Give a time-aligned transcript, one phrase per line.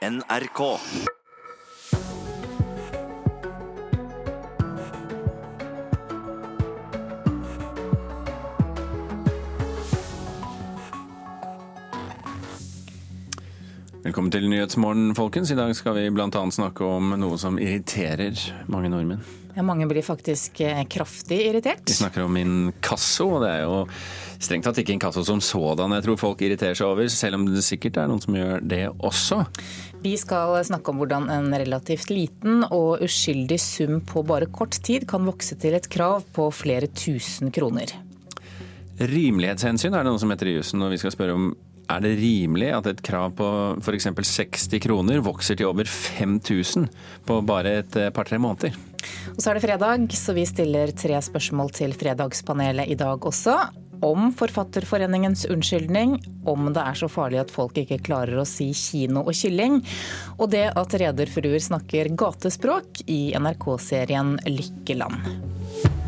[0.00, 0.80] NRK.
[14.10, 15.52] Velkommen til Nyhetsmorgen, folkens.
[15.54, 16.40] I dag skal vi bl.a.
[16.50, 18.34] snakke om noe som irriterer
[18.66, 19.20] mange nordmenn.
[19.54, 21.84] Ja, mange blir faktisk eh, kraftig irritert.
[21.86, 23.76] Vi snakker om inkasso, og det er jo
[24.42, 27.62] strengt tatt ikke inkasso som sådan jeg tror folk irriterer seg over, selv om det
[27.62, 29.44] sikkert er noen som gjør det også.
[30.02, 35.06] Vi skal snakke om hvordan en relativt liten og uskyldig sum på bare kort tid
[35.06, 37.94] kan vokse til et krav på flere tusen kroner.
[39.00, 41.52] Rimelighetshensyn er det noe som heter i jussen, og vi skal spørre om
[41.90, 43.48] er det rimelig at et krav på
[43.80, 44.08] f.eks.
[44.14, 46.88] 60 kroner vokser til over 5000
[47.26, 48.76] på bare et eh, par-tre måneder?
[49.34, 53.56] Og så er det fredag, så vi stiller tre spørsmål til Fredagspanelet i dag også.
[54.04, 56.14] Om Forfatterforeningens unnskyldning,
[56.48, 59.80] om det er så farlig at folk ikke klarer å si kino og kylling,
[60.38, 65.99] og det at rederfruer snakker gatespråk i NRK-serien Lykkeland.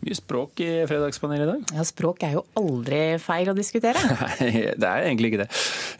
[0.00, 1.72] Mye språk i Fredagspanelet i dag.
[1.76, 4.00] Ja, Språk er jo aldri feil å diskutere.
[4.40, 5.48] Nei, det er egentlig ikke det.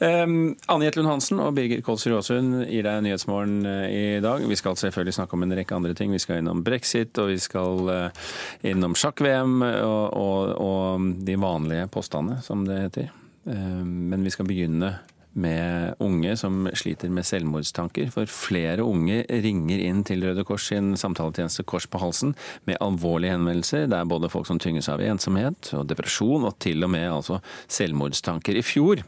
[0.00, 4.46] Um, Anne Jetlund Hansen og Birger Kolsrud Aasund gir deg Nyhetsmorgen uh, i dag.
[4.48, 6.14] Vi skal selvfølgelig snakke om en rekke andre ting.
[6.16, 8.32] Vi skal innom brexit, og vi skal uh,
[8.64, 13.12] innom sjakk-VM og, og, og, de vanlige påstandene, som det heter.
[13.44, 14.94] Um, men vi skal begynne
[15.32, 18.10] med unge som sliter med selvmordstanker.
[18.14, 22.34] For flere unge ringer inn til Røde Kors sin samtaletjeneste Kors på halsen
[22.68, 23.86] med alvorlige henvendelser.
[23.90, 27.40] Det er både folk som tynges av ensomhet og depresjon, og til og med altså
[27.70, 28.58] selvmordstanker.
[28.58, 29.04] I fjor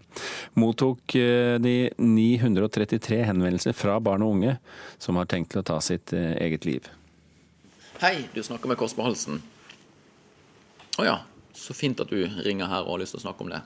[0.59, 4.57] mottok eh, de 933 henvendelser fra barn og unge
[5.03, 6.87] som har tenkt til å ta sitt eh, eget liv.
[8.03, 9.43] Hei, du snakker med Kors på halsen.
[11.01, 11.21] Å ja,
[11.57, 13.63] så fint at du ringer her og har lyst til å snakke om det.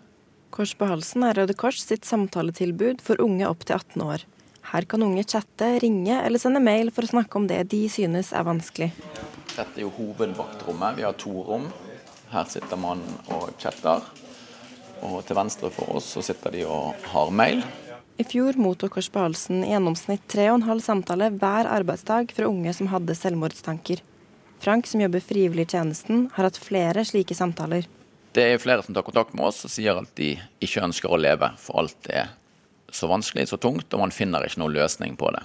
[0.56, 4.22] Kors på halsen er Røde Kors sitt samtaletilbud for unge opp til 18 år.
[4.70, 8.30] Her kan unge chatte, ringe eller sende mail for å snakke om det de synes
[8.32, 8.88] er vanskelig.
[9.50, 10.96] Dette er jo hovedvaktrommet.
[10.96, 11.66] Vi har to rom.
[12.30, 13.02] Her sitter man
[13.36, 14.00] og chatter.
[15.04, 17.60] Og til venstre for oss så sitter de og har mail.
[18.16, 22.32] I fjor mottok Kors på halsen i gjennomsnitt tre og en halv samtale hver arbeidsdag
[22.32, 24.00] fra unge som hadde selvmordstanker.
[24.64, 27.84] Frank, som jobber frivillig i tjenesten, har hatt flere slike samtaler.
[28.36, 31.16] Det er flere som tar kontakt med oss og sier at de ikke ønsker å
[31.16, 32.34] leve, for alt er
[32.92, 35.40] så vanskelig, så tungt, og man finner ikke noen løsning på det.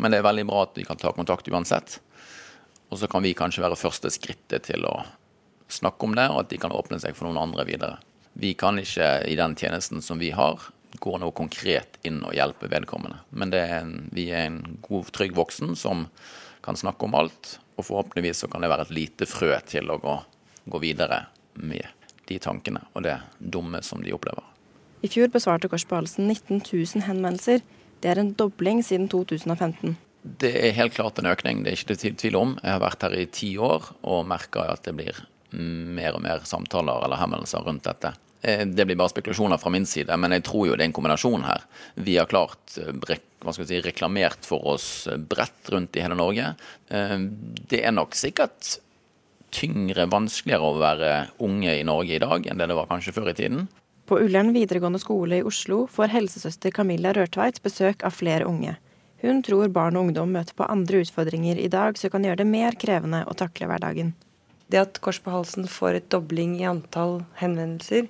[0.00, 1.98] Men det er veldig bra at de kan ta kontakt uansett.
[2.88, 4.94] Og så kan vi kanskje være første skrittet til å
[5.68, 7.98] snakke om det, og at de kan åpne seg for noen andre videre.
[8.32, 10.64] Vi kan ikke i den tjenesten som vi har,
[10.96, 13.18] gå noe konkret inn og hjelpe vedkommende.
[13.36, 16.06] Men er en, vi er en god, trygg voksen som
[16.64, 20.00] kan snakke om alt, og forhåpentligvis så kan det være et lite frø til å
[20.00, 20.16] gå,
[20.72, 21.26] gå videre
[21.60, 24.44] med de tankene og det dumme som de opplever.
[25.04, 27.62] I fjor besvarte Kors på 19 000 henvendelser.
[28.00, 29.96] Det er en dobling siden 2015.
[30.26, 32.54] Det er helt klart en økning, det er ikke det tvil om.
[32.62, 35.20] Jeg har vært her i ti år og merker at det blir
[35.52, 38.12] mer og mer samtaler eller henvendelser rundt dette.
[38.42, 40.96] Eh, det blir bare spekulasjoner fra min side, men jeg tror jo det er en
[40.96, 41.64] kombinasjon her.
[41.94, 42.90] Vi har klart eh,
[43.44, 44.88] hva skal si, reklamert for oss
[45.30, 46.52] bredt rundt i hele Norge.
[46.90, 47.16] Eh,
[47.70, 48.76] det er nok sikkert
[49.54, 51.10] tyngre, vanskeligere å være
[51.42, 53.66] unge i Norge i dag enn det det var kanskje før i tiden.
[54.06, 58.76] På Ullern videregående skole i Oslo får helsesøster Camilla Rørtveit besøk av flere unge.
[59.24, 62.50] Hun tror barn og ungdom møter på andre utfordringer i dag som kan gjøre det
[62.50, 64.12] mer krevende å takle hverdagen.
[64.72, 68.08] Det at Kors på halsen får et dobling i antall henvendelser,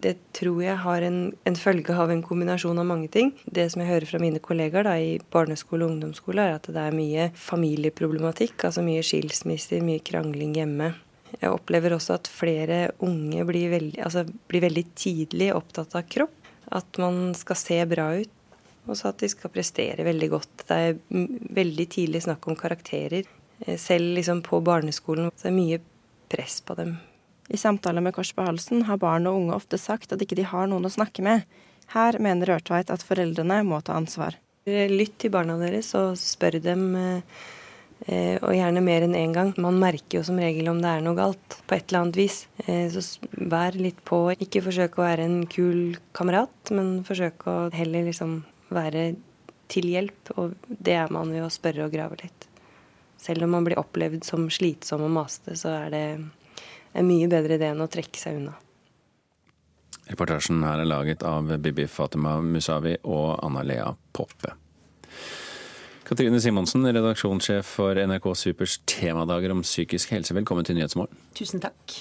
[0.00, 3.34] det tror jeg har en, en, følge av en kombinasjon av mange ting.
[3.44, 6.80] Det som jeg hører fra mine kollegaer da, i barneskole og ungdomsskole, er at det
[6.80, 8.64] er mye familieproblematikk.
[8.64, 10.94] Altså mye skilsmisser, mye krangling hjemme.
[11.36, 16.36] Jeg opplever også at flere unge blir veldig, altså blir veldig tidlig opptatt av kropp.
[16.80, 18.36] At man skal se bra ut.
[18.88, 20.64] Og så at de skal prestere veldig godt.
[20.64, 20.96] Det er
[21.60, 23.28] veldig tidlig snakk om karakterer.
[23.66, 25.30] Eh, selv liksom på barneskolen.
[25.36, 25.80] Det er mye
[26.30, 26.96] press på dem.
[27.50, 30.46] I samtaler med Kors på halsen har barn og unge ofte sagt at ikke de
[30.46, 31.42] har noen å snakke med.
[31.90, 34.36] Her mener Rørtveit at foreldrene må ta ansvar.
[34.66, 36.84] Lytt til barna deres og spør dem,
[38.06, 39.50] eh, og gjerne mer enn én gang.
[39.58, 42.44] Man merker jo som regel om det er noe galt på et eller annet vis.
[42.66, 43.02] Eh, så
[43.32, 44.28] vær litt på.
[44.38, 49.16] Ikke forsøk å være en kul kamerat, men forsøk å heller liksom være
[49.66, 50.36] til hjelp.
[50.38, 52.49] Og det er man ved å spørre og grave litt.
[53.20, 56.04] Selv om man blir opplevd som slitsom og masete, så er det
[56.96, 58.54] en mye bedre idé enn å trekke seg unna.
[60.10, 64.56] Reportasjen her er laget av Bibi Fatima Musavi og Anna Lea Poppe.
[66.08, 70.34] Katrine Simonsen, redaksjonssjef for NRK Supers temadager om psykisk helse.
[70.34, 71.20] Velkommen til Nyhetsmorgen.
[71.38, 72.00] Tusen takk.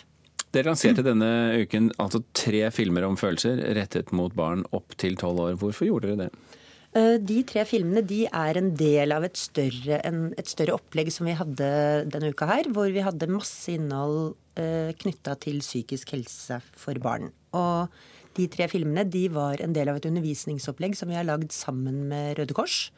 [0.50, 1.30] Dere lanserte denne
[1.62, 5.60] uken altså tre filmer om følelser rettet mot barn opp til tolv år.
[5.62, 6.59] Hvorfor gjorde dere det?
[6.98, 11.12] Eh, de tre filmene de er en del av et større, en, et større, opplegg
[11.14, 11.68] som vi hadde
[12.10, 17.30] denne uka her, hvor vi hadde masse innhold eh, knytta til psykisk helse for barn.
[17.54, 17.94] Og
[18.38, 22.08] de tre filmene de var en del av et undervisningsopplegg som vi har lagd sammen
[22.10, 22.90] med Røde Kors.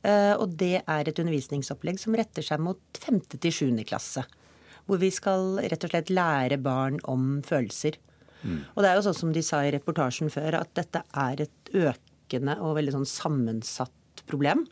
[0.00, 3.20] Eh, og det er et undervisningsopplegg som retter seg mot 5.
[3.36, 3.84] til 7.
[3.84, 4.24] klasse.
[4.88, 8.00] Hvor vi skal rett og slett lære barn om følelser.
[8.46, 8.60] Mm.
[8.72, 11.74] Og det er jo sånn som de sa i reportasjen før, at dette er et
[11.74, 14.66] økende økende og veldig sånn sammensatt problem.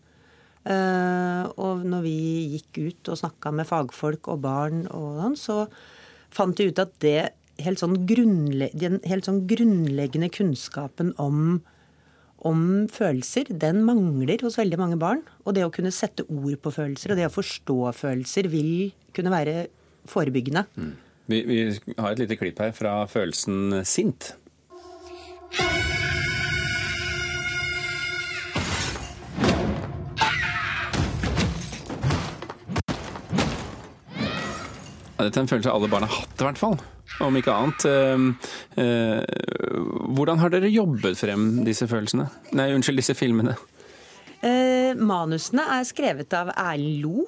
[0.64, 2.16] Uh, og når vi
[2.56, 5.56] gikk ut og snakka med fagfolk og barn og sånn, så
[6.34, 7.18] fant vi ut at det
[7.62, 11.60] helt sånn den helt sånn grunnleggende kunnskapen om,
[12.42, 15.22] om følelser, den mangler hos veldig mange barn.
[15.44, 19.34] Og det å kunne sette ord på følelser og det å forstå følelser vil kunne
[19.34, 19.68] være
[20.10, 20.64] forebyggende.
[20.74, 20.94] Mm.
[21.30, 24.34] Vi, vi har et lite klipp her fra følelsen sint.
[35.24, 36.76] Dette er en følelse alle barn har hatt, i hvert fall.
[37.24, 37.84] Om ikke annet.
[37.86, 38.24] Eh,
[38.82, 39.20] eh,
[40.16, 42.26] hvordan har dere jobbet frem disse følelsene?
[42.56, 43.56] Nei, unnskyld, disse filmene.
[44.44, 47.24] Eh, manusene er skrevet av Erlend Lo,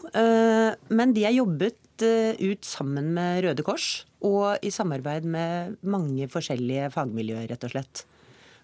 [0.92, 4.04] men de er jobbet ut sammen med Røde Kors.
[4.26, 8.04] Og i samarbeid med mange forskjellige fagmiljøer, rett og slett.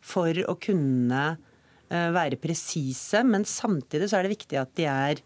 [0.03, 1.25] For å kunne
[1.93, 5.21] være presise, men samtidig så er det viktig at de er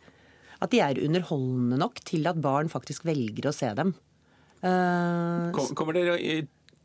[0.63, 3.95] at de er underholdende nok til at barn faktisk velger å se dem.
[4.65, 6.39] Uh, Kommer dere i,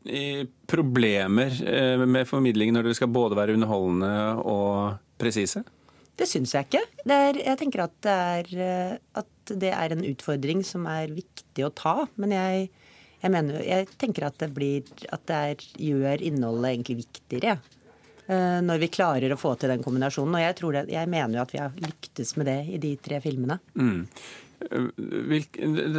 [0.04, 0.24] i,
[0.68, 4.12] problemer eh, med formidlingen når dere skal både være underholdende
[4.44, 5.64] og presise?
[6.18, 6.82] Det syns jeg ikke.
[7.08, 11.64] Er, jeg tenker at det, er, eh, at det, er, en utfordring som er viktig
[11.66, 11.94] å ta.
[12.20, 12.68] Men jeg,
[13.22, 17.56] jeg, mener, jeg tenker at det, blir, at det er, gjør innholdet egentlig viktigere.
[17.56, 17.81] Ja.
[18.32, 20.38] Eh, når vi klarer å få til den kombinasjonen.
[20.38, 23.20] Og jeg, det, jeg mener jo at vi har lyktes med det i de tre
[23.24, 23.58] filmene.
[23.74, 24.06] Mm.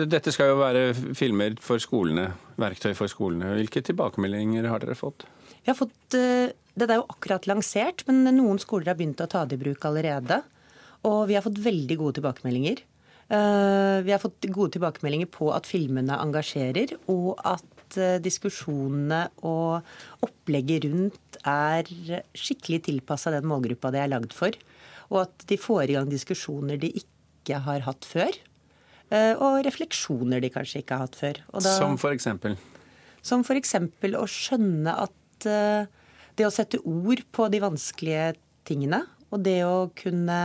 [0.07, 0.83] Dette skal jo være
[1.19, 2.29] filmer for skolene,
[2.61, 3.51] verktøy for skolene.
[3.59, 5.27] Hvilke tilbakemeldinger har dere fått?
[5.63, 9.29] Vi har fått, eh, Det er jo akkurat lansert, men noen skoler har begynt å
[9.29, 10.41] ta det i bruk allerede.
[11.05, 12.79] Og vi har fått veldig gode tilbakemeldinger.
[13.29, 17.63] Eh, vi har fått gode tilbakemeldinger på at filmene engasjerer, og at
[17.99, 19.83] Eh, diskusjonene og
[20.25, 21.89] opplegget rundt er
[22.37, 24.55] skikkelig tilpassa den målgruppa det er lagd for.
[25.11, 28.37] Og at de får i gang diskusjoner de ikke har hatt før.
[29.13, 31.41] Eh, og refleksjoner de kanskje ikke har hatt før.
[31.53, 32.57] Da, som eksempel?
[33.23, 35.91] Som eksempel å skjønne at eh,
[36.33, 38.33] det å sette ord på de vanskelige
[38.67, 39.03] tingene,
[39.33, 40.39] og det å kunne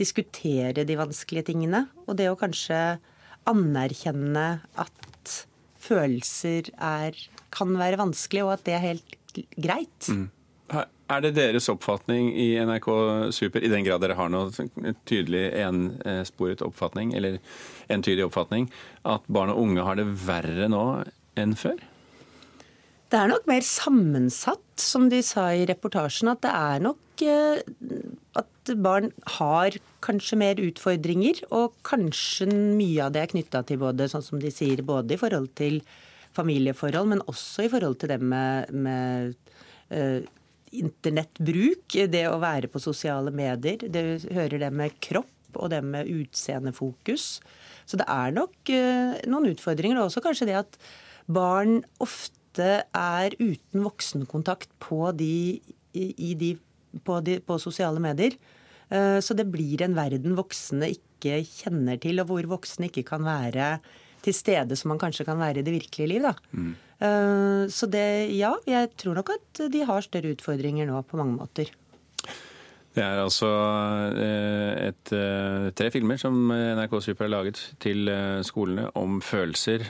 [0.00, 2.98] diskutere de vanskelige tingene, og det å kanskje
[3.50, 4.46] anerkjenne
[4.80, 5.09] at
[5.80, 7.16] følelser er,
[7.54, 9.16] kan være vanskelig, og at det er helt
[9.56, 10.10] greit.
[10.10, 10.28] Mm.
[11.10, 12.88] Er det deres oppfatning i NRK
[13.34, 14.52] Super, i den grad dere har noe
[15.10, 17.40] tydelig ensporet oppfatning, eller
[17.90, 18.68] entydig oppfatning,
[19.02, 20.84] at barn og unge har det verre nå
[21.40, 21.80] enn før?
[23.10, 26.30] Det er nok mer sammensatt, som de sa i reportasjen.
[26.30, 27.58] At det er nok eh,
[28.78, 31.42] barn har kanskje mer utfordringer.
[31.56, 35.20] Og kanskje mye av det er knytta til både, sånn som de sier, både i
[35.20, 35.80] forhold til
[36.36, 39.34] familieforhold, men også i forhold til det med, med
[39.90, 40.20] uh,
[40.70, 41.98] internettbruk.
[42.12, 43.82] Det å være på sosiale medier.
[43.82, 47.40] Det hører det med kropp og det med utseendefokus.
[47.90, 49.98] Så det er nok uh, noen utfordringer.
[49.98, 50.78] Og også kanskje det at
[51.30, 52.38] barn ofte
[52.96, 55.60] er uten voksenkontakt på, de,
[55.94, 56.54] de,
[57.06, 58.38] på, de, på sosiale medier.
[58.90, 63.26] Eh, så det blir en verden voksne ikke kjenner til, og hvor voksne ikke kan
[63.26, 63.76] være
[64.20, 66.26] til stede som man kanskje kan være i det virkelige liv.
[66.26, 66.34] Da.
[66.52, 66.72] Mm.
[67.00, 68.06] Eh, så det,
[68.36, 71.70] ja, jeg tror nok at de har større utfordringer nå på mange måter.
[72.90, 73.46] Det er altså
[74.18, 75.12] eh, et,
[75.78, 78.10] tre filmer som NRK Super har laget til
[78.42, 79.86] skolene om følelser.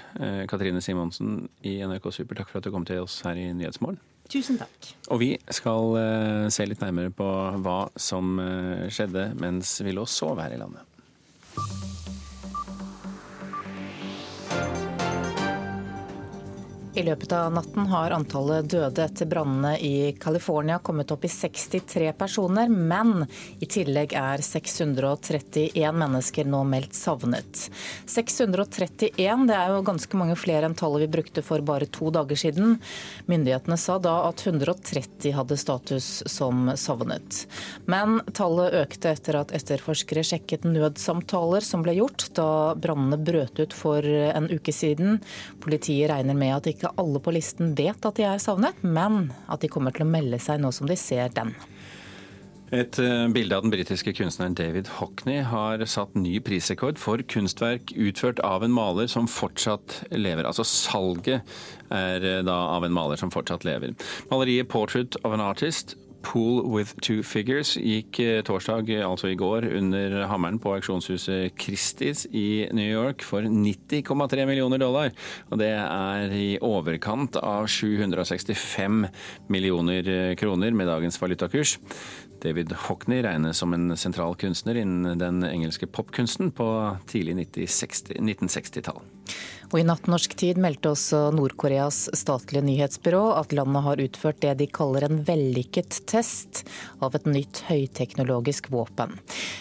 [0.50, 4.02] Katrine Simonsen i NRK Super, takk for at du kom til oss her i Nyhetsmorgen.
[4.30, 4.92] Tusen takk.
[5.10, 5.96] Og vi skal
[6.54, 7.26] se litt nærmere på
[7.64, 8.37] hva som
[8.92, 10.87] skjedde mens vi lå og sov her i landet.
[17.00, 22.11] I løpet av natten har antallet døde etter brannene i California kommet opp i 63
[22.12, 23.23] personer, men
[23.57, 27.62] i tillegg er 631 mennesker nå meldt savnet.
[28.04, 32.37] 631 det er jo ganske mange flere enn tallet vi brukte for bare to dager
[32.42, 32.76] siden.
[33.33, 37.47] Myndighetene sa da at 130 hadde status som savnet.
[37.88, 43.80] Men tallet økte etter at etterforskere sjekket nødsamtaler som ble gjort da brannene brøt ut
[43.80, 45.23] for en uke siden.
[45.64, 49.62] Politiet regner med at ikke alle på listen vet at de er savnet, men at
[49.62, 51.54] de kommer til å melde seg nå som de ser den.
[52.70, 57.90] Et eh, bilde av den britiske kunstneren David Hockney har satt ny prisrekord for kunstverk
[57.99, 60.47] utført av en maler som fortsatt lever.
[60.47, 61.42] Altså salget
[61.90, 63.97] er eh, da av en maler som fortsatt lever.
[64.30, 69.66] Maleriet 'Portrait of an Artist' Pool with two figures gikk eh, torsdag, altså i går,
[69.78, 75.14] under hammeren på auksjonshuset Christies i New York for 90,3 millioner dollar.
[75.50, 79.06] Og det er i overkant av 765
[79.52, 81.78] millioner kroner med dagens valutakurs.
[82.42, 86.66] David Hockney regnes som en sentral kunstner innen den engelske popkunsten på
[87.11, 89.02] tidlig 1960-tall.
[89.70, 94.56] Og I natt norsk tid meldte også Nord-Koreas statlige nyhetsbyrå at landet har utført det
[94.59, 96.64] de kaller en vellykket test
[96.99, 99.14] av et nytt høyteknologisk våpen.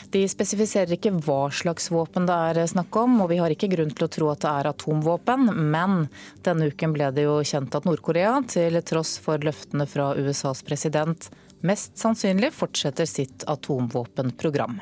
[0.10, 3.94] De spesifiserer ikke hva slags våpen det er snakk om, og vi har ikke grunn
[3.94, 5.52] til å tro at det er atomvåpen.
[5.70, 6.08] Men
[6.48, 11.30] denne uken ble det jo kjent at Nord-Korea, til tross for løftene fra USAs president,
[11.66, 14.80] mest sannsynlig fortsetter sitt atomvåpenprogram.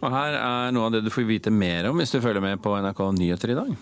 [0.00, 2.62] Og Her er noe av det du får vite mer om hvis du følger med
[2.64, 3.72] på NRK Nyheter i dag.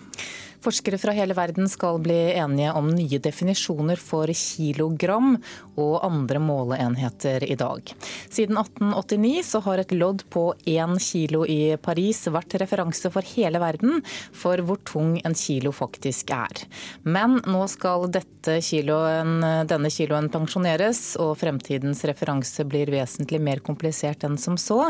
[0.59, 5.37] Forskere fra hele verden skal bli enige om nye definisjoner for kilogram
[5.79, 7.93] og andre måleenheter i dag.
[8.27, 13.61] Siden 1889 så har et lodd på én kilo i Paris vært referanse for hele
[13.63, 14.03] verden
[14.35, 16.65] for hvor tung en kilo faktisk er.
[17.07, 24.37] Men nå skal kiloen, denne kiloen pensjoneres, og fremtidens referanse blir vesentlig mer komplisert enn
[24.39, 24.81] som så.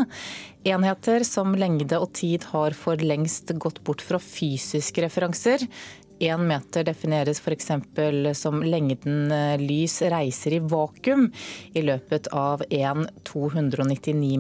[0.68, 5.64] Enheter som lengde og tid har for lengst gått bort fra fysiske referanser.
[6.20, 7.70] Én meter defineres f.eks.
[8.36, 11.30] som lengden eh, lys reiser i vakuum
[11.72, 14.36] i løpet av 1 299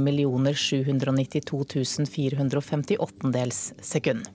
[0.59, 1.63] 792
[2.11, 4.27] 458 dels sekund.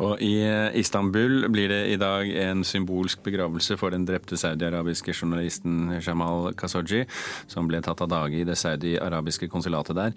[0.00, 0.32] Og I
[0.80, 7.02] Istanbul blir det i dag en symbolsk begravelse for den drepte saudiarabiske journalisten Jamal Khashoggi,
[7.50, 10.16] som ble tatt av dage i det saudi-arabiske konsulatet der.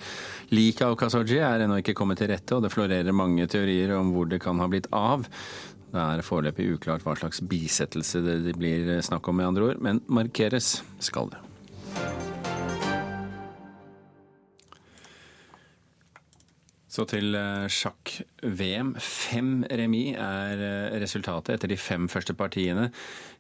[0.55, 4.13] Liket av Khashoggi er ennå ikke kommet til rette, og det florerer mange teorier om
[4.15, 5.27] hvor det kan ha blitt av.
[5.93, 10.01] Det er foreløpig uklart hva slags bisettelse det blir snakk om, med andre ord, men
[10.07, 11.43] markeres skal det.
[16.93, 18.93] Så til eh, sjakk-VM.
[19.01, 22.91] Fem remis er eh, resultatet etter de fem første partiene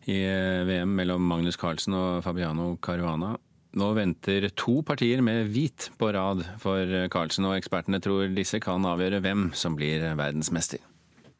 [0.09, 3.35] i eh, VM mellom Magnus Carlsen og Fabiano Caruana.
[3.77, 8.85] Nå venter to partier med hvit på rad for Carlsen, og ekspertene tror disse kan
[8.85, 10.81] avgjøre hvem som blir verdensmester.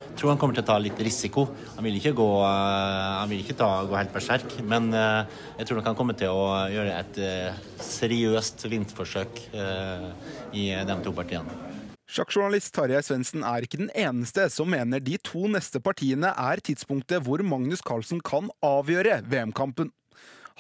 [0.04, 1.46] Jeg tror han kommer til å ta litt risiko.
[1.78, 2.30] Han vil ikke gå,
[3.30, 4.58] vil ikke ta, gå helt berserk.
[4.66, 7.22] Men jeg tror han kan komme til å gjøre et
[7.86, 11.73] seriøst vinterforsøk i de to partiene.
[12.14, 17.24] Sjakkjournalist Tarjei Svendsen er ikke den eneste som mener de to neste partiene er tidspunktet
[17.26, 19.90] hvor Magnus Carlsen kan avgjøre VM-kampen.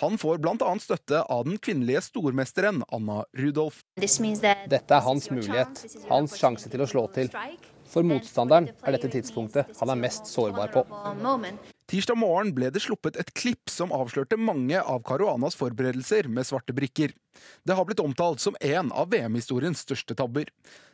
[0.01, 0.72] Han får bl.a.
[0.81, 3.83] støtte av den kvinnelige stormesteren Anna Rudolf.
[4.01, 7.29] Dette er hans mulighet, hans sjanse til å slå til.
[7.86, 10.88] For motstanderen er dette tidspunktet han er mest sårbar på.
[11.90, 16.75] Tirsdag morgen ble det sluppet et klipp som avslørte mange av Caruanas forberedelser med svarte
[16.75, 17.12] brikker.
[17.68, 20.48] Det har blitt omtalt som en av VM-historiens største tabber.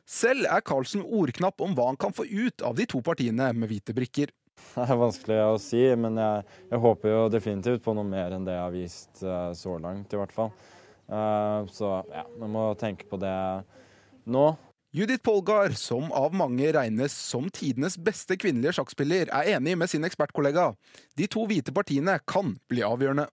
[0.10, 3.70] Selv er Carlsen ordknapp om hva han kan få ut av de to partiene med
[3.70, 4.34] hvite brikker.
[4.74, 8.48] Det er vanskelig å si, men jeg, jeg håper jo definitivt på noe mer enn
[8.48, 10.50] det jeg har vist uh, så langt, i hvert fall.
[11.10, 13.36] Uh, så ja, man må tenke på det
[14.30, 14.50] nå.
[14.92, 20.02] Judith Polgar, som av mange regnes som tidenes beste kvinnelige sjakkspiller, er enig med sin
[20.08, 20.72] ekspertkollega.
[21.14, 23.28] De to hvite partiene kan bli avgjørende.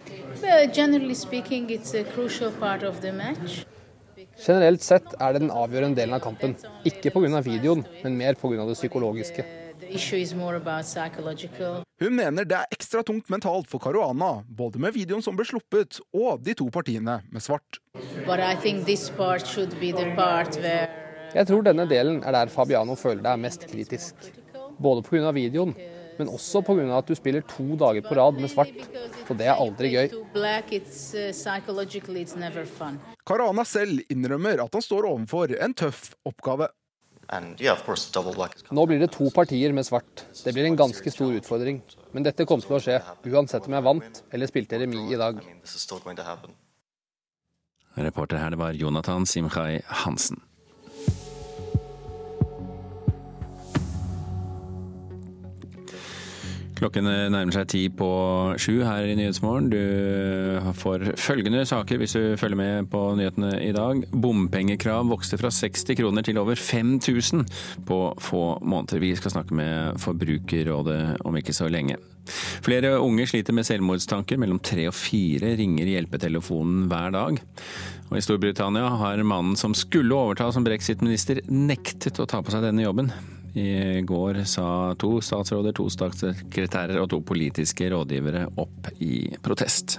[4.36, 6.52] Generelt sett er det den avgjørende delen av kampen.
[6.84, 7.40] Ikke pga.
[7.40, 8.66] videoen, men mer pga.
[8.68, 9.46] det psykologiske.
[12.04, 16.02] Hun mener det er ekstra tungt mentalt for Caruana, både med videoen som ble sluppet,
[16.12, 17.80] og de to partiene med svart.
[18.26, 22.36] But I think this part should be the part where jeg tror denne delen er
[22.36, 24.14] der Fabiano føler det er mest kritisk.
[24.78, 25.32] Både pga.
[25.32, 25.74] videoen,
[26.18, 26.86] men også pga.
[26.98, 28.74] at du spiller to dager på rad med svart.
[29.26, 30.08] Så det er aldri gøy.
[33.26, 36.68] Karana selv innrømmer at han står overfor en tøff oppgave.
[38.70, 40.26] Nå blir det to partier med svart.
[40.44, 41.80] Det blir en ganske stor utfordring.
[42.14, 43.00] Men dette kommer til å skje,
[43.32, 45.40] uansett om jeg vant eller spilte remis i dag.
[47.96, 50.38] Reporter her det var Jonathan Simchai Hansen.
[56.76, 58.06] Klokken nærmer seg ti på
[58.60, 59.70] sju her i Nyhetsmorgen.
[59.72, 64.02] Du får følgende saker hvis du følger med på nyhetene i dag.
[64.12, 67.46] Bompengekrav vokste fra 60 kroner til over 5000
[67.88, 69.00] på få måneder.
[69.00, 71.96] Vi skal snakke med Forbrukerrådet om ikke så lenge.
[72.66, 74.36] Flere unge sliter med selvmordstanker.
[74.40, 77.40] Mellom tre og fire ringer hjelpetelefonen hver dag.
[78.10, 82.68] Og I Storbritannia har mannen som skulle overta som brexit-minister, nektet å ta på seg
[82.68, 83.14] denne jobben.
[83.56, 89.96] I går sa to statsråder, to statssekretærer og to politiske rådgivere opp i protest.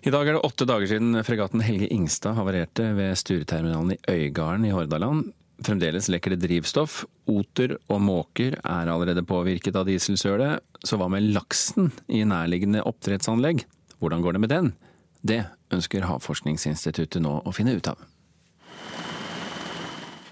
[0.00, 4.64] I dag er det åtte dager siden fregatten Helge Ingstad havarerte ved Stureterminalen i Øygarden
[4.64, 5.26] i Hordaland.
[5.60, 7.02] Fremdeles lekker det drivstoff.
[7.28, 10.64] Oter og måker er allerede påvirket av dieselsølet.
[10.80, 13.66] Så hva med laksen i nærliggende oppdrettsanlegg?
[14.00, 14.72] Hvordan går det med den?
[15.20, 18.00] Det ønsker Havforskningsinstituttet nå å finne ut av.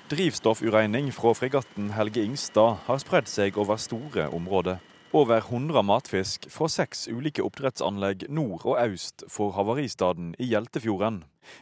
[0.08, 4.78] Drivstoffuregning fra fregatten Helge Ingstad har spredd seg over store områder.
[5.12, 11.18] Over 100 matfisk fra seks ulike oppdrettsanlegg nord og øst for havaristaden i Hjeltefjorden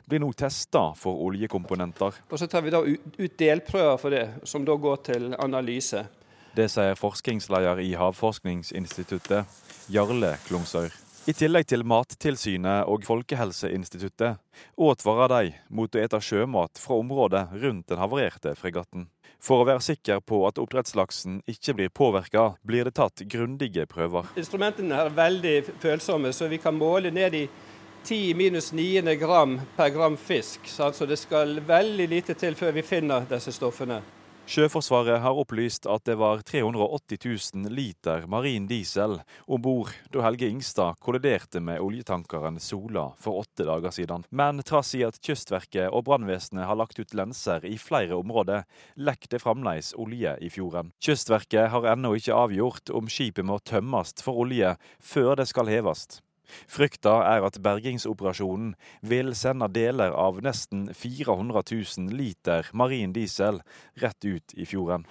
[0.07, 2.21] blir nå testa for oljekomponenter.
[2.31, 6.05] Og Så tar vi da ut delprøver for det, som da går til analyse.
[6.55, 9.51] Det sier forskningsleder i Havforskningsinstituttet,
[9.91, 11.06] Jarle Klungsøyr.
[11.27, 14.37] I tillegg til Mattilsynet og Folkehelseinstituttet
[14.79, 19.09] advarer de mot å ete sjømat fra området rundt den havarerte fregatten.
[19.43, 24.31] For å være sikker på at oppdrettslaksen ikke blir påvirka, blir det tatt grundige prøver.
[24.39, 27.43] Instrumentene er veldig følsomme, så vi kan måle ned i
[28.07, 30.71] 10 minus 9 gram per gram fisk.
[30.71, 33.99] Så altså det skal veldig lite til før vi finner disse stoffene.
[34.47, 37.19] Sjøforsvaret har opplyst at det var 380
[37.67, 43.67] 000 liter marin diesel om bord da Helge Ingstad kolliderte med oljetankeren Sola for åtte
[43.67, 44.23] dager siden.
[44.31, 48.63] Men trass i at Kystverket og brannvesenet har lagt ut lenser i flere områder,
[48.95, 50.95] lekker det fremdeles olje i fjorden.
[51.03, 56.21] Kystverket har ennå ikke avgjort om skipet må tømmes for olje før det skal heves.
[56.69, 63.63] Frykta er at bergingsoperasjonen vil sende deler av nesten 400 000 liter marin diesel
[64.03, 65.07] rett ut i fjorden.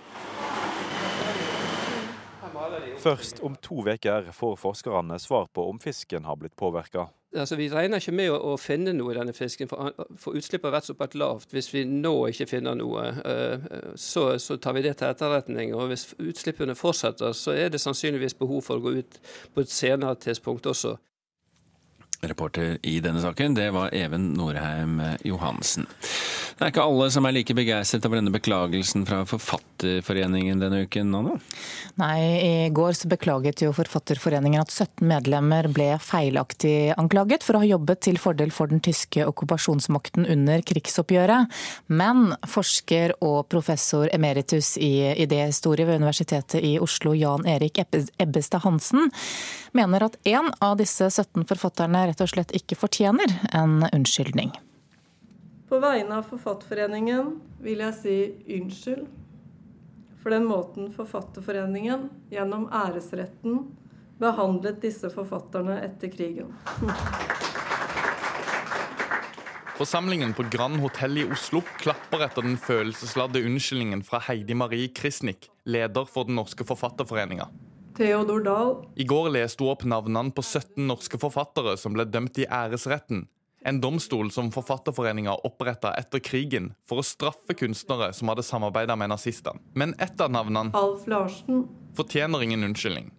[2.98, 7.10] Først om to uker får forskerne svar på om fisken har blitt påvirka.
[7.36, 10.70] Altså, vi regner ikke med å, å, finne noe i denne fisken, for, for utslippet
[10.70, 11.51] har vært såpass lavt.
[11.51, 13.65] Hvis vi nå ikke finner noe, uh,
[14.00, 15.74] så, så, tar vi det til etterretning.
[15.76, 19.19] Og hvis utslippene fortsetter, så er det sannsynligvis behov for å gå ut
[19.54, 20.95] på et senere tidspunkt også.
[22.21, 25.88] Reporter i denne saken, det var Even Norheim Johansen.
[26.56, 31.10] Det er ikke alle som er like begeistret over denne beklagelsen fra Forfatterforeningen denne uken,
[31.17, 31.34] Anna?
[31.99, 37.63] Nei, i går så beklaget jo Forfatterforeningen at 17 medlemmer ble feilaktig anklaget for å
[37.63, 41.51] ha jobbet til fordel for den tyske okkupasjonsmakten under krigsoppgjøret.
[41.91, 49.12] Men forsker og professor emeritus i idéhistorie ved Universitetet i Oslo, Jan Erik Ebbestad Hansen,
[49.76, 54.54] mener at en av disse 17 forfatterne rett og slett ikke fortjener en unnskyldning.
[55.70, 57.36] På vegne av Forfatterforeningen
[57.66, 58.18] vil jeg si
[58.60, 59.08] unnskyld
[60.22, 63.60] for den måten Forfatterforeningen gjennom æresretten
[64.22, 66.54] behandlet disse forfatterne etter krigen.
[69.76, 75.50] Forsamlingen på Grand Hotell i Oslo klapper etter den følelsesladde unnskyldningen fra Heidi Marie Krisnik,
[75.68, 77.50] leder for Den norske forfatterforeninga.
[77.95, 78.75] Theodor Dahl.
[78.95, 83.27] I går leste hun opp navnene på 17 norske forfattere som ble dømt i æresretten
[83.65, 89.10] en domstol som Forfatterforeninga oppretta etter krigen for å straffe kunstnere som hadde samarbeida med
[89.10, 89.62] nazistene.
[89.73, 91.65] Men ett av navnene Alf Larsen.
[91.97, 93.12] fortjener ingen unnskyldning.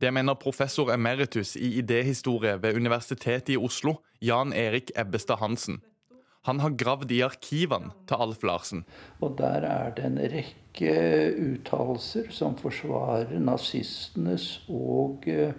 [0.00, 5.80] Det mener professor emeritus i idéhistorie ved Universitetet i Oslo, Jan Erik Ebbestad Hansen.
[6.48, 8.84] Han har gravd i arkivene til Alf Larsen.
[9.20, 10.94] Og der er det en rekke
[11.36, 15.52] uttalelser som forsvarer nazistenes og eh,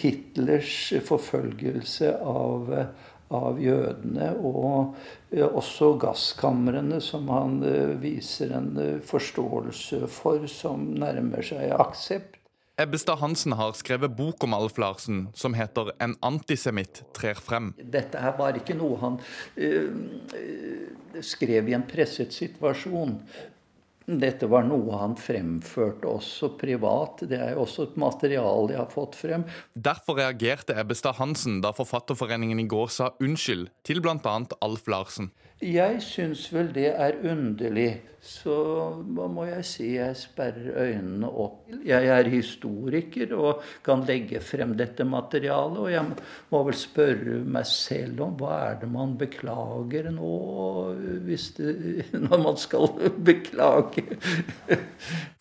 [0.00, 0.74] Hitlers
[1.06, 2.90] forfølgelse av eh,
[3.30, 4.96] av jødene, og
[5.30, 7.60] eh, også gasskamrene, som han
[8.02, 8.72] viser en
[9.06, 12.39] forståelse for, som nærmer seg aksept.
[12.80, 17.74] Ebbestad Hansen har skrevet bok om Alf Larsen som heter 'En antisemitt trer frem'.
[17.76, 19.20] Dette her var ikke noe han
[19.56, 19.92] øh,
[21.20, 23.20] skrev i en presset situasjon.
[24.06, 27.20] Dette var noe han fremførte også privat.
[27.28, 29.44] Det er jo også et materiale jeg har fått frem.
[29.76, 34.38] Derfor reagerte Ebbestad Hansen da Forfatterforeningen i går sa unnskyld til bl.a.
[34.62, 35.30] Alf Larsen.
[35.60, 38.00] Jeg syns vel det er underlig.
[38.24, 38.52] Så
[39.16, 39.86] hva må jeg si?
[39.98, 41.66] Jeg sperrer øynene opp.
[41.84, 45.76] Jeg er historiker og kan legge frem dette materialet.
[45.80, 46.04] Og jeg
[46.52, 50.32] må vel spørre meg selv om hva er det man beklager nå,
[51.28, 51.40] det,
[52.24, 52.88] når man skal
[53.20, 54.06] beklage.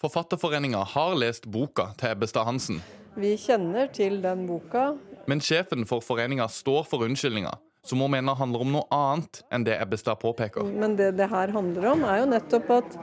[0.04, 2.84] Forfatterforeninga har lest boka til Ebbestad Hansen.
[3.20, 4.92] Vi kjenner til den boka.
[5.32, 7.56] Men sjefen for foreninga står for unnskyldninga
[7.90, 10.68] som hun mener handler om noe annet enn det Ebbestad påpeker.
[10.70, 12.98] Men det det her handler om, er jo nettopp at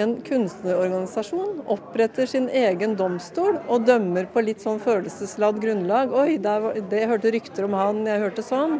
[0.00, 6.14] en kunstnerorganisasjon oppretter sin egen domstol og dømmer på litt sånn følelsesladd grunnlag.
[6.14, 8.78] Oi, der, det, hørte rykter om han, jeg hørte sånn.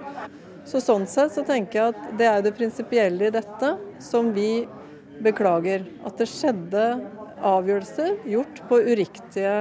[0.70, 4.68] Så sånn sett så tenker jeg at det er det prinsipielle i dette som vi
[5.24, 5.82] beklager.
[6.06, 6.86] At det skjedde
[7.40, 9.54] avgjørelser gjort på uriktige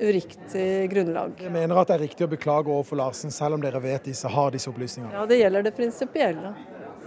[0.00, 1.36] uriktig grunnlag.
[1.40, 4.30] Jeg mener at det er riktig å beklage overfor Larsen, selv om dere vet disse
[4.30, 5.14] har disse opplysningene?
[5.14, 6.54] Ja, det gjelder det prinsipielle.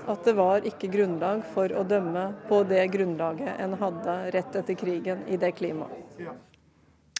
[0.09, 4.77] At det var ikke grunnlag for å dømme på det grunnlaget en hadde rett etter
[4.79, 6.23] krigen i det klimaet.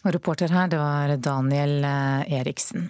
[0.00, 2.88] Og reporter her, det var Daniel eh, Eriksen.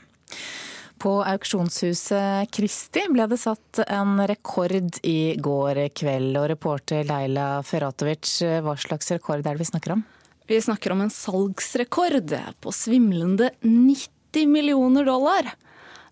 [1.00, 6.36] På auksjonshuset Kristi ble det satt en rekord i går kveld.
[6.36, 10.04] Og reporter Leila Feratovic, hva slags rekord er det vi snakker om?
[10.50, 15.52] Vi snakker om en salgsrekord på svimlende 90 millioner dollar.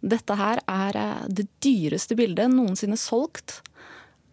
[0.00, 3.56] Dette her er eh, det dyreste bildet noensinne solgt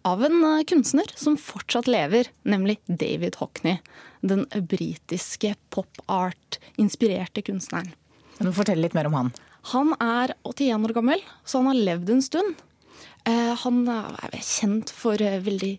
[0.05, 3.79] av en eh, kunstner som fortsatt lever, nemlig David Hockney.
[4.21, 7.89] Den britiske pop art-inspirerte kunstneren.
[8.53, 9.33] Fortell litt mer om han?
[9.73, 12.61] Han er 81 år gammel, så han har levd en stund.
[13.25, 15.71] Eh, han er kjent for eh, veldig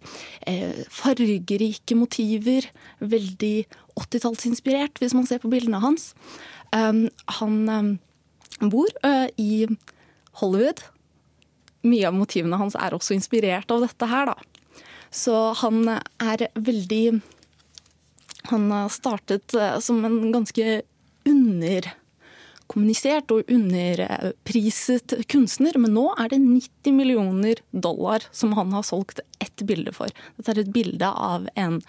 [0.50, 2.66] eh, fargerike motiver.
[2.98, 3.54] Veldig
[4.00, 6.10] 80-tallsinspirert, hvis man ser på bildene hans.
[6.72, 7.56] Han
[8.60, 8.90] bor
[9.40, 9.50] i
[10.40, 10.82] Hollywood.
[11.86, 14.74] Mye av motivene hans er også inspirert av dette her, da.
[15.14, 17.20] Så han er veldig
[18.50, 20.82] Han startet som en ganske
[21.26, 21.88] under
[22.70, 29.22] kommunisert og underpriset kunstner, men nå er det 90 millioner dollar som han har solgt
[29.42, 30.12] ett bilde for.
[30.38, 31.80] Dette er et bilde av en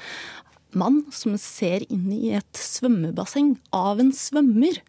[0.78, 4.82] mann som ser inn i et svømmebasseng av en svømmer.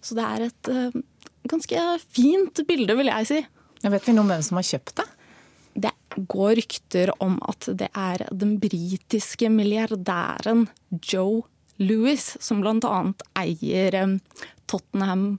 [0.00, 1.02] Så det er et uh,
[1.50, 3.42] ganske fint bilde, vil jeg si.
[3.84, 5.06] Jeg vet vi noe om hvem som har kjøpt det?
[5.86, 5.92] Det
[6.32, 10.64] går rykter om at det er den britiske milliardæren
[11.04, 11.44] Joe
[11.76, 13.00] Louis, som bl.a.
[13.36, 14.14] eier um,
[14.66, 15.38] Tottenham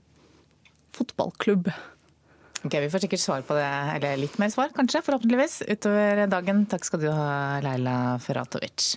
[0.96, 1.70] fotballklubb.
[2.64, 6.64] Ok, Vi får sikkert svar på det, eller litt mer svar kanskje, forhåpentligvis, utover dagen.
[6.66, 8.96] Takk skal du ha, Leila Feratovic.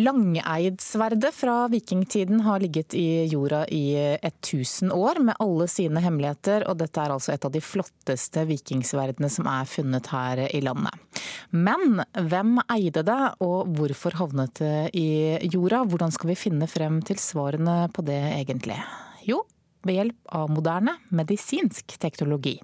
[0.00, 6.78] Langeidsverdet fra vikingtiden har ligget i jorda i 1000 år, med alle sine hemmeligheter, og
[6.80, 10.94] dette er altså et av de flotteste vikingsverdene som er funnet her i landet.
[11.50, 15.10] Men hvem eide det, og hvorfor havnet det i
[15.50, 15.82] jorda?
[15.90, 18.78] Hvordan skal vi finne frem til svarene på det egentlig?
[19.26, 19.42] Jo,
[19.84, 22.56] ved hjelp av moderne medisinsk teknologi.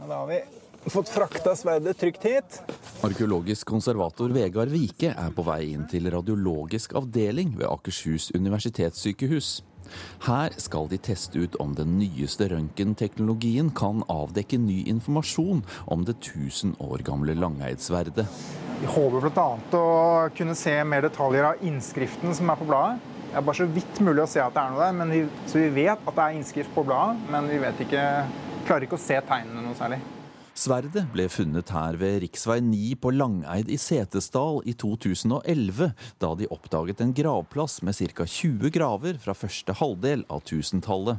[0.00, 0.42] Da har vi
[0.90, 2.58] fått frakta sverdet trygt hit.
[3.04, 9.62] Arkeologisk konservator Vegard Vike er på vei inn til radiologisk avdeling ved Akershus universitetssykehus.
[10.24, 16.16] Her skal de teste ut om den nyeste røntgenteknologien kan avdekke ny informasjon om det
[16.20, 18.26] 1000 år gamle langeidsverdet.
[18.80, 19.48] Vi håper bl.a.
[19.78, 23.12] å kunne se mer detaljer av innskriften som er på bladet.
[23.30, 25.58] Det er bare så vidt mulig å se at det er noe der, vi, så
[25.58, 28.04] vi vet at det er innskrift på bladet, men vi ikke,
[28.66, 29.98] klarer ikke å se tegnene noe særlig.
[30.54, 32.60] Sverdet ble funnet her ved rv.
[32.62, 35.88] 9 på Langeid i Setesdal i 2011,
[36.22, 38.22] da de oppdaget en gravplass med ca.
[38.22, 41.18] 20 graver fra første halvdel av 1000-tallet.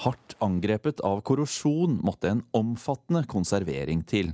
[0.00, 4.32] Hardt angrepet av korrosjon måtte en omfattende konservering til.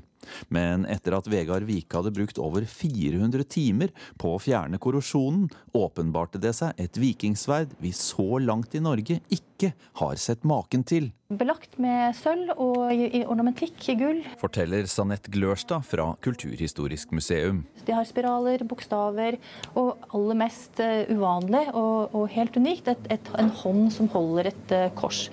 [0.48, 6.40] Men etter at Vegard Vike hadde brukt over 400 timer på å fjerne korrosjonen, åpenbarte
[6.42, 11.10] det seg et vikingsverd vi så langt i Norge ikke har sett maken til.
[11.34, 12.92] Belagt med sølv og
[13.24, 14.20] ornamentikk i gull.
[14.38, 17.64] Forteller Sanette Glørstad fra Kulturhistorisk museum.
[17.86, 19.38] De har spiraler, bokstaver
[19.72, 24.52] og aller mest eh, uvanlig og, og helt unikt et, et, en hånd som holder
[24.52, 25.26] et uh, kors.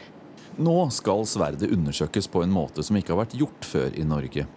[0.61, 4.47] Nå skal sverdet undersøkes på en måte som ikke har vært gjort før i Norge.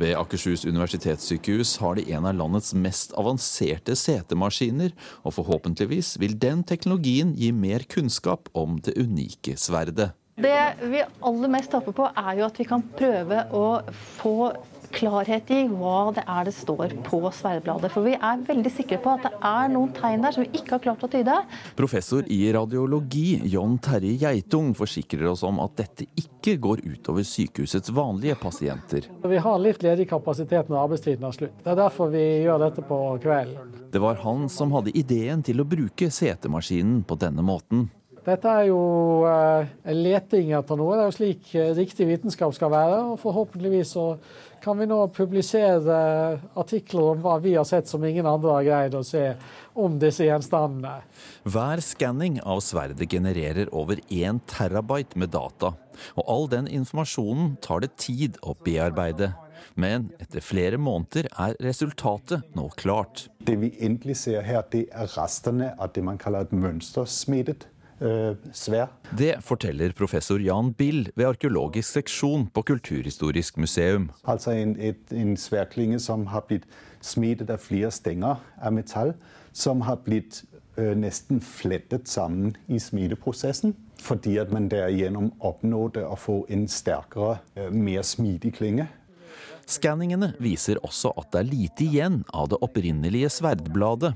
[0.00, 6.62] Ved Akershus universitetssykehus har de en av landets mest avanserte setemaskiner, og forhåpentligvis vil den
[6.66, 10.12] teknologien gi mer kunnskap om det unike sverdet.
[10.36, 10.56] Det
[10.92, 13.66] vi aller mest håper på, er jo at vi kan prøve å
[14.18, 14.50] få
[14.94, 17.90] klarhet i hva det er det står på sverdbladet.
[17.94, 20.76] For vi er veldig sikre på at det er noen tegn der som vi ikke
[20.76, 21.36] har klart å tyde.
[21.78, 27.92] Professor i radiologi John Terje Geitung forsikrer oss om at dette ikke går utover sykehusets
[27.96, 29.10] vanlige pasienter.
[29.26, 31.60] Vi har litt ledig kapasitet når arbeidstiden er slutt.
[31.62, 33.76] Det er derfor vi gjør dette på kvelden.
[33.92, 37.88] Det var han som hadde ideen til å bruke setemaskinen på denne måten.
[38.26, 38.78] Dette er jo
[39.22, 40.96] uh, leting etter noe.
[40.96, 42.96] Det er jo slik uh, riktig vitenskap skal være.
[43.12, 44.06] og Forhåpentligvis så
[44.66, 45.96] kan vi nå publisere
[46.58, 49.22] artikler om hva vi har sett som ingen andre har greid å se
[49.78, 51.04] om disse gjenstandene.
[51.46, 55.76] Hver skanning av sverdet genererer over 1 terabyte med data.
[56.18, 59.36] Og all den informasjonen tar det tid å bearbeide.
[59.78, 63.28] Men etter flere måneder er resultatet nå klart.
[63.46, 67.68] Det vi endelig ser her, det er restene av det man kaller et mønstersmittet
[68.52, 68.90] svær.
[69.16, 74.10] Det forteller professor Jan Bill ved arkeologisk seksjon på Kulturhistorisk museum.
[74.28, 76.66] Altså en, et, en sværklinge som har blitt
[77.00, 79.14] smidet av flere stenger av metall,
[79.56, 80.42] som har blitt
[80.76, 83.76] øh, nesten flettet sammen i smideprosessen.
[84.02, 88.88] Fordi at man derigjennom oppnådde å få en sterkere, øh, mer smidig klinge.
[89.66, 94.14] Skanningene viser også at det er lite igjen av det opprinnelige sverdbladet.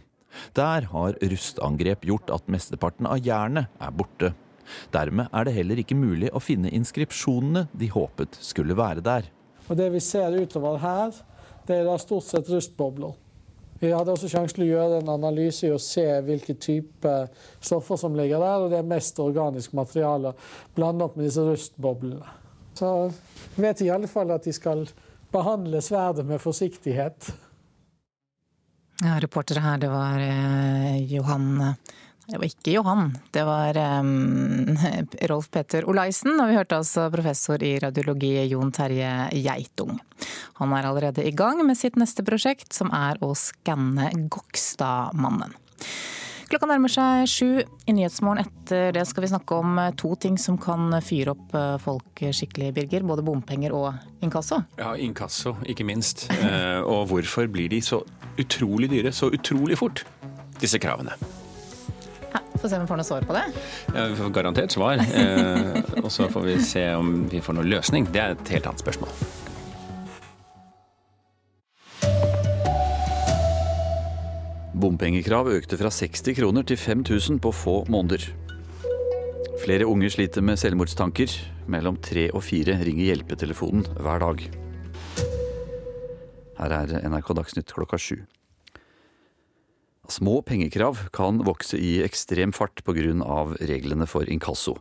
[0.57, 4.33] Der har rustangrep gjort at mesteparten av jernet er borte.
[4.95, 9.27] Dermed er det heller ikke mulig å finne inskripsjonene de håpet skulle være der.
[9.69, 11.15] Og Det vi ser utover her,
[11.67, 13.15] det er da stort sett rustbobler.
[13.81, 17.13] Vi hadde også sjansen til å gjøre en analyse i å se hvilke type
[17.63, 20.35] stoffer som ligger der, og det er mest organisk materiale
[20.77, 22.35] blanda opp med disse rustboblene.
[22.77, 22.91] Så
[23.57, 24.85] vet i alle fall at de skal
[25.33, 27.31] behandle sverdet med forsiktighet.
[29.01, 31.75] Ja, reportere her, det var eh, Johan
[32.27, 34.77] Det var ikke Johan, det var um,
[35.31, 36.37] Rolf Petter Olaisen.
[36.37, 39.09] Og vi hørte altså professor i radiologi Jon Terje
[39.41, 39.97] Geitung.
[40.61, 45.57] Han er allerede i gang med sitt neste prosjekt, som er å skanne Gokstadmannen.
[46.51, 47.51] Klokka nærmer seg sju.
[47.89, 52.21] I Nyhetsmorgen etter det skal vi snakke om to ting som kan fyre opp folk
[52.37, 53.07] skikkelig, Birger.
[53.07, 54.61] Både bompenger og inkasso.
[54.77, 56.27] Ja, inkasso, ikke minst.
[56.85, 58.03] Og hvorfor blir de så
[58.41, 60.05] utrolig dyre så utrolig fort,
[60.61, 61.17] disse kravene?
[62.31, 63.45] Ja, Få se om vi får noe svar på det.
[63.95, 65.01] Ja, Vi får garantert svar.
[65.21, 68.09] Eh, og så får vi se om vi får noen løsning.
[68.13, 69.11] Det er et helt annet spørsmål.
[74.81, 78.23] Bompengekrav økte fra 60 kroner til 5000 på få måneder.
[79.61, 81.35] Flere unge sliter med selvmordstanker.
[81.69, 84.47] Mellom tre og fire ringer hjelpetelefonen hver dag.
[86.61, 88.19] Her er NRK Dagsnytt klokka sju.
[90.11, 93.15] Små pengekrav kan vokse i ekstrem fart pga.
[93.61, 94.75] reglene for inkasso.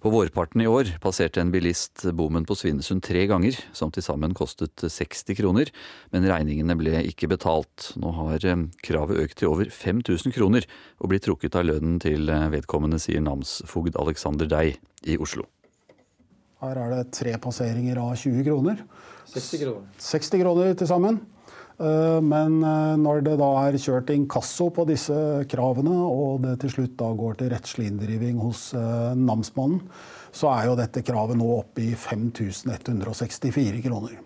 [0.00, 4.32] På vårparten i år passerte en bilist bommen på Svinesund tre ganger, som til sammen
[4.32, 5.72] kostet 60 kroner,
[6.12, 7.92] men regningene ble ikke betalt.
[7.96, 8.46] Nå har
[8.86, 10.64] kravet økt til over 5000 kroner
[11.00, 15.50] og blir trukket av lønnen til vedkommende, sier namsfogd Alexander Dei i Oslo.
[16.64, 18.84] Her er det tre passeringer av 20 kroner.
[19.32, 19.88] 60 kroner.
[20.00, 21.18] 60 kroner til sammen.
[21.76, 22.54] Men
[23.02, 25.16] når det da er kjørt inkasso på disse
[25.52, 29.82] kravene, og det til slutt da går til rettslig inndriving hos namsmannen,
[30.32, 34.16] så er jo dette kravet nå oppe i 5164 kroner.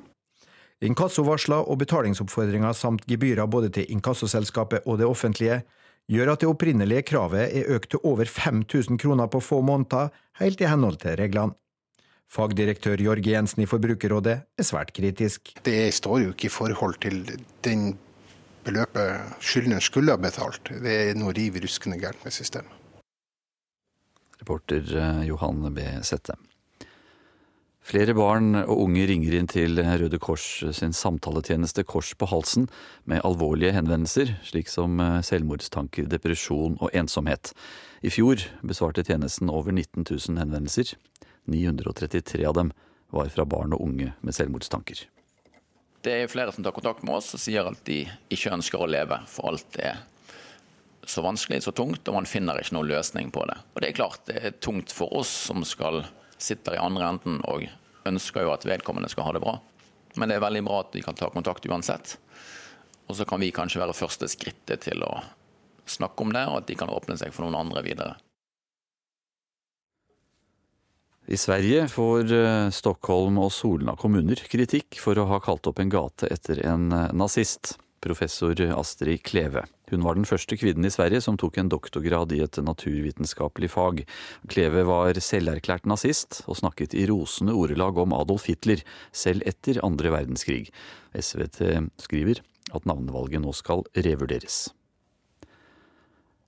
[0.81, 5.61] Inkassovarsler og betalingsoppfordringer samt gebyrer både til inkassoselskapet og det offentlige
[6.11, 10.09] gjør at det opprinnelige kravet er økt til over 5000 kroner på få måneder,
[10.41, 11.59] helt i henhold til reglene.
[12.31, 15.51] Fagdirektør Jorg Jensen i Forbrukerrådet er svært kritisk.
[15.67, 17.25] Det står jo ikke i forhold til
[17.67, 17.97] den
[18.63, 20.71] beløpet skyldneren skulle ha betalt.
[20.71, 22.71] Det er noe riv ruskende gærent med systemet.
[24.41, 24.95] Reporter
[25.27, 25.83] Johan B.
[26.07, 26.39] Sette.
[27.91, 30.45] Flere barn og unge ringer inn til Røde Kors
[30.77, 32.69] sin samtaletjeneste Kors på halsen
[33.11, 37.51] med alvorlige henvendelser, slik som selvmordstanker, depresjon og ensomhet.
[38.07, 40.95] I fjor besvarte tjenesten over 19 000 henvendelser.
[41.45, 42.73] 933 av dem
[43.11, 45.07] var fra barn og unge med selvmordstanker.
[46.01, 48.89] Det er flere som tar kontakt med oss og sier at de ikke ønsker å
[48.89, 50.01] leve, for alt er
[51.05, 53.59] så vanskelig, så tungt, og man finner ikke noen løsning på det.
[53.75, 56.05] Og Det er klart det er tungt for oss som skal
[56.41, 57.67] sitte i andre enden og
[58.09, 59.59] ønsker jo at vedkommende skal ha det bra.
[60.17, 62.17] Men det er veldig bra at vi kan ta kontakt uansett.
[63.11, 65.13] Og så kan vi kanskje være første skrittet til å
[65.91, 68.17] snakke om det, og at de kan åpne seg for noen andre videre.
[71.31, 72.33] I Sverige får
[72.75, 77.77] Stockholm og Solna kommuner kritikk for å ha kalt opp en gate etter en nazist,
[78.03, 79.63] professor Astrid Kleve.
[79.93, 84.03] Hun var den første kvinnen i Sverige som tok en doktorgrad i et naturvitenskapelig fag.
[84.51, 88.83] Kleve var selverklært nazist, og snakket i rosende ordelag om Adolf Hitler,
[89.15, 90.65] selv etter andre verdenskrig.
[91.15, 91.63] SVT
[92.11, 92.43] skriver
[92.75, 94.65] at navnevalget nå skal revurderes.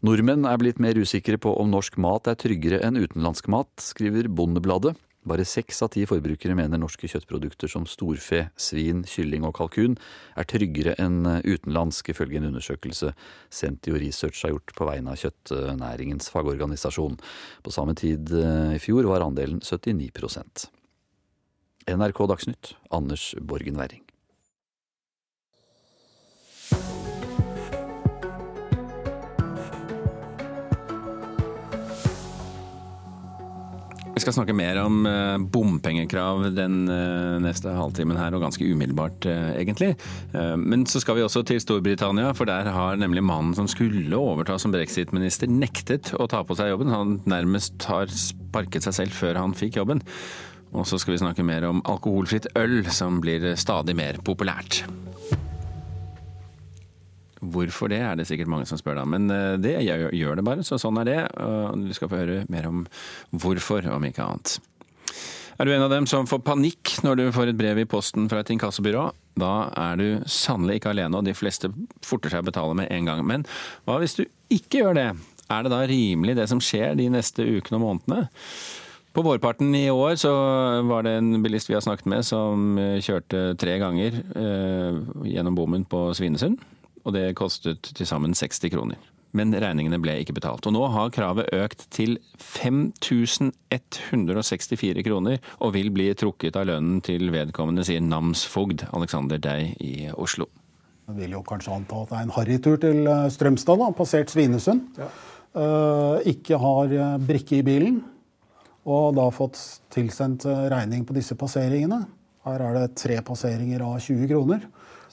[0.02, 4.26] Nordmenn er blitt mer usikre på om norsk mat er tryggere enn utenlandsk mat, skriver
[4.26, 4.96] Bondebladet.
[5.30, 9.94] Bare seks av ti forbrukere mener norske kjøttprodukter som storfe, svin, kylling og kalkun
[10.34, 13.12] er tryggere enn utenlandsk, ifølge en undersøkelse
[13.46, 17.20] Sentio Research har gjort på vegne av kjøttnæringens fagorganisasjon.
[17.62, 20.66] På samme tid eh, i fjor var andelen 79%
[21.86, 24.01] NRK Dagsnytt, Anders Borgen Werring.
[34.12, 39.24] Vi skal snakke mer om eh, bompengekrav den eh, neste halvtimen her, og ganske umiddelbart
[39.28, 39.94] eh, egentlig.
[40.32, 44.58] Men så skal vi også til Storbritannia, for der har nemlig mannen som skulle overta
[44.60, 46.92] som brexit-minister, nektet å ta på seg jobben.
[46.92, 50.04] Han nærmest har sparket seg selv før han fikk jobben.
[50.72, 54.82] Og så skal vi snakke mer om alkoholfritt øl, som blir stadig mer populært.
[57.42, 59.06] Hvorfor det, er det sikkert mange som spør da.
[59.08, 61.20] Men eh, det gjør det bare, så sånn er det.
[61.82, 62.84] Du skal få høre mer om
[63.34, 64.60] hvorfor, om ikke annet.
[65.60, 68.28] Er du en av dem som får panikk når du får et brev i posten
[68.30, 69.10] fra et inkassobyrå?
[69.38, 71.70] Da er du sannelig ikke alene, og de fleste
[72.04, 73.24] forter seg å betale med en gang.
[73.28, 73.44] Men
[73.86, 75.08] hva hvis du ikke gjør det?
[75.52, 78.26] Er det da rimelig det som skjer de neste ukene og månedene?
[79.12, 80.32] På vårparten i år så
[80.88, 85.84] var det en bilist vi har snakket med som kjørte tre ganger eh, gjennom bommen
[85.84, 86.56] på Svinesund
[87.02, 88.98] og det kostet til sammen 60 kroner.
[89.32, 90.66] Men regningene ble ikke betalt.
[90.68, 97.30] Og nå har kravet økt til 5164 kroner, og vil bli trukket av lønnen til
[97.32, 100.46] vedkommende, sier namsfogd Alexander Dei i Oslo.
[101.08, 104.32] Jeg vil jo kanskje anta at det er en harrytur til eh, Strømstad, da, passert
[104.32, 104.82] Svinesund.
[105.00, 105.08] Ja.
[105.52, 107.98] Uh, ikke har eh, brikke i bilen,
[108.88, 109.58] og da fått
[109.92, 112.00] tilsendt regning på disse passeringene.
[112.46, 114.64] Her er det tre passeringer av 20 kroner.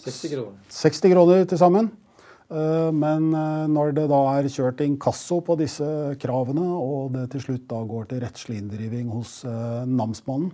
[0.05, 0.61] 60 kroner.
[0.73, 1.89] 60 kroner til sammen.
[2.49, 5.85] Eh, men eh, når det da er kjørt inkasso på disse
[6.21, 10.53] kravene, og det til slutt da går til rettslig inndriving hos eh, namsmannen,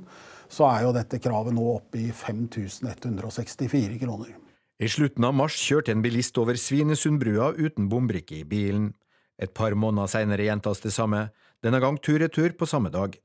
[0.52, 4.36] så er jo dette kravet nå oppe i 5164 kroner.
[4.76, 8.92] I slutten av mars kjørte en bilist over Svinesundbrua uten bombrikke i bilen.
[9.40, 11.30] Et par måneder senere gjentas det samme,
[11.64, 13.16] denne gang tur-retur på samme dag.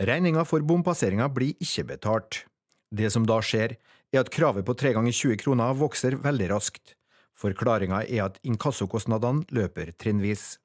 [0.00, 2.42] Regninga for bompasseringa blir ikke betalt.
[2.88, 3.76] Det som da skjer,
[4.12, 6.94] er at kravet på tre ganger 20 kroner vokser veldig raskt.
[7.38, 10.56] Forklaringa er at inkassokostnadene løper trinnvis.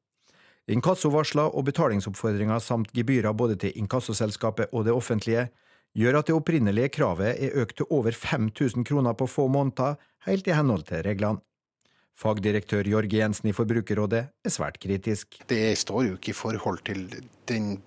[0.72, 5.50] Inkassovarsler og betalingsoppfordringer samt gebyrer både til inkassoselskapet og det offentlige
[5.94, 10.48] gjør at det opprinnelige kravet er økt til over 5000 kroner på få måneder, helt
[10.48, 11.44] i henhold til reglene.
[12.18, 15.42] Fagdirektør Jorge Jensen i Forbrukerrådet er svært kritisk.
[15.50, 17.08] Det står jo ikke i forhold til
[17.50, 17.82] den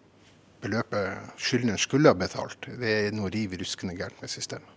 [0.60, 2.66] beløpet skyldneren skulle ha betalt.
[2.66, 4.75] Det er noe riv ruskende gærent med systemet.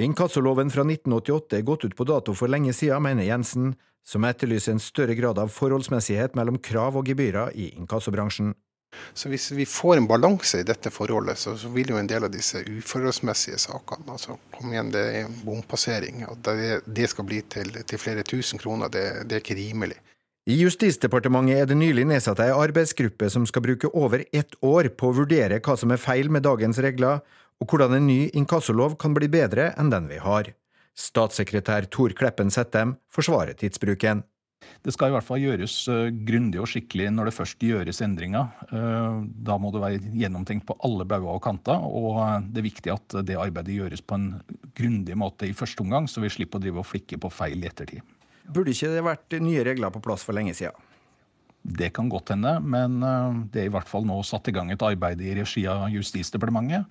[0.00, 3.74] Inkassoloven fra 1988 er gått ut på dato for lenge siden, mener Jensen,
[4.06, 8.54] som etterlyser en større grad av forholdsmessighet mellom krav og gebyrer i inkassobransjen.
[9.14, 12.26] Så Hvis vi får en balanse i dette forholdet, så, så vil jo en del
[12.26, 16.24] av disse uforholdsmessige sakene altså Kom igjen, det er en bompassering.
[16.26, 20.00] At det, det, skal bli til, til flere tusen kroner, det, det er ikke rimelig.
[20.50, 25.10] I Justisdepartementet er det nylig nedsatt ei arbeidsgruppe som skal bruke over ett år på
[25.10, 27.20] å vurdere hva som er feil med dagens regler,
[27.60, 30.48] og hvordan en ny inkassolov kan bli bedre enn den vi har.
[30.96, 34.24] Statssekretær Tor Kleppen Settem forsvarer tidsbruken.
[34.84, 38.50] Det skal i hvert fall gjøres uh, grundig og skikkelig når det først gjøres endringer.
[38.72, 42.68] Uh, da må det være gjennomtenkt på alle bauger og kanter, og uh, det er
[42.68, 44.28] viktig at det arbeidet gjøres på en
[44.76, 47.68] grundig måte i første omgang, så vi slipper å drive og flikke på feil i
[47.68, 48.04] ettertid.
[48.50, 50.88] Burde ikke det vært nye regler på plass for lenge siden?
[51.60, 53.02] Det kan godt hende, men
[53.52, 56.88] det er i hvert fall nå satt i gang et arbeid i regi av Justisdepartementet.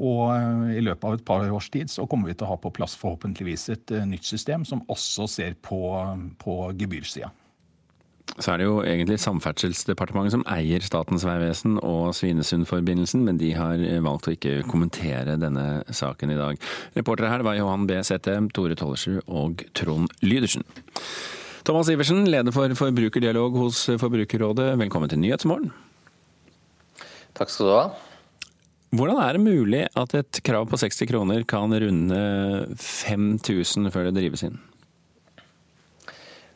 [0.00, 2.60] Og eh, i løpet av et par års tid så kommer vi til å ha
[2.60, 5.80] på plass forhåpentligvis et eh, nytt system som også ser på,
[6.40, 7.30] på gebyrsida.
[8.38, 13.82] Så er det jo egentlig Samferdselsdepartementet som eier Statens vegvesen og Svinesundforbindelsen, men de har
[14.06, 16.60] valgt å ikke kommentere denne saken i dag.
[16.94, 17.98] Reportere her var Johan B.
[18.06, 20.64] Settem, Tore Tollersrud og Trond Lydersen.
[21.66, 25.74] Thomas Iversen, leder for forbrukerdialog hos Forbrukerrådet, velkommen til Nyhetsmorgen.
[27.36, 28.09] Takk skal du ha.
[28.90, 32.18] Hvordan er det mulig at et krav på 60 kroner kan runde
[32.74, 34.58] 5000 før det drives inn?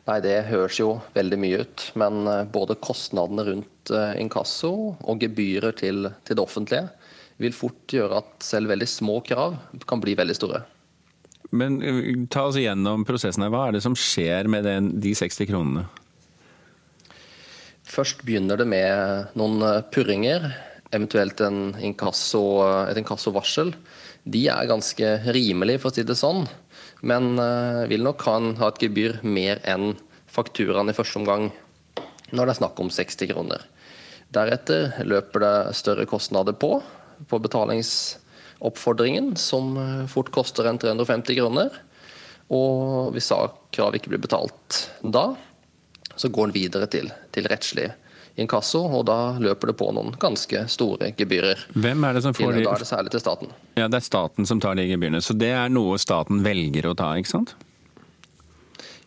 [0.05, 1.87] Nei, Det høres jo veldig mye ut.
[1.97, 6.89] Men eh, både kostnadene rundt eh, inkasso og gebyrer til, til det offentlige
[7.41, 10.61] vil fort gjøre at selv veldig små krav kan bli veldig store.
[11.55, 13.55] Men eh, ta oss igjennom prosessen her.
[13.55, 15.87] Hva er det som skjer med den, de 60 kronene?
[17.87, 19.61] Først begynner det med noen
[19.93, 20.51] purringer
[20.95, 21.41] eventuelt
[21.83, 22.43] inkasso,
[22.89, 23.73] et inkassovarsel,
[24.25, 26.45] de er ganske rimelige, for å si det sånn.
[27.05, 29.93] Men uh, vil nok ha, en, ha, et gebyr mer enn
[30.31, 31.51] fakturaen i første omgang,
[32.33, 33.61] når det er snakk om 60 kroner.
[34.33, 36.81] Deretter løper det større kostnader på.
[37.29, 39.77] på betalingsoppfordringen, som
[40.11, 41.69] fort koster en 350 kroner.
[42.51, 43.31] Og hvis
[43.71, 45.35] kravet ikke blir betalt da,
[46.15, 47.93] så går den videre til, til rettslig
[48.35, 51.67] inkasso, og da løper det på noen ganske store gebyrer.
[51.73, 52.65] Hvem er det som får de?
[52.65, 53.53] Da er det særlig til staten.
[53.79, 55.21] Ja, Det er staten som tar de gebyrene.
[55.23, 57.55] Så det er noe staten velger å ta, ikke sant?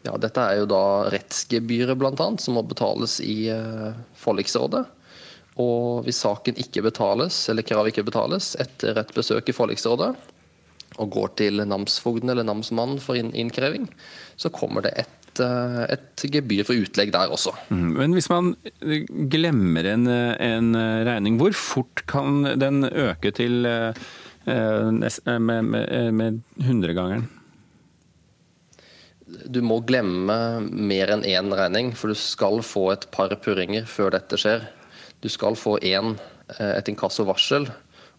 [0.06, 2.28] Ja, dette er jo da rettsgebyret bl.a.
[2.40, 4.86] som må betales i uh, forliksrådet.
[5.58, 10.12] Og hvis saken ikke betales, eller kravet ikke betales etter et besøk i forliksrådet,
[10.98, 13.88] og går til namsfogden eller namsmannen for innkreving,
[14.40, 17.54] så kommer det et Eh, et, gebyr for utlegg der også.
[17.70, 18.52] Mm, men hvis man
[19.32, 20.70] glemmer en, en
[21.08, 23.92] regning, hvor fort kan den øke til eh,
[24.44, 27.28] med, med, med hundregangeren?
[29.28, 30.34] Du må glemme
[30.64, 34.64] mer enn én regning, for du skal få et par purringer før dette skjer.
[35.20, 36.10] Du skal få eh,
[36.72, 37.68] et inkassovarsel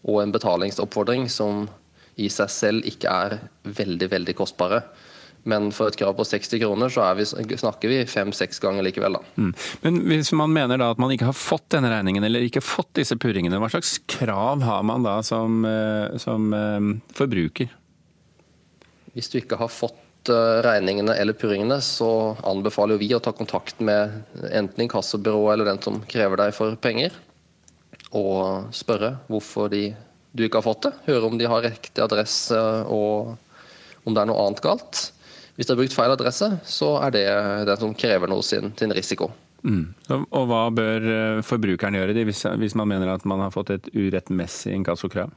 [0.06, 1.66] og en betalingsoppfordring som
[2.20, 4.82] i seg selv ikke er veldig, veldig kostbare.
[5.48, 7.24] Men for et krav på 60 kroner, så vi,
[7.56, 9.22] snakker vi fem-seks ganger likevel, da.
[9.40, 9.52] Mm.
[9.84, 12.92] Men hvis man mener da at man ikke har fått denne regningen, eller ikke fått
[12.98, 17.72] disse purringene, hva slags krav har man da som, eh, som um, forbruker?
[19.14, 23.80] Hvis du ikke har fått uh, regningene eller purringene, så anbefaler vi å ta kontakt
[23.80, 24.20] med
[24.52, 27.16] enten inkassobyrået eller den som krever deg for penger,
[28.12, 29.86] og spørre hvorfor de,
[30.36, 30.92] du ikke har fått det.
[31.08, 32.58] Høre om de har riktig adresse
[32.92, 33.38] og
[34.04, 35.02] om det er noe annet galt.
[35.60, 37.24] Hvis du har brukt feil adresse, så er det
[37.68, 39.26] den som krever noe sin, sin risiko.
[39.60, 39.90] Mm.
[40.08, 43.90] Og hva bør eh, forbrukeren gjøre hvis, hvis, man mener at man har fått et
[43.92, 45.34] urettmessig inkassokrav?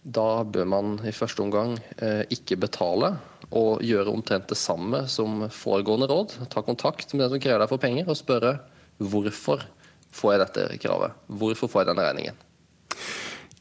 [0.00, 3.12] Da bør man i første omgang eh, ikke betale
[3.50, 6.38] og gjøre omtrent det samme som foregående råd.
[6.48, 8.56] Ta kontakt med den som krever deg for penger og spørre
[9.04, 9.68] hvorfor
[10.16, 11.20] får jeg dette kravet?
[11.28, 12.46] Hvorfor får jeg denne regningen?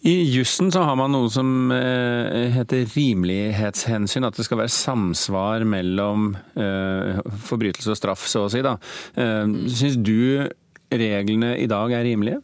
[0.01, 4.27] I jussen så har man noe som eh, heter rimelighetshensyn.
[4.27, 7.19] At det skal være samsvar mellom eh,
[7.49, 8.63] forbrytelse og straff, så å si.
[8.63, 8.77] da.
[9.19, 9.43] Eh,
[9.75, 10.47] Syns du
[10.89, 12.39] reglene i dag er rimelige?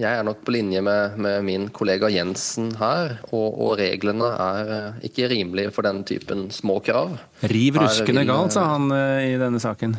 [0.00, 5.02] Jeg er nok på linje med, med min kollega Jensen her, og, og, reglene er
[5.04, 7.18] ikke rimelige for den typen små krav.
[7.52, 9.98] Riv ruskende galt, sa han i denne saken.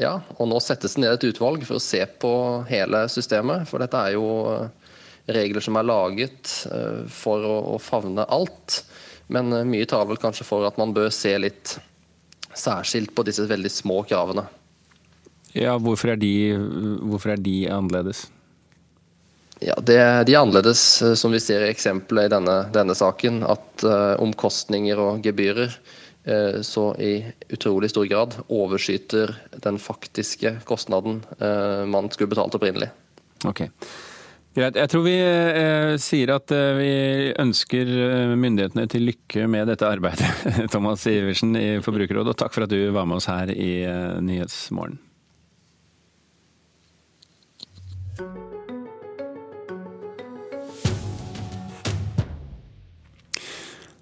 [0.00, 2.32] Ja, og nå settes det ned et utvalg for å se på
[2.70, 3.66] hele systemet.
[3.68, 4.94] For dette er jo eh,
[5.36, 8.80] regler som er laget eh, for å, favne alt.
[9.28, 11.76] Men eh, mye taler vel kanskje for at man bør se litt
[12.56, 14.46] særskilt på disse veldig små kravene.
[15.52, 16.32] Ja, hvorfor er de,
[17.04, 18.24] hvorfor er de annerledes?
[19.60, 20.80] Ja, det, De er annerledes,
[21.20, 23.42] som vi ser i eksempelet i denne, denne saken.
[23.44, 25.74] At uh, omkostninger og gebyrer
[26.62, 29.32] så i utrolig stor grad overskyter
[29.64, 32.90] den faktiske kostnaden eh, man skulle betalt opprinnelig.
[33.48, 33.64] Ok.
[34.50, 34.74] Greit.
[34.74, 36.94] Jeg tror vi eh, sier at eh, vi
[37.38, 40.26] ønsker eh, myndighetene til lykke med dette arbeidet.
[40.74, 44.18] Thomas Iversen i Forbrukerrådet, og takk for at du var med oss her i eh,
[44.26, 44.98] Nyhetsmorgen.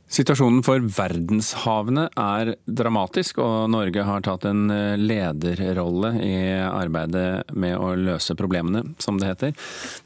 [0.08, 7.76] Situasjonen for verdenshavene er dramatisk, og Norge har tatt en eh, lederrolle i arbeidet med
[7.76, 9.52] å løse problemene, som det heter.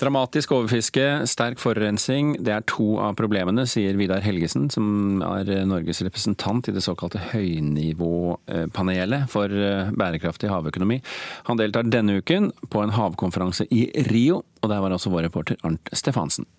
[0.03, 6.03] Dramatisk overfiske, sterk forurensning, det er to av problemene, sier Vidar Helgesen, som er Norges
[6.03, 10.99] representant i det såkalte høynivåpanelet for eh, bærekraftig havøkonomi.
[11.47, 15.63] Han deltar denne uken på en havkonferanse i Rio, og der var også vår reporter
[15.63, 16.51] Arnt Stefansen.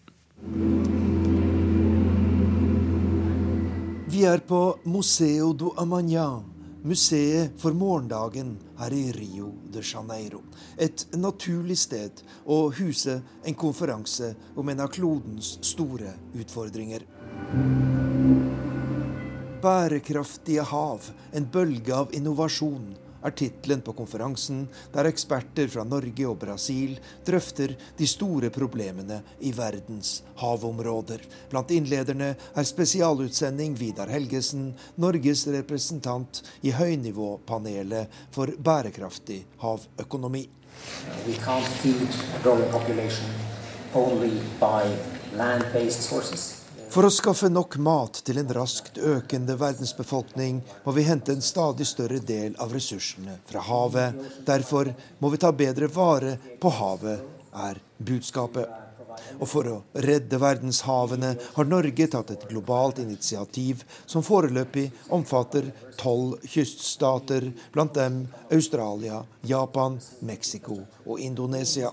[4.14, 6.44] Vi er på Museo do Amanhã,
[6.86, 10.44] museet for morgendagen her i Rio de Janeiro.
[10.78, 17.08] Et naturlig sted å huse en konferanse om en av klodens store utfordringer.
[19.66, 22.92] Bærekraftige hav, en bølge av innovasjon
[23.24, 29.54] er tittelen på konferansen, der eksperter fra Norge og Brasil drøfter de store problemene i
[29.56, 31.24] verdens havområder.
[31.52, 40.48] Blant innlederne er spesialutsending Vidar Helgesen, Norges representant i høynivåpanelet for bærekraftig havøkonomi.
[41.28, 42.10] We can't feed
[42.44, 43.30] growing population
[43.94, 44.90] only by
[45.38, 46.63] land-based.
[46.94, 51.88] For å skaffe nok mat til en raskt økende verdensbefolkning må vi hente en stadig
[51.90, 54.20] større del av ressursene fra havet.
[54.46, 57.24] Derfor må vi ta bedre vare på havet,
[57.66, 58.70] er budskapet.
[59.40, 64.86] Og for å redde verdenshavene har Norge tatt et globalt initiativ som foreløpig
[65.18, 68.22] omfatter tolv kyststater, blant dem
[68.54, 70.78] Australia, Japan, Mexico
[71.08, 71.90] og Indonesia.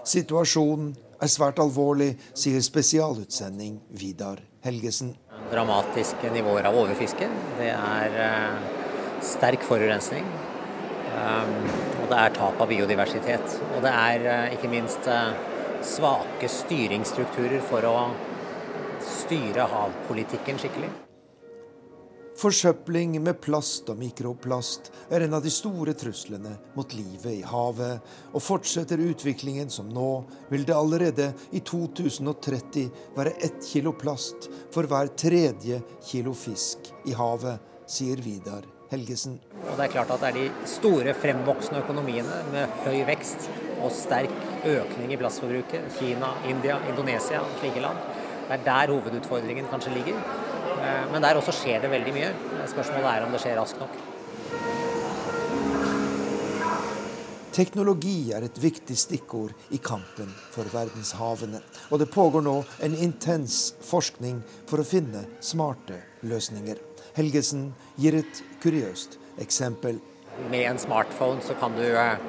[0.00, 5.14] Situasjonen er svært alvorlig, sier spesialutsending Vidar Helgesen.
[5.50, 7.28] Dramatiske nivåer av overfiske.
[7.58, 8.80] Det er uh,
[9.24, 10.26] sterk forurensning.
[11.10, 11.54] Um,
[12.00, 13.60] og det er tap av biodiversitet.
[13.74, 15.32] Og det er uh, ikke minst uh,
[15.84, 17.96] svake styringsstrukturer for å
[19.04, 20.92] styre havpolitikken skikkelig.
[22.40, 28.00] Forsøpling med plast og mikroplast er en av de store truslene mot livet i havet.
[28.32, 32.86] Og fortsetter utviklingen som nå, vil det allerede i 2030
[33.18, 39.36] være ett kilo plast for hver tredje kilo fisk i havet, sier Vidar Helgesen.
[39.66, 43.50] Og det er klart at det er de store fremvoksende økonomiene med høy vekst
[43.82, 44.32] og sterk
[44.64, 48.00] økning i plastforbruket, Kina, India, Indonesia, slike land,
[48.48, 50.48] det er der hovedutfordringen kanskje ligger.
[50.80, 52.32] Eh, men der også skjer det veldig mye.
[52.70, 54.00] Spørsmålet er om det skjer raskt nok.
[57.50, 61.58] Teknologi er et viktig stikkord i kampen for verdenshavene.
[61.90, 64.38] Og det pågår nå en intens forskning
[64.70, 65.98] for å finne smarte
[66.30, 66.78] løsninger.
[67.18, 69.98] Helgesen gir et kuriøst eksempel.
[70.48, 72.22] Med en smartphone så kan du eh,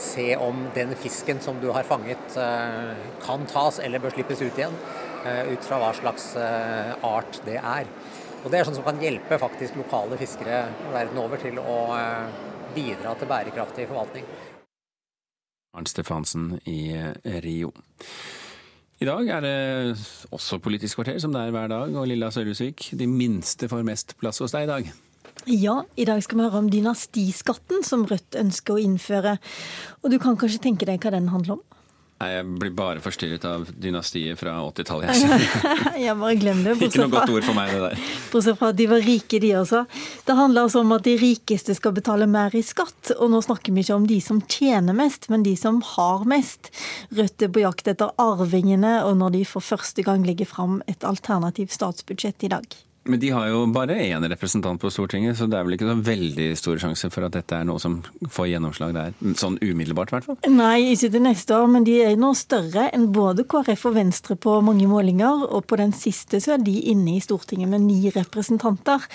[0.00, 2.94] se om den fisken som du har fanget, eh,
[3.26, 4.76] kan tas eller bør slippes ut igjen.
[5.24, 7.88] Eh, ut fra hva slags eh, art det er.
[8.40, 10.62] Og Det er sånn som kan hjelpe faktisk lokale fiskere
[10.94, 12.38] verden over til å eh,
[12.72, 14.24] bidra til bærekraftig forvaltning.
[15.76, 16.96] Arnt Stefansen i
[17.44, 17.68] Rio.
[19.00, 19.58] I dag er det
[20.32, 21.92] også Politisk kvarter, som det er hver dag.
[21.94, 24.90] Og Lilla Sørhusvik, de minste får mest plass hos deg i dag.
[25.48, 29.36] Ja, i dag skal vi høre om dynastiskatten som Rødt ønsker å innføre.
[30.00, 31.79] Og du kan kanskje tenke deg hva den handler om?
[32.20, 35.22] Nei, Jeg blir bare forstyrret av dynastiet fra 80-tallet.
[35.96, 36.74] jeg bare glem det.
[36.84, 38.02] Ikke noe godt ord for meg, det der.
[38.32, 39.80] Bortsett fra at de var rike, de også.
[40.28, 43.14] Det handler altså om at de rikeste skal betale mer i skatt.
[43.16, 46.68] Og nå snakker vi ikke om de som tjener mest, men de som har mest.
[47.16, 51.08] Rødt er på jakt etter arvingene, og når de for første gang legger fram et
[51.08, 52.68] alternativt statsbudsjett i dag.
[53.08, 55.94] Men de har jo bare én representant på Stortinget, så det er vel ikke så
[56.04, 57.94] veldig stor sjanse for at dette er noe som
[58.28, 59.14] får gjennomslag der?
[59.40, 60.36] Sånn umiddelbart, i hvert fall?
[60.52, 64.36] Nei, ikke til neste år, men de er nå større enn både KrF og Venstre
[64.36, 65.46] på mange målinger.
[65.48, 69.08] Og på den siste så er de inne i Stortinget med ni representanter.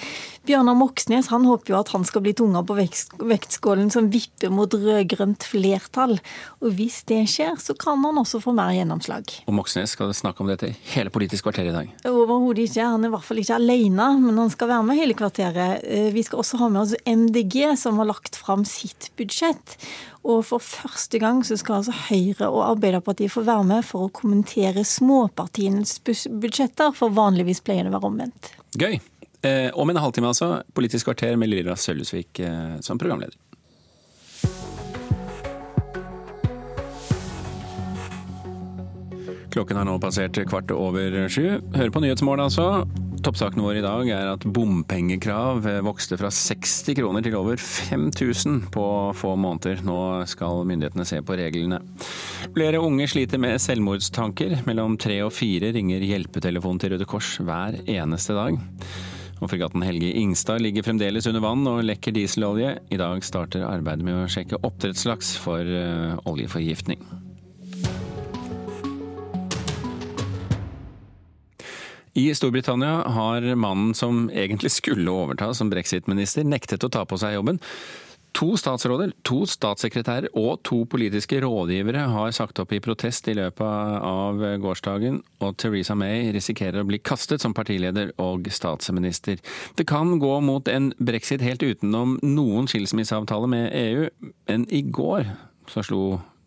[0.50, 2.80] Bjørnar Moxnes han håper jo at han skal bli tunga på
[3.22, 6.18] vektskålen som vipper mot rød-grønt flertall.
[6.66, 9.30] Og hvis det skjer, så kan han også få mer gjennomslag.
[9.46, 11.96] Og Moxnes skal snakke om dette hele Politisk kvarter i dag?
[12.10, 12.90] Overhodet ikke.
[12.90, 15.84] Han er i hvert fall ikke alene alene, men han skal være med hele kvarteret.
[15.84, 19.78] Eh, vi skal også ha med oss MDG, som har lagt fram sitt budsjett.
[20.26, 24.14] Og for første gang så skal altså Høyre og Arbeiderpartiet få være med for å
[24.14, 28.54] kommentere småpartienes budsjetter, for vanligvis pleier det å være omvendt.
[28.80, 28.98] Gøy.
[29.46, 33.38] Eh, om en halvtime altså, Politisk kvarter med Lira Sølvesvik eh, som programleder.
[39.56, 41.62] Klokken har nå passert kvart over sju.
[41.78, 42.84] Hør på Nyhetsmorgen, altså.
[43.24, 48.84] Toppsaken vår i dag er at bompengekrav vokste fra 60 kroner til over 5000 på
[49.16, 49.80] få måneder.
[49.88, 49.98] Nå
[50.28, 51.80] skal myndighetene se på reglene.
[52.52, 54.58] Flere unge sliter med selvmordstanker.
[54.68, 58.60] Mellom tre og fire ringer hjelpetelefonen til Røde Kors hver eneste dag.
[59.40, 62.76] Og Fregatten Helge Ingstad ligger fremdeles under vann og lekker dieselolje.
[62.92, 67.00] I dag starter arbeidet med å sjekke oppdrettslaks for eh, oljeforgiftning.
[72.16, 77.34] I Storbritannia har mannen som egentlig skulle overta som brexit-minister, nektet å ta på seg
[77.36, 77.60] jobben.
[78.36, 84.00] To statsråder, to statssekretærer og to politiske rådgivere har sagt opp i protest i løpet
[84.08, 89.40] av gårsdagen, og Theresa May risikerer å bli kastet som partileder og statsminister.
[89.76, 94.08] Det kan gå mot en brexit helt utenom noen skilsmisseavtale med EU,
[94.52, 95.32] men i går
[95.72, 96.06] så slo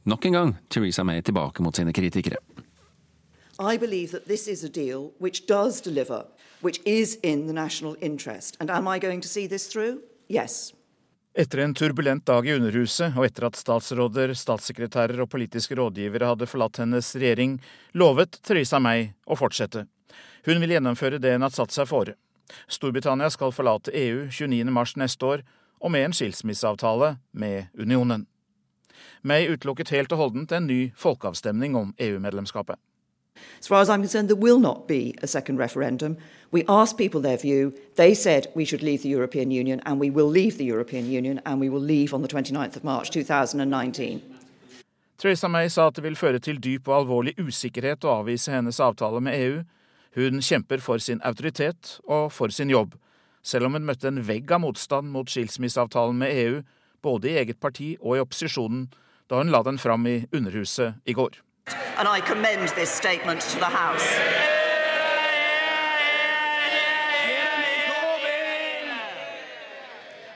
[0.09, 2.41] nok en gang Theresa May tilbake mot sine kritikere.
[3.59, 6.25] I believe that this is a deal which does deliver,
[6.61, 8.57] which is in the national interest.
[8.61, 10.03] And am I going to see this through?
[10.29, 10.73] Yes.
[11.35, 16.47] Etter en turbulent dag i Underhuset, og etter at statsråder, statssekretærer og politiske rådgivere hadde
[16.47, 17.59] forlatt hennes regjering,
[17.95, 19.85] lovet Theresa May å fortsette.
[20.47, 22.15] Hun vil gjennomføre det hun har satt seg fore.
[22.71, 25.43] Storbritannia skal forlate EU 29.3 neste år,
[25.83, 28.27] og med en skilsmisseavtale med unionen.
[29.23, 32.79] May utelukket helt og holdent en ny folkeavstemning om EU-medlemskapet.
[33.61, 36.17] As far as I'm concerned, there will not be a second referendum.
[36.51, 37.75] We asked people their view.
[37.97, 41.41] They said we should leave the European Union, and we will leave the European Union,
[41.45, 44.23] and we will leave on the 29th of March 2019.
[45.19, 48.79] Theresa May sa at det vil føre til dyp og alvorlig usikkerhet å avvise hennes
[48.79, 49.57] avtale med EU.
[50.15, 52.95] Hun kjemper for sin autoritet og for sin jobb,
[53.43, 56.63] selv om hun møtte en vegg av motstand mot skilsmisseavtalen med EU,
[57.03, 58.87] både i eget parti og i opposisjonen,
[59.29, 61.43] da hun la den fram i Underhuset i går.
[61.99, 64.09] And I commend this statement to the House.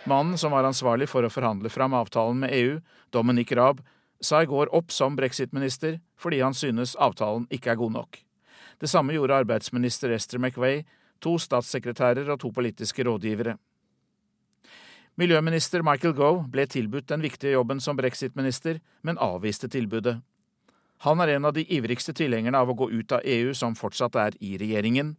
[0.05, 2.79] Mannen som var ansvarlig for å forhandle fram avtalen med EU,
[3.15, 3.85] Dominic Raab,
[4.21, 8.19] sa i går opp som brexit-minister fordi han synes avtalen ikke er god nok.
[8.83, 10.83] Det samme gjorde arbeidsminister Esther McVeigh,
[11.23, 13.55] to statssekretærer og to politiske rådgivere.
[15.21, 20.19] Miljøminister Michael Gove ble tilbudt den viktige jobben som brexit-minister, men avviste tilbudet.
[21.03, 24.15] Han er en av de ivrigste tilhengerne av å gå ut av EU som fortsatt
[24.23, 25.17] er i regjeringen,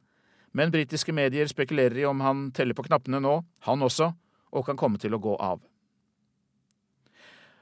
[0.55, 4.13] men britiske medier spekulerer i om han teller på knappene nå, han også,
[4.53, 5.59] og kan komme til å gå av.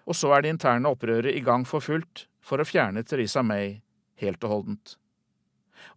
[0.05, 3.79] Og så er det interne opprøret i gang for fullt for å fjerne Theresa May
[4.21, 4.95] helt og holdent.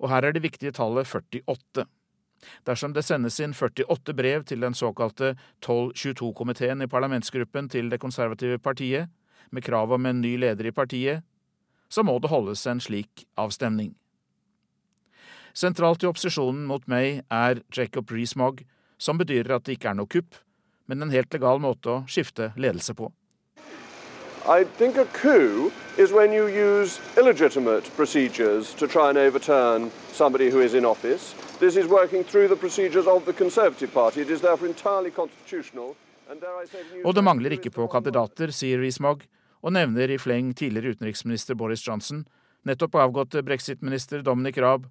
[0.00, 1.84] Og her er det viktige tallet 48.
[2.64, 8.58] Dersom det sendes inn 48 brev til den såkalte 1222-komiteen i parlamentsgruppen til Det konservative
[8.58, 9.12] partiet,
[9.50, 11.24] med krav om en ny leder i partiet,
[11.88, 13.94] så må det holdes en slik avstemning.
[15.54, 18.64] Sentralt i opposisjonen mot May er Jacob Rees-Mogg,
[18.98, 20.40] som bedyrer at det ikke er noe kupp,
[20.90, 23.12] men en helt legal måte å skifte ledelse på.
[24.44, 30.50] I think a coup is when you use illegitimate procedures to try and overturn somebody
[30.50, 31.34] who is in office.
[31.60, 34.20] This is working through the procedures of the Conservative Party.
[34.20, 35.96] It is therefore entirely constitutional.
[37.04, 39.26] Og det mangler ikke på kandidater, sier Rees-Mogg,
[39.64, 42.26] og nevner i fleng tidligere utenriksminister Boris Johnson,
[42.68, 44.86] nettopp avgåtte brexit-minister Dominic Raab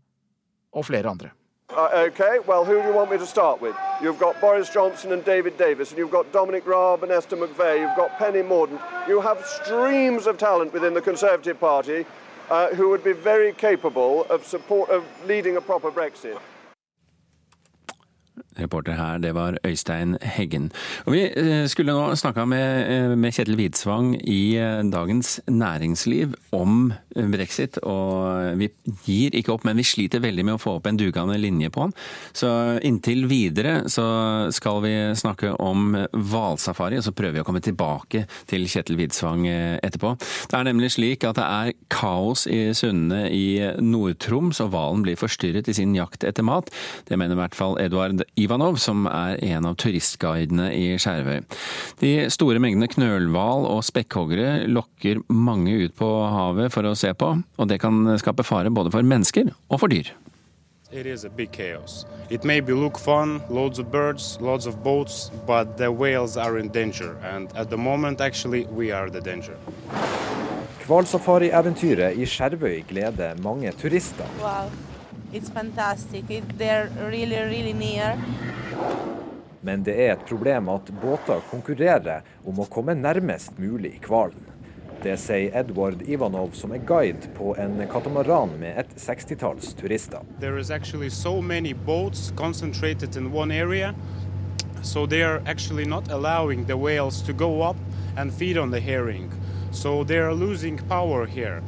[0.74, 1.30] og flere andre.
[1.70, 3.76] Uh, okay, well, who do you want me to start with?
[4.02, 7.80] You've got Boris Johnson and David Davis, and you've got Dominic Raab and Esther McVeigh,
[7.82, 8.82] you've got Penny Mordaunt.
[9.08, 12.06] You have streams of talent within the Conservative Party
[12.50, 16.38] uh, who would be very capable of, support, of leading a proper Brexit.
[18.60, 20.72] Reporter her, det var Øystein Heggen.
[21.06, 26.34] Og vi eh, skulle nå snakka med, eh, med, Kjetil Widsvang i eh, Dagens Næringsliv
[26.52, 26.94] om
[27.34, 27.80] brexit.
[27.88, 28.70] Og vi
[29.06, 31.86] gir ikke opp, men vi sliter veldig med å få opp en dugende linje på
[31.86, 31.96] han.
[32.36, 32.50] Så
[32.86, 34.06] inntil videre så
[34.54, 39.48] skal vi snakke om hvalsafari, og så prøver vi å komme tilbake til Kjetil Widsvang
[39.48, 40.16] etterpå.
[40.50, 43.46] Det er nemlig slik at det er kaos i sundene i
[43.84, 46.72] Nord-Troms, og hvalen blir forstyrret i sin jakt etter mat.
[47.08, 51.44] Det mener i hvert fall Eduard Ivanov, som er en av turistguidene i Skjervøy.
[52.02, 57.34] De store mengdene knølhval og spekkhoggere lokker mange ut på havet for å se på,
[57.58, 60.14] og det kan skape fare både for mennesker og for dyr.
[60.94, 62.06] It is a big chaos.
[62.30, 66.60] It may be look fun, loads of birds, loads of boats, but the whales are
[66.60, 67.16] in danger.
[67.24, 69.58] And at the moment, actually, we are the danger.
[70.86, 74.30] Hvalsafari-eventyret i Skjervøy gleder mange turister.
[74.40, 74.70] Wow.
[75.34, 76.30] It's fantastic.
[76.30, 78.20] It, they're really, really near.
[79.62, 84.53] Men det er et problem at båter konkurrerer om å komme nærmest mulig hvalen.
[85.04, 90.22] Det sier Edward Ivanov, som er guide på en katamaran med et sekstitalls turister.
[90.40, 93.94] There is actually so many boats concentrated in one area,
[94.82, 97.76] so they are actually not allowing the whales to go up
[98.16, 99.30] and feed on the herring.
[99.72, 101.62] So they are losing power here.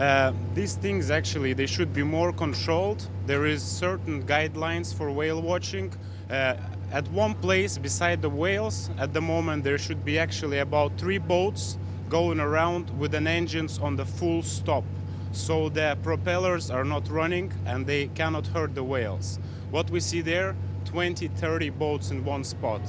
[0.00, 3.06] Uh, these things actually they should be more controlled.
[3.26, 5.92] There is certain guidelines for whale watching.
[6.28, 6.56] Uh,
[6.90, 11.18] at one place beside the whales, at the moment there should be actually about three
[11.18, 11.78] boats
[12.10, 14.84] going around with an engines on the full stop.
[15.32, 19.38] So the propellers are not running and they cannot hurt the whales.
[19.70, 20.56] What we see there,
[20.86, 22.80] 20, 30 boats in one spot.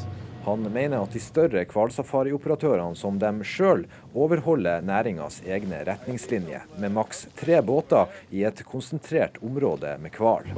[0.43, 3.83] Han mener at de større hvalsafarioperatørene som dem sjøl
[4.17, 10.49] overholder næringas egne retningslinjer, med maks tre båter i et konsentrert område med hval.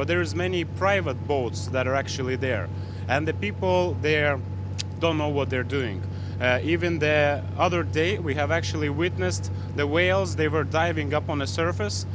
[5.03, 6.01] don't know what they're doing.
[6.43, 11.29] Uh, even the other day, we have actually witnessed the whales, they were diving up
[11.29, 12.05] on the surface,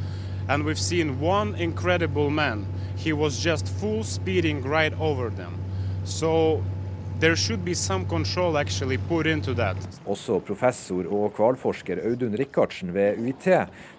[0.47, 2.67] and we've seen one incredible man.
[2.95, 5.59] He was just full speeding right over them.
[6.03, 6.63] So
[7.19, 9.75] There should be some control actually put into that.
[10.07, 13.47] Også professor og hvalforsker Audun Rikardsen ved UiT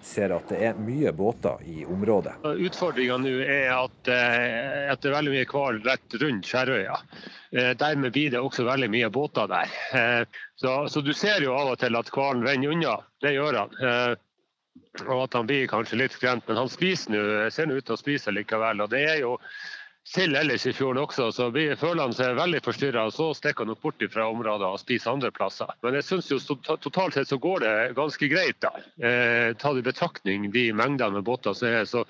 [0.01, 2.33] ser at det er mye båter i området.
[2.41, 6.95] Utfordringa nå er at, eh, at, det er veldig mye hval rett rundt Skjervøya.
[7.53, 9.75] Eh, dermed blir det også veldig mye båter der.
[9.93, 12.95] Eh, så, så du ser jo av og til at hvalen vender unna.
[13.21, 14.17] Det gjør han.
[15.05, 17.21] Og at han blir kanskje litt skremt, men han spiser nå,
[17.53, 18.81] ser nå ut til å spise likevel.
[18.81, 19.35] og det er jo
[20.07, 23.05] sild ellers i fjorden også, så føler han seg veldig forstyrra.
[23.13, 25.71] Så stikker han opp bort fra området og spiser andre plasser.
[25.85, 28.73] Men jeg syns jo totalt sett så går det ganske greit, da.
[29.01, 31.85] Eh, tatt i betraktning de mengdene med båter som er.
[31.85, 32.05] så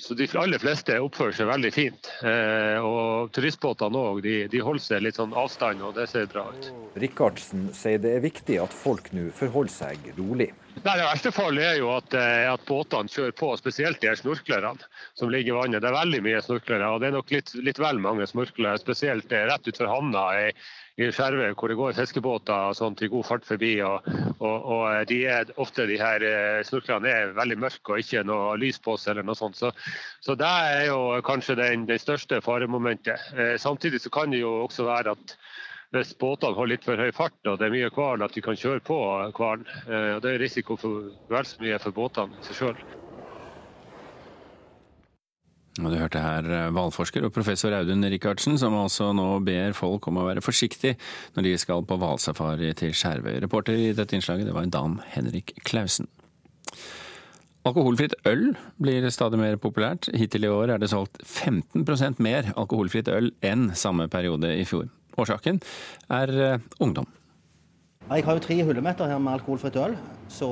[0.00, 2.08] så De aller fleste oppfører seg veldig fint.
[2.26, 6.48] Eh, og Turistbåtene òg, de, de, holder seg litt sånn avstand, og det ser bra
[6.50, 6.70] ut.
[6.98, 10.50] Rikardsen sier det er viktig at folk nå forholder seg rolig.
[10.82, 14.74] Nei, Det verste fallet er jo at, eh, at båtene kjører på, spesielt de snorklerne
[15.16, 15.82] som ligger i vannet.
[15.84, 19.32] Det er veldig mye snorklere, og det er nok litt, litt vel mange snorklere, spesielt
[19.32, 20.48] eh, rett utfor havna i,
[20.98, 23.72] i Skjervøy, hvor det går fiskebåter og sånt god fart forbi.
[23.86, 24.10] og,
[24.40, 26.26] og, og eh, de er, Ofte de her
[26.66, 29.14] snorklerne er veldig mørke og ikke noe lys på seg.
[29.14, 29.60] eller noe sånt.
[29.60, 29.70] Så,
[30.26, 33.30] så det er jo kanskje den største faremomentet.
[33.62, 35.38] Samtidig så kan det jo også være at
[35.94, 38.58] hvis båtene har litt for høy fart og det er mye hval, at de kan
[38.58, 38.98] kjøre på
[39.36, 39.64] hvalen.
[39.86, 42.84] Eh, det er risiko for vel så mye for båtene i seg sjøl.
[45.82, 50.06] Og Du hørte her eh, hvalforsker og professor Audun Rikardsen, som altså nå ber folk
[50.10, 50.98] om å være forsiktige
[51.34, 53.40] når de skal på hvalsafari til Skjervøy.
[53.42, 56.06] Reporter i dette innslaget det var Dan Henrik Klausen.
[57.64, 60.10] Alkoholfritt øl blir stadig mer populært.
[60.12, 64.90] Hittil i år er det solgt 15% mer alkoholfritt øl enn samme periode i fjor.
[65.20, 65.60] Årsaken
[66.12, 67.06] er eh, ungdom.
[68.04, 69.94] Jeg har jo tre hyllemeter her med alkoholfritt øl,
[70.28, 70.48] så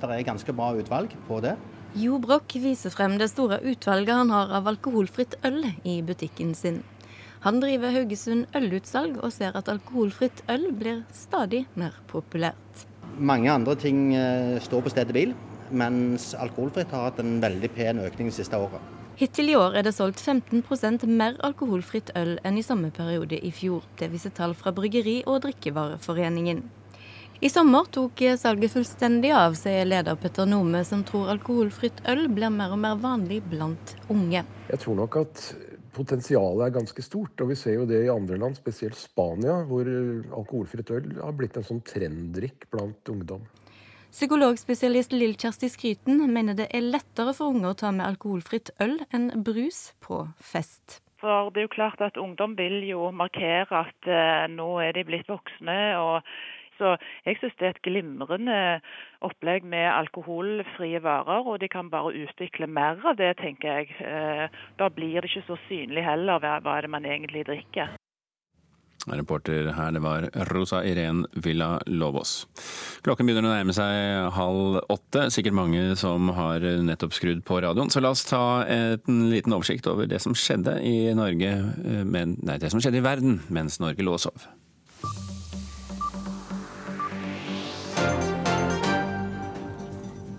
[0.00, 1.52] det er ganske bra utvalg på det.
[2.00, 6.80] Jo Broch viser frem det store utvalget han har av alkoholfritt øl i butikken sin.
[7.44, 12.86] Han driver Haugesund ølutsalg og ser at alkoholfritt øl blir stadig mer populært.
[13.20, 15.36] Mange andre ting eh, står på stedet bil,
[15.70, 18.80] mens alkoholfritt har hatt en veldig pen økning de siste året.
[19.14, 23.52] Hittil i år er det solgt 15% mer alkoholfritt øl enn i samme periode i
[23.54, 23.84] fjor.
[23.94, 26.64] Det viser tall fra Bryggeri- og drikkevareforeningen.
[27.38, 32.50] I sommer tok salget fullstendig av, sier leder Petter Nome, som tror alkoholfritt øl blir
[32.50, 34.42] mer og mer vanlig blant unge.
[34.72, 35.46] Jeg tror nok at
[35.94, 39.86] potensialet er ganske stort, og vi ser jo det i andre land, spesielt Spania, hvor
[40.40, 43.46] alkoholfritt øl har blitt en sånn trenddrikk blant ungdom.
[44.14, 49.00] Psykologspesialist Lill Kjersti Skryten mener det er lettere for unge å ta med alkoholfritt øl
[49.10, 51.00] enn brus på fest.
[51.18, 55.02] For det er jo klart at Ungdom vil jo markere at eh, nå er de
[55.08, 55.78] blitt voksne.
[55.98, 56.22] og
[56.78, 56.94] så
[57.26, 58.60] jeg synes det er et glimrende
[59.26, 63.98] opplegg med alkoholfrie varer, og de kan bare utvikle mer av det, tenker jeg.
[63.98, 64.46] Eh,
[64.78, 67.98] da blir det ikke så synlig heller hva, hva er det man egentlig drikker.
[69.10, 72.46] Reporter her, det var Rosa Irén Villa Lobos.
[73.04, 75.26] Klokken begynner å nærme seg halv åtte.
[75.34, 77.92] Sikkert mange som har nettopp skrudd på radioen.
[77.92, 81.52] Så la oss ta en liten oversikt over det som skjedde i Norge,
[81.84, 84.46] eh, men, nei, det som skjedde i verden mens Norge lå og sov.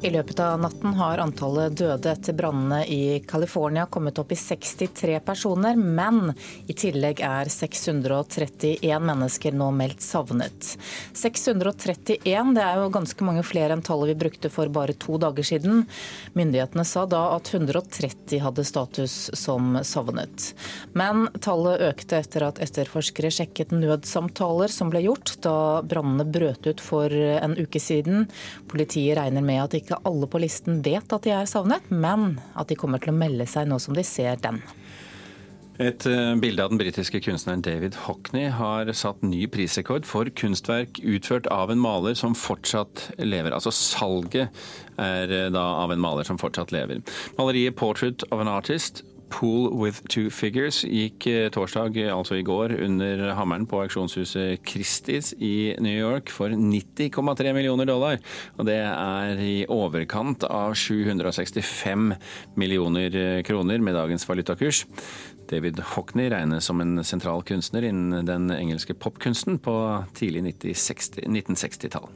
[0.06, 5.16] I løpet av natten har antallet døde etter brannene i California kommet opp i 63
[5.26, 6.36] personer, men
[6.70, 10.76] i tillegg er 631 mennesker nå meldt savnet.
[11.18, 12.22] 631
[12.54, 15.88] det er jo ganske mange flere enn tallet vi brukte for bare to dager siden.
[16.38, 20.52] Myndighetene sa da at 130 hadde status som savnet.
[20.94, 26.86] Men tallet økte etter at etterforskere sjekket nødsamtaler som ble gjort da brannene brøt ut
[26.92, 28.30] for en uke siden.
[28.70, 32.70] Politiet regner med at ikke alle på listen vet at de er savnet, men at
[32.70, 34.62] de kommer til å melde seg nå som de ser den.
[35.76, 41.02] Et eh, bilde av den britiske kunstneren David Hockney har satt ny prisrekord for kunstverk
[41.04, 43.52] utført av en maler som fortsatt lever.
[43.52, 44.56] Altså salget
[44.96, 47.04] er eh, da av en maler som fortsatt lever.
[47.36, 52.76] Maleriet 'Portrait of an Artist' Pool with two figures gikk eh, torsdag, altså i går,
[52.86, 58.20] under hammeren på auksjonshuset Christies i New York for 90,3 millioner dollar.
[58.60, 62.14] Og det er i overkant av 765
[62.60, 64.86] millioner eh, kroner med dagens valutakurs.
[65.50, 69.76] David Hockney regnes som en sentral kunstner innen den engelske popkunsten på
[70.18, 72.10] tidlig 1960-tall.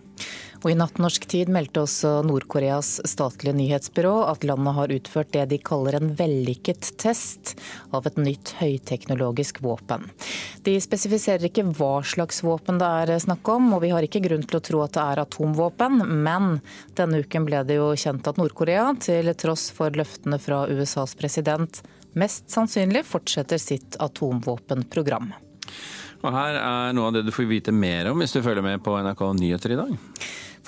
[0.59, 5.45] Og I natt norsk tid meldte også Nord-Koreas statlige nyhetsbyrå at landet har utført det
[5.53, 7.53] de kaller en vellykket test
[7.95, 10.09] av et nytt høyteknologisk våpen.
[10.67, 14.43] De spesifiserer ikke hva slags våpen det er snakk om, og vi har ikke grunn
[14.43, 16.59] til å tro at det er atomvåpen, men
[16.99, 21.79] denne uken ble det jo kjent at Nord-Korea, til tross for løftene fra USAs president,
[22.19, 25.31] mest sannsynlig fortsetter sitt atomvåpenprogram.
[26.19, 28.83] Og her er noe av det du får vite mer om hvis du følger med
[28.83, 29.93] på NRK Nyheter i dag.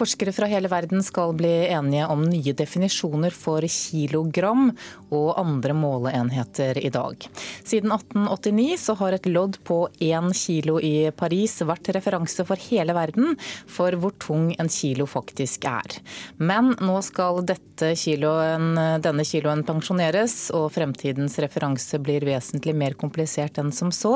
[0.02, 4.72] Forskere fra hele verden skal bli enige om nye definisjoner for kilogram
[5.14, 7.28] og andre måleenheter i dag.
[7.62, 12.96] Siden 1889 så har et lodd på én kilo i Paris vært referanse for hele
[12.98, 13.36] verden
[13.70, 16.00] for hvor tung en kilo faktisk er.
[16.42, 17.46] Men nå skal
[17.94, 18.74] kiloen,
[19.06, 24.16] denne kiloen pensjoneres, og fremtidens referanse blir vesentlig mer komplisert enn som så.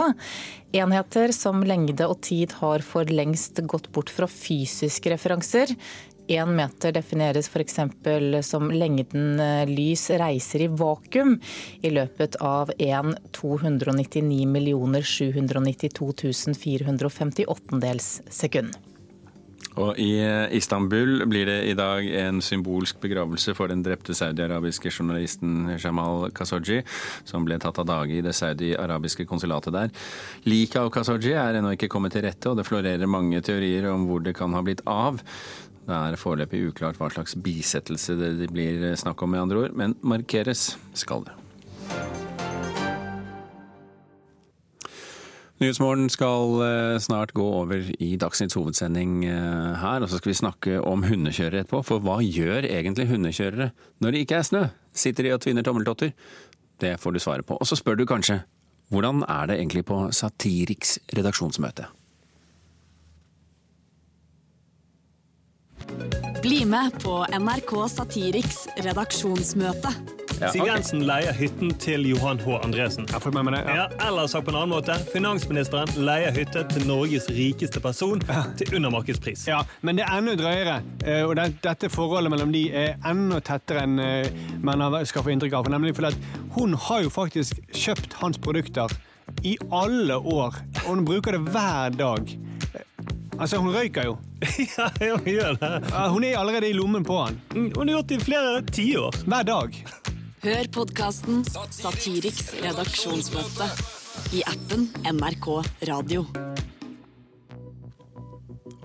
[0.75, 5.71] Enheter som lengde og tid har for lengst gått bort fra fysiske referanser.
[6.27, 7.77] Én meter defineres f.eks.
[8.43, 11.37] som lengden eh, lys reiser i vakuum
[11.85, 18.75] i løpet av 1 299 792 458 dels sekund.
[19.81, 20.11] Og I
[20.55, 26.79] Istanbul blir det i dag en symbolsk begravelse for den drepte saudi-arabiske journalisten Jamal Khashoggi,
[27.27, 29.91] som ble tatt av dage i det saudi-arabiske konsulatet der.
[30.47, 34.07] Liket av Khashoggi er ennå ikke kommet til rette, og det florerer mange teorier om
[34.07, 35.19] hvor det kan ha blitt av.
[35.85, 39.99] Det er foreløpig uklart hva slags bisettelse det blir snakk om, med andre ord, men
[40.01, 41.35] markeres skal det.
[45.55, 50.39] Nyhetsmorgen skal eh, snart gå over i Dagsnytts hovedsending eh, her, og så skal vi
[50.41, 51.79] snakke om hundekjørere etterpå.
[51.87, 53.69] For hva gjør egentlig hundekjørere
[54.03, 54.63] når det ikke er snø?
[54.91, 56.11] Sitter de og tvinner tommeltotter?
[56.83, 57.55] Det får du svaret på.
[57.55, 58.41] Og så spør du kanskje
[58.91, 61.87] hvordan er det egentlig på Satiriks redaksjonsmøte?
[66.43, 69.95] Bli med på NRK Satiriks redaksjonsmøte.
[70.41, 71.07] Ja, Siv Jensen okay.
[71.07, 72.57] leier hytten til Johan H.
[72.65, 73.05] Andresen.
[73.11, 73.75] Jeg får med meg det, ja.
[73.85, 78.23] Ja, eller sagt på en annen måte, finansministeren leier hytte til Norges rikeste person
[78.59, 79.45] til undermarkedspris.
[79.47, 80.77] Ja, Men det er enda drøyere,
[81.23, 84.29] og og dette forholdet mellom de er enda tettere enn eh,
[84.63, 85.69] man skal få inntrykk av.
[85.73, 88.91] Nemlig fordi at hun har jo faktisk kjøpt hans produkter
[89.43, 90.55] i alle år,
[90.85, 92.35] og hun bruker det hver dag.
[93.35, 94.17] Altså, Hun røyker jo.
[94.77, 95.71] ja, hun gjør det.
[96.13, 97.39] Hun er allerede i lommen på han.
[97.51, 99.23] Mm, hun har gjort det i flere tiår.
[99.27, 99.81] Hver dag.
[100.45, 101.39] Hør podkasten
[101.73, 103.65] Satiriks redaksjonsmøte
[104.37, 105.47] i appen NRK
[105.89, 106.21] Radio.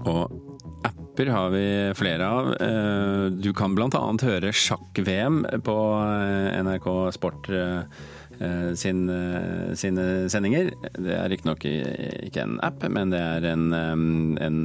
[0.09, 0.33] Og
[0.89, 1.67] apper har vi
[1.99, 2.49] flere av.
[2.65, 4.01] Eh, du kan bl.a.
[4.25, 6.89] høre sjakk-VM på eh, NRK
[7.19, 8.01] Sport eh,
[8.81, 9.03] sin,
[9.77, 10.71] sine sendinger.
[10.97, 13.67] Det er riktignok ikke en app, men det er en,
[14.41, 14.61] en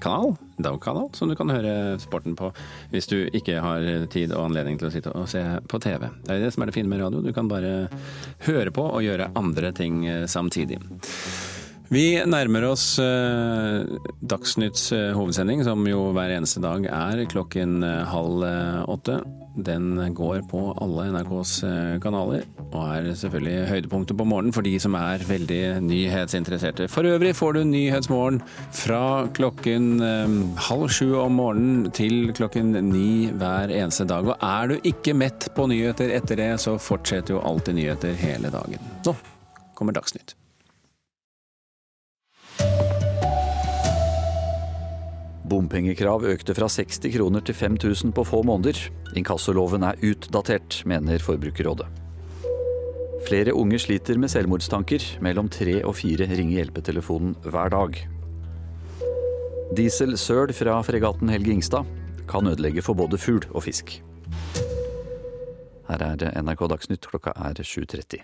[0.00, 2.50] kanal, DAO-kanal, som du kan høre sporten på
[2.92, 6.08] hvis du ikke har tid og anledning til å sitte og se på TV.
[6.24, 7.22] Det er det som er det fine med radio.
[7.24, 7.88] Du kan bare
[8.48, 10.80] høre på og gjøre andre ting eh, samtidig.
[11.90, 13.82] Vi nærmer oss eh,
[14.22, 18.44] Dagsnytts eh, hovedsending, som jo hver eneste dag er klokken eh, halv
[18.94, 19.16] åtte.
[19.58, 21.56] Den går på alle NRKs
[22.00, 26.86] kanaler, og er selvfølgelig høydepunktet på morgenen for de som er veldig nyhetsinteresserte.
[26.88, 28.38] For øvrig får du Nyhetsmorgen
[28.70, 29.98] fra klokken
[30.70, 34.30] halv sju om morgenen til klokken ni hver eneste dag.
[34.30, 38.54] Og er du ikke mett på nyheter etter det, så fortsetter jo alltid nyheter hele
[38.54, 38.92] dagen.
[39.02, 39.18] Nå
[39.74, 40.39] kommer Dagsnytt.
[45.50, 48.78] Bompengekrav økte fra 60 kroner til 5000 på få måneder.
[49.18, 51.88] Inkassoloven er utdatert, mener Forbrukerrådet.
[53.26, 55.02] Flere unge sliter med selvmordstanker.
[55.20, 57.98] Mellom tre og fire ringer hjelpetelefonen hver dag.
[59.76, 61.86] Dieselsøl fra fregatten Helge Ingstad
[62.30, 63.98] kan ødelegge for både fugl og fisk.
[65.90, 68.22] Her er NRK Dagsnytt, klokka er 7.30.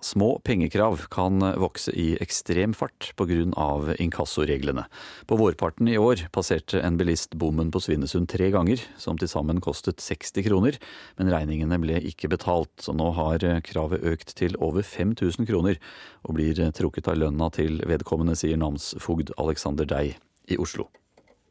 [0.00, 3.94] Små pengekrav kan vokse i ekstrem fart pga.
[3.98, 4.84] inkassoreglene.
[5.26, 9.60] På vårparten i år passerte en bilist bommen på Svinesund tre ganger, som til sammen
[9.60, 10.78] kostet 60 kroner,
[11.18, 15.82] men regningene ble ikke betalt, så nå har kravet økt til over 5000 kroner,
[16.22, 20.14] og blir trukket av lønna til vedkommende, sier namsfogd Alexander Dei
[20.46, 20.86] i Oslo.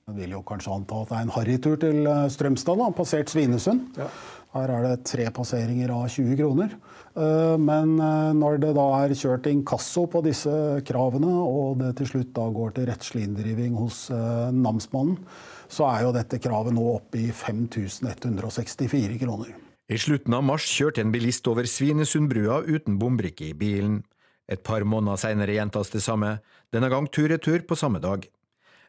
[0.08, 3.90] Jeg vil jo kanskje anta at det er en harrytur til Strømstad, da, passert Svinesund.
[4.00, 4.08] Ja.
[4.56, 6.72] Her er det tre passeringer av 20 kroner.
[7.18, 10.54] Eh, men eh, når det da er kjørt inkasso på disse
[10.88, 15.20] kravene, og det til slutt da går til rettslig inndriving hos eh, namsmannen,
[15.68, 19.52] så er jo dette kravet nå oppe i 5164 kroner.
[19.88, 24.02] I slutten av mars kjørte en bilist over Svinesundbrua uten bombrikke i bilen.
[24.48, 26.38] Et par måneder senere gjentas det samme,
[26.72, 28.24] denne gang tur-retur på samme dag.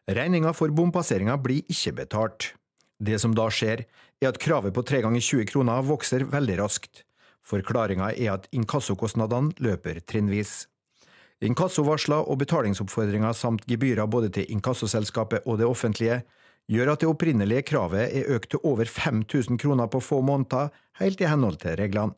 [0.07, 2.53] Regninga for bompasseringa blir ikke betalt.
[2.99, 3.85] Det som da skjer,
[4.19, 7.03] er at kravet på tre ganger 20 kroner vokser veldig raskt.
[7.45, 10.67] Forklaringa er at inkassokostnadene løper trinnvis.
[11.41, 16.21] Inkassovarsler og betalingsoppfordringer samt gebyrer både til inkassoselskapet og det offentlige
[16.69, 20.69] gjør at det opprinnelige kravet er økt til over 5000 kroner på få måneder,
[20.99, 22.13] helt i henhold til reglene.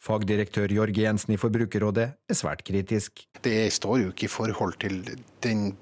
[0.00, 3.20] Fagdirektør Jorge Jensen i Forbrukerrådet er svært kritisk.
[3.44, 5.02] Det står jo ikke i forhold til
[5.44, 5.74] den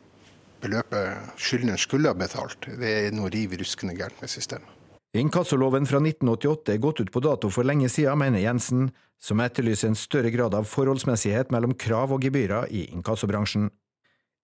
[0.62, 2.68] beløpet skyldneren skulle ha betalt.
[2.80, 4.74] Det er noe riv ruskende gærent med systemet.
[5.16, 9.88] Inkassoloven fra 1988 er gått ut på dato for lenge siden, mener Jensen, som etterlyser
[9.88, 13.70] en større grad av forholdsmessighet mellom krav og gebyrer i inkassobransjen.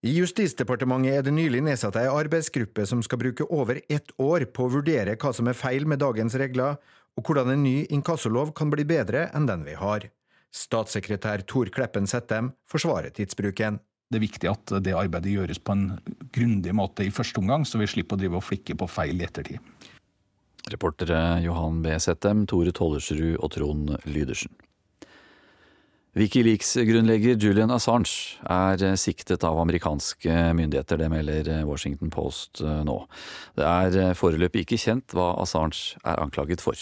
[0.05, 4.65] I Justisdepartementet er det nylig nedsatt ei arbeidsgruppe som skal bruke over ett år på
[4.65, 6.77] å vurdere hva som er feil med dagens regler,
[7.15, 10.09] og hvordan en ny inkassolov kan bli bedre enn den vi har.
[10.55, 13.79] Statssekretær Tor Kleppen Settem forsvarer tidsbruken.
[14.05, 15.87] Det er viktig at det arbeidet gjøres på en
[16.35, 19.25] grundig måte i første omgang, så vi slipper å drive og flikke på feil i
[19.25, 19.57] ettertid.
[20.71, 21.93] Reportere Johan B.
[22.01, 24.53] Settem, Tore Tollersrud og Trond Lydersen.
[26.15, 33.01] Wikileaks-grunnlegger Julian Assange er siktet av amerikanske myndigheter, det melder Washington Post nå.
[33.57, 36.79] Det er foreløpig ikke kjent hva Assange er anklaget for.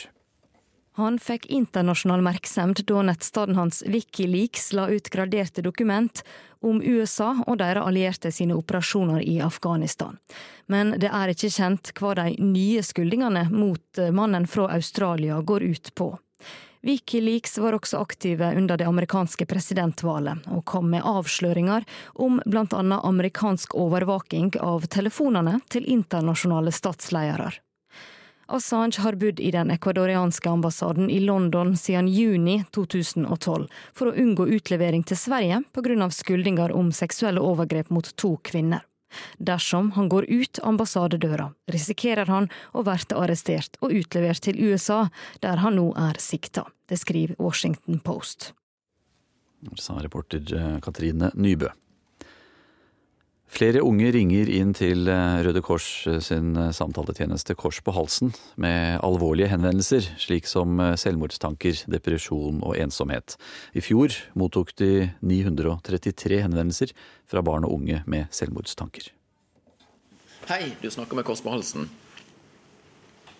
[0.95, 6.21] Han fikk internasjonal merksemd da nettstedet hans Wikileaks la ut graderte dokument
[6.61, 10.19] om USA og deres allierte sine operasjoner i Afghanistan.
[10.69, 15.91] Men det er ikke kjent hva de nye skyldningene mot mannen fra Australia går ut
[15.97, 16.13] på.
[16.83, 21.85] Wikileaks var også aktive under det amerikanske presidentvalget, og kom med avsløringer
[22.19, 27.53] om blant annet amerikansk overvåking av telefonene til internasjonale statsledere.
[28.53, 34.45] Assange har bodd i den ecuadorianske ambassaden i London siden juni 2012 for å unngå
[34.57, 36.09] utlevering til Sverige pga.
[36.09, 38.85] skyldninger om seksuelle overgrep mot to kvinner.
[39.37, 45.09] Dersom han går ut ambassadedøra, risikerer han å bli arrestert og utlevert til USA,
[45.41, 46.65] der han nå er sikta.
[46.89, 48.53] Det skriver Washington Post.
[49.79, 51.69] Sa reporter eh, Katrine Nybø.
[53.53, 58.97] Flere unge ringer inn til eh, Røde Kors eh, sin samtaletjeneste Kors på halsen med
[59.05, 63.37] alvorlige henvendelser, slik som selvmordstanker, depresjon og ensomhet.
[63.77, 66.95] I fjor mottok de 933 henvendelser
[67.29, 69.11] fra barn og unge med selvmordstanker.
[70.49, 71.85] Hei, du snakker med Kors på halsen.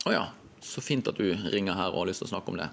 [0.05, 0.27] Å ja,
[0.63, 2.69] så fint at du ringer her og har lyst til å snakke om det.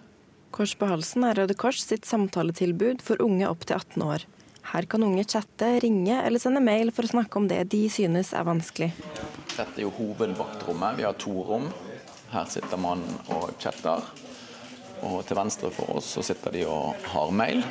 [0.55, 4.29] Kors på halsen er Røde Kors sitt samtaletilbud for unge opp til 18 år.
[4.71, 8.33] Her kan unge chatte, ringe eller sende mail for å snakke om det de synes
[8.37, 8.91] er vanskelig.
[9.57, 10.99] Dette er jo hovedvaktrommet.
[11.01, 11.71] Vi har to rom.
[12.31, 13.03] Her sitter man
[13.33, 14.05] og chatter.
[15.01, 17.65] Og til venstre for oss så sitter de og har mail.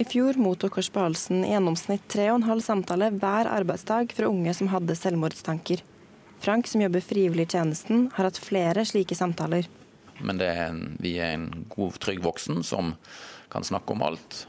[0.00, 4.14] I fjor mottok Kors på halsen i gjennomsnitt tre og en halv samtale hver arbeidsdag
[4.16, 5.82] fra unge som hadde selvmordstanker.
[6.40, 9.68] Frank, som jobber frivillig i tjenesten, har hatt flere slike samtaler.
[10.24, 12.94] Men er en, vi er en god, trygg voksen som
[13.52, 14.46] kan snakke om alt.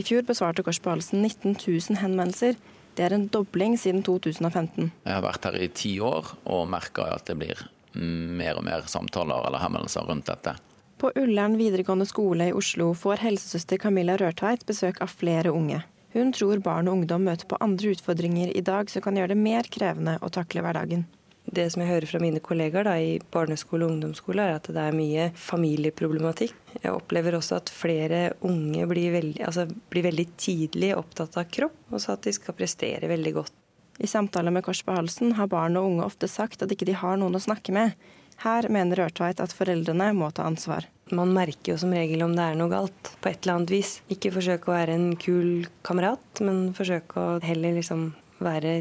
[0.00, 0.80] I fjor besvarte Kors
[1.12, 2.54] 19 000 henvendelser.
[2.96, 4.88] Det er en dobling siden 2015.
[5.04, 7.60] Jeg har vært her i ti år og merker at det blir
[7.92, 10.54] mer og mer samtaler eller henvendelser rundt dette.
[11.00, 15.82] På Ullern videregående skole i Oslo får helsesøster Camilla Rørtveit besøk av flere unge.
[16.16, 19.42] Hun tror barn og ungdom møter på andre utfordringer i dag som kan gjøre det
[19.42, 21.04] mer krevende å takle hverdagen.
[21.50, 24.82] Det som jeg hører fra mine kollegaer da, i barneskole og ungdomsskole, er at det
[24.84, 26.54] er mye familieproblematikk.
[26.76, 31.80] Jeg opplever også at flere unge blir veldig, altså, blir veldig tidlig opptatt av kropp,
[31.90, 33.56] og så at de skal prestere veldig godt.
[34.00, 36.96] I samtaler med Kors på halsen har barn og unge ofte sagt at ikke de
[36.96, 37.98] har noen å snakke med.
[38.40, 40.86] Her mener Rørtveit at foreldrene må ta ansvar.
[41.12, 43.90] Man merker jo som regel om det er noe galt, på et eller annet vis.
[44.08, 48.78] Ikke forsøke å være en kul kamerat, men forsøke å heller liksom være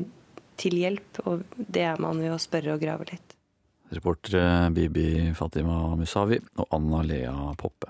[0.60, 3.36] til hjelp, og det er man ved å spørre og grave litt.
[3.90, 7.90] Reportere Bibi Fatima Musavi og Anna Lea Poppe.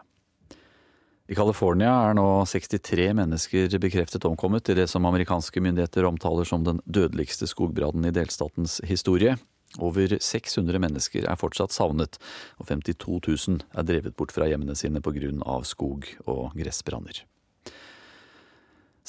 [1.29, 6.63] I California er nå 63 mennesker bekreftet omkommet i det som amerikanske myndigheter omtaler som
[6.65, 9.35] den dødeligste skogbrannen i delstatens historie.
[9.77, 12.17] Over 600 mennesker er fortsatt savnet,
[12.57, 15.61] og 52 000 er drevet bort fra hjemmene sine pga.
[15.61, 17.21] skog- og gressbranner.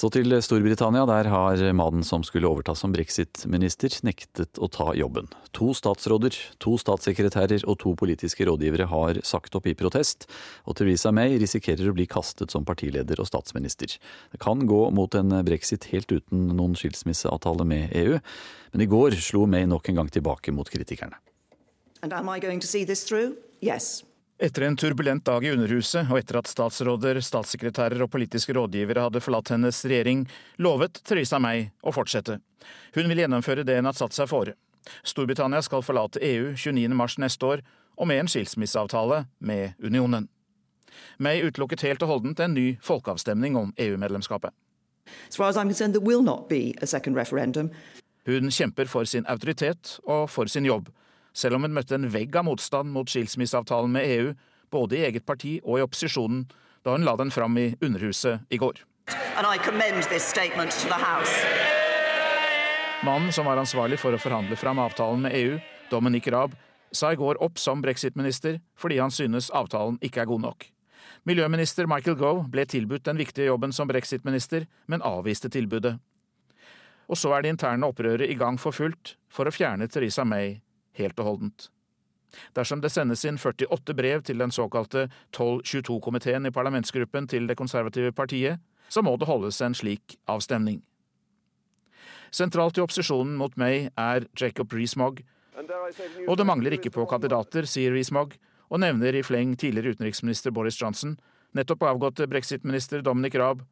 [0.01, 1.03] Så til Storbritannia.
[1.05, 5.29] Der har mannen som skulle overta som brexit-minister, nektet å ta jobben.
[5.59, 6.33] To statsråder,
[6.63, 10.25] to statssekretærer og to politiske rådgivere har sagt opp i protest,
[10.65, 13.99] og Theresa May risikerer å bli kastet som partileder og statsminister.
[14.33, 18.17] Det kan gå mot en brexit helt uten noen skilsmisseavtale med EU,
[18.73, 21.21] men i går slo May nok en gang tilbake mot kritikerne.
[22.01, 23.05] And am I going to see this.
[24.43, 29.21] Etter en turbulent dag i Underhuset, og etter at statsråder, statssekretærer og politiske rådgivere hadde
[29.21, 30.23] forlatt hennes regjering,
[30.57, 32.39] lovet Theresa May å fortsette.
[32.97, 34.55] Hun vil gjennomføre det hun har satt seg fore.
[35.05, 37.63] Storbritannia skal forlate EU 29.3 neste år,
[38.01, 40.31] og med en skilsmisseavtale med unionen.
[41.21, 44.57] May utelukket helt og holdent en ny folkeavstemning om EU-medlemskapet.
[48.31, 50.89] Hun kjemper for sin autoritet og for sin jobb
[51.33, 54.33] selv om hun møtte en vegg av motstand mot skilsmisseavtalen med EU,
[54.71, 56.47] både i eget parti og i opposisjonen,
[56.85, 58.81] da hun la den fram i Underhuset i går.
[63.05, 65.57] Mannen som var ansvarlig for å forhandle fram avtalen med EU,
[65.91, 66.53] Dominic Raab,
[66.93, 70.67] sa i går opp som brexit-minister fordi han synes avtalen ikke er god nok.
[71.29, 75.99] Miljøminister Michael Gove ble tilbudt den viktige jobben som brexit-minister, men avviste tilbudet.
[77.11, 80.61] Og så er det interne opprøret i gang for fullt for å fjerne Theresa May
[81.01, 81.71] helt og holdent.
[82.55, 88.13] Dersom det sendes inn 48 brev til den såkalte 1222-komiteen i parlamentsgruppen til Det konservative
[88.13, 90.81] partiet, så må det holdes en slik avstemning.
[92.31, 95.25] Sentralt i opposisjonen mot May er Jacob Rees-Mogg,
[96.29, 98.37] og det mangler ikke på kandidater, sier Rees-Mogg,
[98.71, 101.17] og nevner i fleng tidligere utenriksminister Boris Johnson,
[101.59, 103.65] nettopp avgåtte brexit-minister Dominic Raab,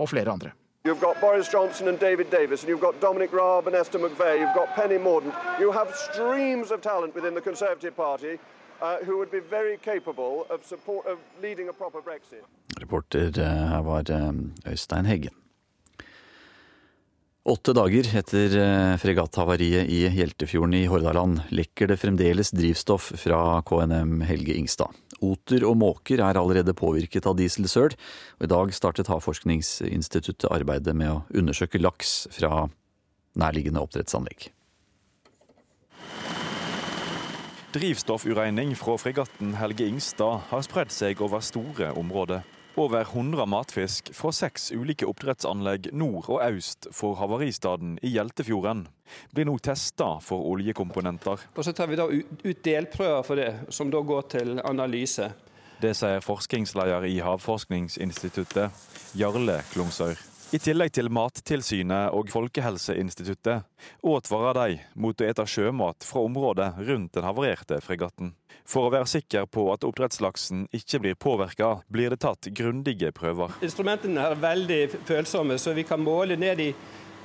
[0.00, 0.54] og flere andre.
[0.84, 4.40] You've got Boris Johnson and David Davis, and you've got Dominic Raab and Esther McVeigh,
[4.40, 5.60] you've got Penny Mordaunt.
[5.60, 8.40] You have streams of talent within the Conservative Party
[8.80, 12.42] uh, who would be very capable of, support, of leading a proper Brexit.
[12.80, 15.41] Reporter her var eh, Øystein Heggen.
[17.42, 24.20] Åtte dager etter eh, fregatthavariet i Hjeltefjorden i Hordaland lekker det fremdeles drivstoff fra KNM
[24.28, 24.94] Helge Ingstad.
[25.18, 27.96] Oter og måker er allerede påvirket av dieselsøl,
[28.38, 32.68] og i dag startet Havforskningsinstituttet arbeidet med å undersøke laks fra
[33.34, 34.52] nærliggende oppdrettsanlegg.
[37.74, 42.46] Drivstoffuregning fra fregatten Helge Ingstad har spredd seg over store områder.
[42.76, 48.86] Over 100 matfisk fra seks ulike oppdrettsanlegg nord og øst for havaristaden i Hjeltefjorden
[49.36, 51.44] blir nå testa for oljekomponenter.
[51.52, 55.28] Og Så tar vi da ut delprøver for det, som da går til analyse.
[55.82, 58.70] Det sier forskningsleder i Havforskningsinstituttet,
[59.20, 60.31] Jarle Klungsøyr.
[60.52, 63.62] I tillegg til Mattilsynet og Folkehelseinstituttet
[64.04, 68.34] advarer de mot å ete sjømat fra området rundt den havarerte fregatten.
[68.68, 73.56] For å være sikker på at oppdrettslaksen ikke blir påvirka, blir det tatt grundige prøver.
[73.64, 76.68] Instrumentene er veldig følsomme, så vi kan måle ned i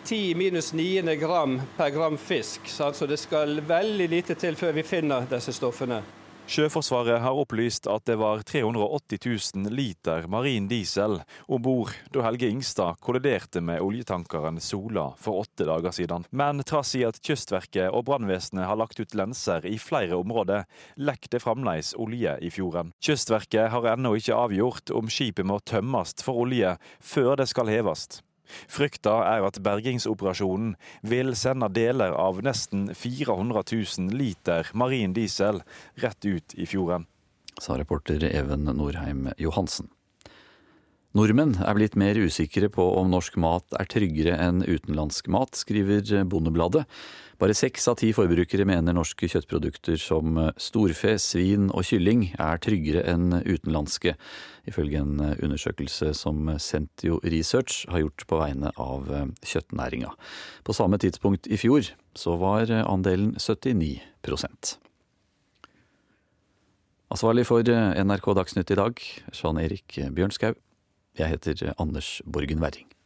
[0.08, 2.72] 10 minus 9 gram per gram fisk.
[2.72, 6.00] Så det skal veldig lite til før vi finner disse stoffene.
[6.48, 9.20] Sjøforsvaret har opplyst at det var 380
[9.60, 15.68] 000 liter marin diesel om bord da Helge Ingstad kolliderte med oljetankeren Sola for åtte
[15.68, 16.24] dager siden.
[16.32, 20.64] Men trass i at Kystverket og brannvesenet har lagt ut lenser i flere områder,
[20.96, 22.94] lekker det fremdeles olje i fjorden.
[23.04, 28.08] Kystverket har ennå ikke avgjort om skipet må tømmes for olje før det skal heves.
[28.72, 35.64] Frykta er at bergingsoperasjonen vil sende deler av nesten 400 000 liter marin diesel
[36.02, 37.08] rett ut i fjorden.
[37.58, 39.90] Sa reporter Even Norheim Johansen.
[41.18, 46.04] Nordmenn er blitt mer usikre på om norsk mat er tryggere enn utenlandsk mat, skriver
[46.30, 46.84] Bondebladet.
[47.38, 53.04] Bare seks av ti forbrukere mener norske kjøttprodukter som storfe, svin og kylling er tryggere
[53.12, 54.16] enn utenlandske,
[54.66, 59.06] ifølge en undersøkelse som Sentio Research har gjort på vegne av
[59.46, 60.16] kjøttnæringa.
[60.66, 64.78] På samme tidspunkt i fjor så var andelen 79%
[67.08, 69.00] Ansvarlig for NRK Dagsnytt i dag,
[69.32, 70.58] Jean Erik Bjørnskau.
[71.16, 72.97] Jeg heter Anders Borgen Werring.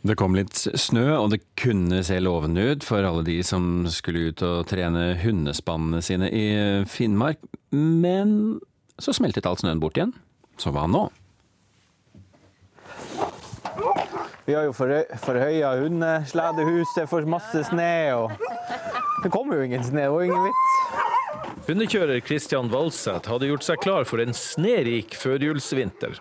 [0.00, 4.30] Det kom litt snø, og det kunne se lovende ut for alle de som skulle
[4.30, 6.44] ut og trene hundespannene sine i
[6.88, 7.42] Finnmark.
[7.76, 8.60] Men
[8.96, 10.14] så smeltet all snøen bort igjen.
[10.60, 11.06] Så hva nå?
[14.48, 17.92] Vi har jo forhøya hundesledehus, det for masse snø,
[18.24, 18.32] og
[19.22, 20.06] det kommer jo ingen snø.
[20.06, 20.70] Det var ingen vits.
[21.68, 26.16] Hundekjører Kristian Valseth hadde gjort seg klar for en snerik førjulsvinter.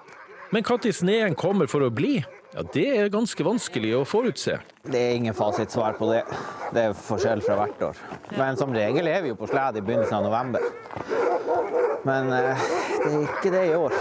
[0.52, 2.20] Men når sneen kommer for å bli,
[2.54, 4.58] ja, det er ganske vanskelig å forutse.
[4.84, 6.24] Det er ingen fasitsvar på det.
[6.74, 8.00] Det er forskjell fra hvert år.
[8.38, 10.66] Men som regel er vi jo på slede i begynnelsen av november.
[12.08, 12.66] Men eh,
[13.04, 13.96] det er ikke det i år.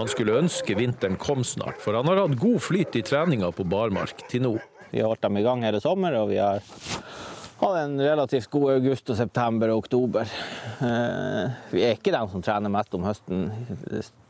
[0.00, 3.66] Han skulle ønske vinteren kom snart, for han har hatt god flyt i treninga på
[3.68, 4.54] barmark til nå.
[4.90, 6.64] Vi har holdt dem i gang hele sommer, og vi har
[7.60, 10.30] hatt en relativt god august, og september og oktober.
[10.80, 13.50] Eh, vi er ikke dem som trener mest om høsten,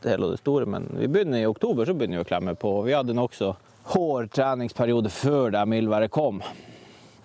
[0.05, 2.73] hele det store, men vi begynner i oktober så begynner vi å klemme på.
[2.87, 3.53] Vi hadde nokså
[3.93, 6.43] hård treningsperiode før det mildværet kom.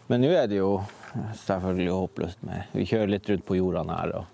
[0.07, 0.79] Men nå er det jo
[1.47, 4.17] selvfølgelig håpløst med Vi kjører litt rundt på jordene her.
[4.21, 4.33] og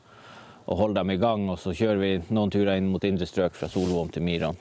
[0.67, 1.49] og holder dem i gang.
[1.51, 4.59] Og så kjører vi noen turer inn mot indre strøk fra Solvorm til Myran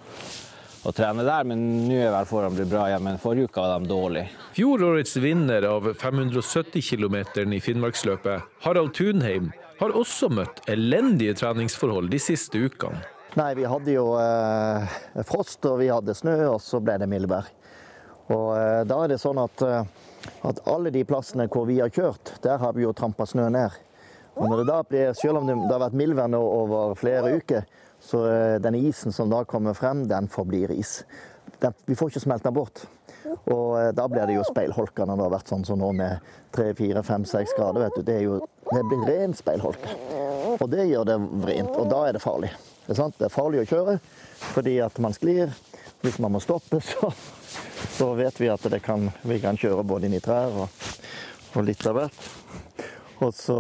[0.86, 1.48] og trene der.
[1.48, 3.06] Men nå er vel forholdene blitt bra igjen.
[3.06, 4.28] Men forrige uke var de dårlige.
[4.58, 7.18] Fjorårets vinner av 570 km
[7.54, 9.52] i Finnmarksløpet, Harald Tunheim,
[9.82, 13.02] har også møtt elendige treningsforhold de siste ukene.
[13.40, 17.48] Nei, vi hadde jo eh, frost og vi hadde snø, og så ble det mildvær.
[18.32, 19.64] Og eh, da er det sånn at,
[20.46, 23.80] at alle de plassene hvor vi har kjørt, der har vi jo trampa snø ned.
[24.36, 27.66] Og når det da blir, Selv om det, har vært mildvær nå over flere uker,
[28.02, 28.24] så
[28.64, 31.02] denne isen som da kommer frem, den forblir is.
[31.62, 32.84] Den, vi får ikke smelta bort.
[33.54, 37.56] Og da blir det jo speilholka når det har vært sånn som nå med 3-4-5-6
[37.58, 37.86] grader.
[37.86, 38.02] vet du.
[38.08, 38.40] Det, er jo,
[38.72, 39.94] det blir ren speilholke.
[40.58, 42.52] Og det gjør det vrient, og da er det farlig.
[42.88, 44.00] Det er, det er farlig å kjøre
[44.52, 45.54] fordi at man sklir.
[46.02, 47.12] Hvis man må stoppe, så,
[47.94, 50.88] så vet vi at kan, vi kan kjøre både inn i trær og,
[51.54, 52.32] og litt av hvert.
[53.22, 53.60] Og så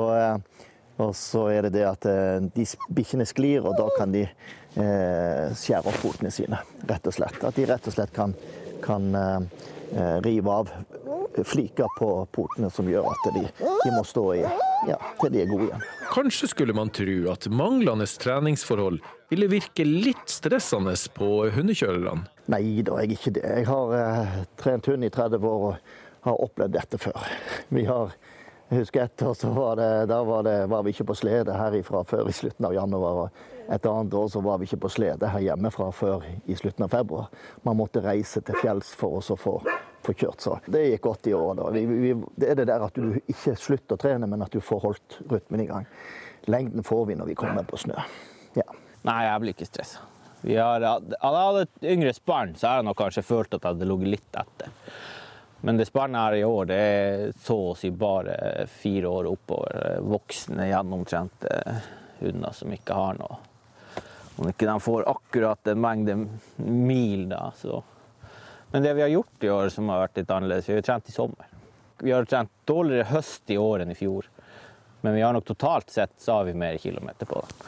[1.02, 5.45] og så er det det at eh, de bikkjene sklir, og da kan de eh,
[5.57, 7.40] skjære opp fotene sine, rett og slett.
[7.48, 8.36] At de rett og slett kan,
[8.86, 10.72] kan eh, rive av
[11.48, 14.41] fliker på potene som gjør at de, de må stå i
[14.88, 15.86] ja, til de er gode igjen.
[16.11, 18.99] Kanskje skulle man tro at manglende treningsforhold
[19.32, 22.28] ville virke litt stressende på hundekjørerne?
[22.52, 23.45] Nei da, jeg er ikke det.
[23.61, 27.32] Jeg har eh, trent hund i 30 år og har opplevd dette før.
[27.72, 28.11] Vi har
[28.72, 32.30] jeg husker etter, så var, det, var, det, var vi ikke på slede herifra før
[32.31, 33.18] i slutten av januar.
[33.26, 36.85] og Et annet år så var vi ikke på slede her hjemmefra før i slutten
[36.88, 37.27] av februar.
[37.68, 39.57] Man måtte reise til fjells for å få,
[40.07, 40.39] få kjørt.
[40.39, 41.52] Så det gikk godt i år.
[41.60, 41.68] da.
[41.76, 44.64] Vi, vi, det er det der at du ikke slutter å trene, men at du
[44.64, 45.91] får holdt rytmen i gang.
[46.48, 47.99] Lengden får vi når vi kommer på snø.
[48.56, 48.69] Ja.
[49.03, 50.07] Nei, jeg blir ikke stressa.
[50.41, 54.15] Hadde jeg hadde yngre barn, så hadde jeg nok kanskje følt at jeg hadde ligget
[54.15, 54.72] litt etter.
[55.61, 59.99] Men det spannet her i år det er så å si bare fire år oppover.
[60.01, 61.61] Voksne, gjennomtrente
[62.21, 63.38] hunder som ikke har noe
[64.38, 66.15] Om ikke de får akkurat en mengde
[66.65, 67.83] mil, da, så
[68.71, 71.09] Men det vi har gjort i år som har vært litt annerledes, vi har trent
[71.09, 71.47] i sommer.
[72.01, 74.29] Vi har trent dårligere høst i år enn i fjor.
[75.01, 77.67] Men vi har nok totalt sett så har vi mer kilometer på det.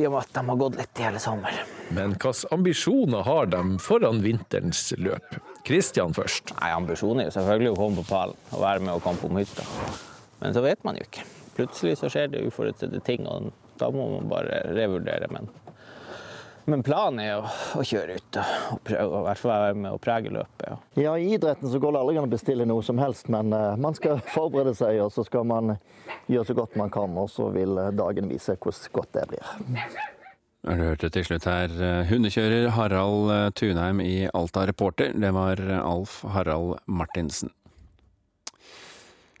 [0.00, 1.60] I og med at de har gått litt i hele sommer.
[1.94, 5.36] Men hvilke ambisjoner har de foran vinterens løp?
[5.66, 6.52] Kristian først.
[6.60, 9.38] Nei, Ambisjonen er jo selvfølgelig å komme på pallen og være med og kampe om
[9.40, 9.64] hytta.
[10.38, 11.24] Men så vet man jo ikke.
[11.56, 15.26] Plutselig så skjer det uforutsette ting, og da må man bare revurdere.
[15.32, 15.48] Men,
[16.70, 17.40] men planen er jo
[17.80, 20.66] å kjøre ut og prøve å hvert fall være med og prege løpet.
[20.70, 20.78] Ja.
[21.08, 23.72] ja, I idretten så går det aldri an å bestille noe som helst, men uh,
[23.80, 25.78] man skal forberede seg, og så skal man
[26.30, 27.18] gjøre så godt man kan.
[27.18, 29.56] Og så vil dagen vise hvor godt det blir.
[30.66, 31.70] Du hørte til slutt her
[32.08, 35.12] hundekjører Harald eh, Tunheim i Alta Reporter.
[35.14, 37.52] Det var Alf Harald Martinsen.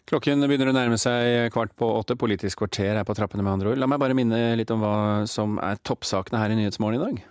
[0.06, 2.14] Klokken begynner å nærme seg kvart på åtte.
[2.14, 3.80] Politisk kvarter er på trappene, med andre ord.
[3.82, 7.24] La meg bare minne litt om hva som er toppsakene her i Nyhetsmorgen i dag.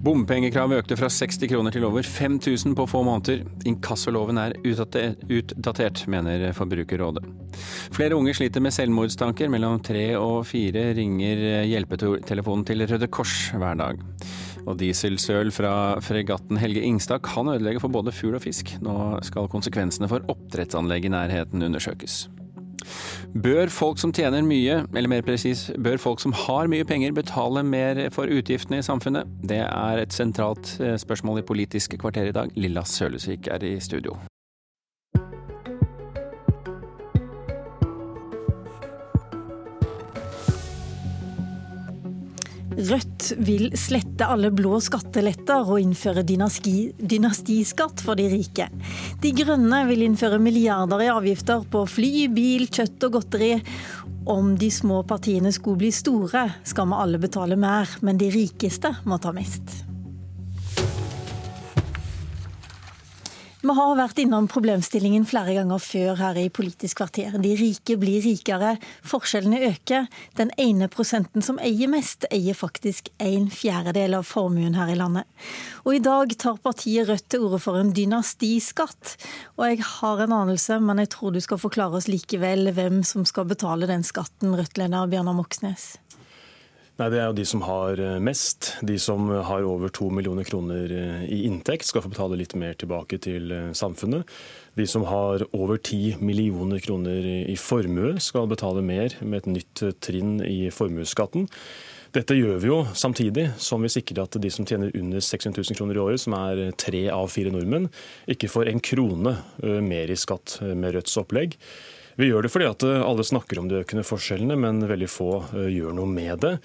[0.00, 3.42] Bompengekravet økte fra 60 kroner til over 5000 på få måneder.
[3.68, 7.26] Inkassoloven er utdatert, mener Forbrukerrådet.
[7.92, 9.52] Flere unge sliter med selvmordstanker.
[9.52, 14.00] Mellom tre og fire ringer hjelpetelefonen til Røde Kors hver dag.
[14.64, 18.78] Og dieselsøl fra fregatten Helge Ingstad kan ødelegge for både fugl og fisk.
[18.80, 22.22] Nå skal konsekvensene for oppdrettsanlegg i nærheten undersøkes.
[23.34, 27.64] Bør folk som tjener mye, eller mer presis, bør folk som har mye penger betale
[27.66, 29.30] mer for utgiftene i samfunnet?
[29.46, 32.52] Det er et sentralt eh, spørsmål i Politisk kvarter i dag.
[32.56, 34.18] Lilla Sølesvik er i studio.
[42.80, 48.70] Rødt vil slette alle blå skatteletter og innføre dynaski, dynastiskatt for de rike.
[49.20, 53.52] De grønne vil innføre milliarder i avgifter på fly, bil, kjøtt og godteri.
[54.30, 58.94] Om de små partiene skulle bli store, skal vi alle betale mer, men de rikeste
[59.04, 59.89] må ta mest.
[63.60, 67.34] Vi har vært innom problemstillingen flere ganger før her i Politisk kvarter.
[67.44, 68.70] De rike blir rikere,
[69.04, 70.06] forskjellene øker.
[70.40, 75.28] Den ene prosenten som eier mest, eier faktisk en fjerdedel av formuen her i landet.
[75.84, 79.18] Og i dag tar partiet Rødt til orde for en dynastiskatt.
[79.60, 83.28] Og jeg har en anelse, men jeg tror du skal forklare oss likevel hvem som
[83.28, 85.98] skal betale den skatten, Rødt-leder Bjørnar Moxnes.
[87.00, 88.74] Nei, Det er jo de som har eh, mest.
[88.84, 92.74] De som har over to millioner kroner eh, i inntekt, skal få betale litt mer
[92.76, 94.28] tilbake til eh, samfunnet.
[94.76, 99.82] De som har over ti millioner kroner i formue, skal betale mer med et nytt
[100.04, 101.48] trinn i formuesskatten.
[102.12, 105.80] Dette gjør vi jo samtidig som vi sikrer at de som tjener under 600 000
[105.80, 107.88] kroner i året, som er tre av fire nordmenn,
[108.28, 109.36] ikke får en krone
[109.86, 111.54] mer i skatt med Rødts opplegg.
[112.18, 115.30] Vi gjør det fordi at alle snakker om de økende forskjellene, men veldig få
[115.70, 116.56] gjør noe med det.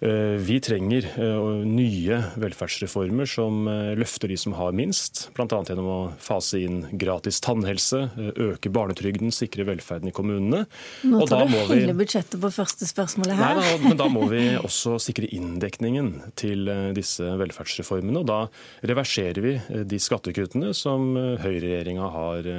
[0.00, 5.44] Eh, vi trenger eh, nye velferdsreformer som eh, løfter de som har minst, bl.a.
[5.68, 8.06] gjennom å fase inn gratis tannhelse,
[8.40, 10.62] øke barnetrygden, sikre velferden i kommunene.
[11.04, 11.98] Nå tar du hele vi...
[12.00, 13.60] budsjettet på første spørsmålet her.
[13.60, 16.64] Nei, men da må vi også sikre inndekningen til
[16.96, 18.22] disse velferdsreformene.
[18.22, 18.40] Og da
[18.88, 21.12] reverserer vi de skattekuttene som
[21.44, 22.52] høyreregjeringa har,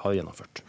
[0.00, 0.64] har gjennomført.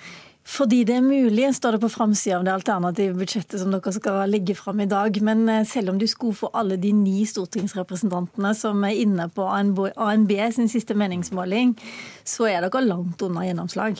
[0.48, 4.32] Fordi det er mulig, står det på framsida av det alternative budsjettet som dere skal
[4.32, 5.20] legge fram i dag.
[5.28, 9.44] Men eh, selv om du skulle få alle de ni stortingsrepresentantene som er inne på
[9.52, 11.76] ANB sin siste meningsmåling,
[12.24, 14.00] så er dere langt unna gjennomslag.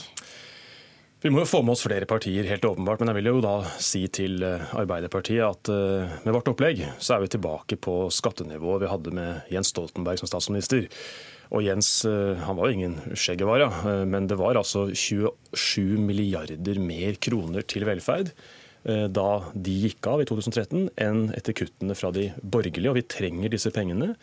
[1.20, 3.00] Vi må jo få med oss flere partier, helt åpenbart.
[3.02, 7.16] Men jeg vil jo da si til eh, Arbeiderpartiet at eh, med vårt opplegg så
[7.16, 10.86] er vi tilbake på skattenivået vi hadde med Jens Stoltenberg som statsminister.
[11.48, 16.80] Og Jens eh, han var jo ingen skjeggevare, eh, men det var altså 27 milliarder
[16.82, 18.34] mer kroner til velferd.
[18.88, 22.88] da de gikk av i 2013, enn etter kuttene fra de borgerlige.
[22.88, 24.14] Og vi trenger disse pengene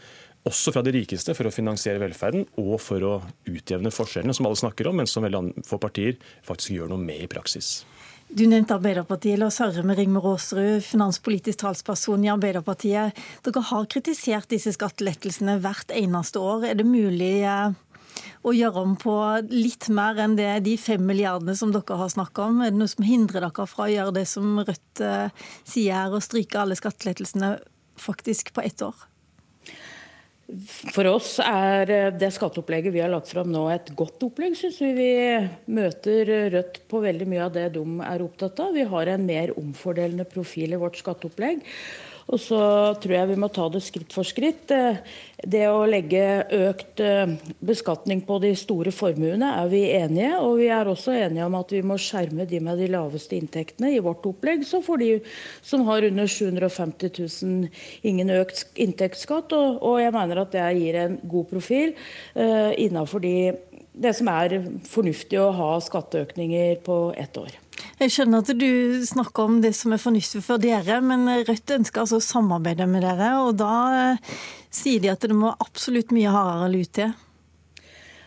[0.47, 3.13] også fra de rikeste, for å finansiere velferden og for å
[3.49, 7.25] utjevne forskjellene, som alle snakker om, men som veldig få partier faktisk gjør noe med
[7.25, 7.83] i praksis.
[8.29, 9.37] Du nevnte Arbeiderpartiet.
[9.37, 13.19] La oss høre med Rigmor Aasrud, finanspolitisk talsperson i Arbeiderpartiet.
[13.45, 16.65] Dere har kritisert disse skattelettelsene hvert eneste år.
[16.71, 17.75] Er det mulig eh,
[18.41, 19.13] å gjøre om på
[19.51, 22.63] litt mer enn det, de fem milliardene som dere har snakka om?
[22.65, 26.17] Er det noe som hindrer dere fra å gjøre det som Rødt eh, sier her,
[26.17, 27.59] å stryke alle skattelettelsene
[28.01, 29.05] faktisk på ett år?
[30.93, 34.77] For oss er eh, det skatteopplegget vi har lagt fram nå et godt opplegg, syns
[34.83, 34.91] vi.
[34.93, 38.75] Vi møter Rødt på veldig mye av det de er opptatt av.
[38.77, 41.65] Vi har en mer omfordelende profil i vårt skatteopplegg.
[42.25, 42.59] Og så
[43.01, 44.71] tror jeg vi må ta det skritt for skritt.
[44.73, 44.97] Eh,
[45.45, 46.23] det å legge
[46.57, 50.31] økt eh, beskatning på de store formuene er vi enige.
[50.41, 53.93] Og vi er også enige om at vi må skjerme de med de laveste inntektene.
[53.93, 55.11] I vårt opplegg så får de
[55.61, 57.69] som har under 750 000
[58.09, 59.53] ingen økt inntektsskatt.
[59.53, 61.93] Og, jeg mener at det gir en god profil
[62.35, 63.53] uh, innafor de,
[63.93, 64.57] det som er
[64.89, 67.64] fornuftig å ha skatteøkninger på ett år.
[68.01, 68.69] Jeg skjønner at du
[69.07, 73.05] snakker om det som er fornuftig for dere, men Rødt ønsker altså å samarbeide med
[73.05, 73.31] dere.
[73.45, 74.33] Og da eh,
[74.73, 77.15] sier de at det må absolutt mye hardere lut til.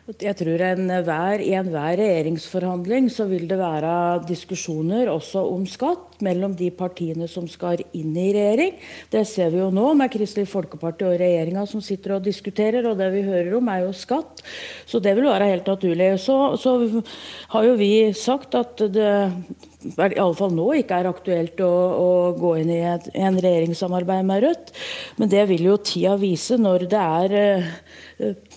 [0.09, 3.91] Jeg tror enhver, I enhver regjeringsforhandling så vil det være
[4.25, 8.79] diskusjoner også om skatt mellom de partiene som skal inn i regjering.
[9.13, 12.89] Det ser vi jo nå med Kristelig Folkeparti og regjeringa som sitter og diskuterer.
[12.89, 14.41] Og det vi hører om er jo skatt.
[14.89, 16.15] Så det vil være helt naturlig.
[16.25, 16.79] Så, så
[17.53, 19.13] har jo vi sagt at det
[19.85, 22.11] i alle fall nå ikke er aktuelt å, å
[22.41, 24.73] gå inn i et, en regjeringssamarbeid med Rødt.
[25.21, 27.37] Men det vil jo tida vise når det er
[28.25, 28.48] uh,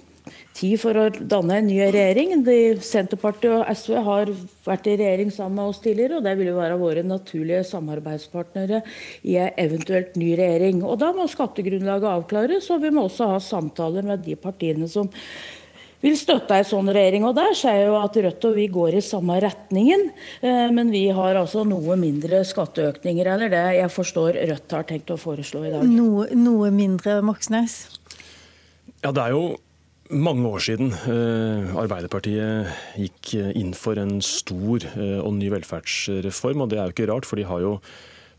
[0.61, 2.33] tid for å danne en ny regjering.
[2.45, 4.33] De, Senterpartiet og SV har
[4.65, 8.83] vært i regjering sammen med oss tidligere, og det vil jo være våre naturlige samarbeidspartnere
[9.27, 10.83] i en eventuelt ny regjering.
[10.85, 15.09] Og Da må skattegrunnlaget avklares, og vi må også ha samtaler med de partiene som
[16.01, 17.25] vil støtte en sånn regjering.
[17.29, 20.07] Og Der ser jeg jo at Rødt og vi går i samme retningen,
[20.41, 25.13] eh, men vi har altså noe mindre skatteøkninger eller det jeg forstår Rødt har tenkt
[25.13, 25.85] å foreslå i dag.
[25.85, 27.83] Noe, noe mindre, Moxnes?
[29.01, 29.45] Ja, det er jo
[30.11, 36.63] mange år siden eh, Arbeiderpartiet gikk inn for en stor eh, og ny velferdsreform.
[36.63, 37.77] og Det er jo ikke rart, for de har jo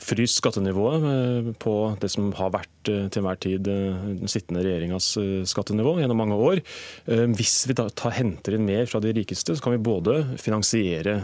[0.03, 5.12] fryst skattenivået eh, på det som har vært til enhver tid den sittende regjeringas
[5.47, 6.59] skattenivå gjennom mange år.
[7.07, 11.15] Hvis vi da henter inn mer fra de rikeste, så kan vi både finansiere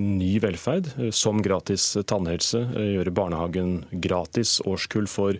[0.00, 5.36] ny velferd, som gratis tannhelse, gjøre barnehagen gratis, årskull for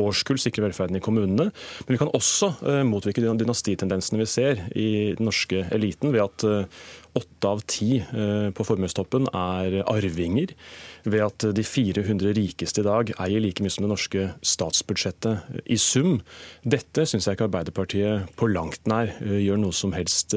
[0.00, 1.50] årskull sikre velferden i kommunene.
[1.52, 4.88] Men vi kan også eh, motvirke dynastitendensene vi ser i
[5.18, 6.80] den norske eliten, ved at eh,
[7.18, 10.54] åtte av ti eh, på formuestoppen er arvinger,
[11.04, 15.78] ved at de 400 rikeste i dag eier like mye som det norske statsbudsjettet i
[15.80, 16.20] sum.
[16.62, 20.36] Dette syns jeg ikke Arbeiderpartiet på langt nær gjør noe som helst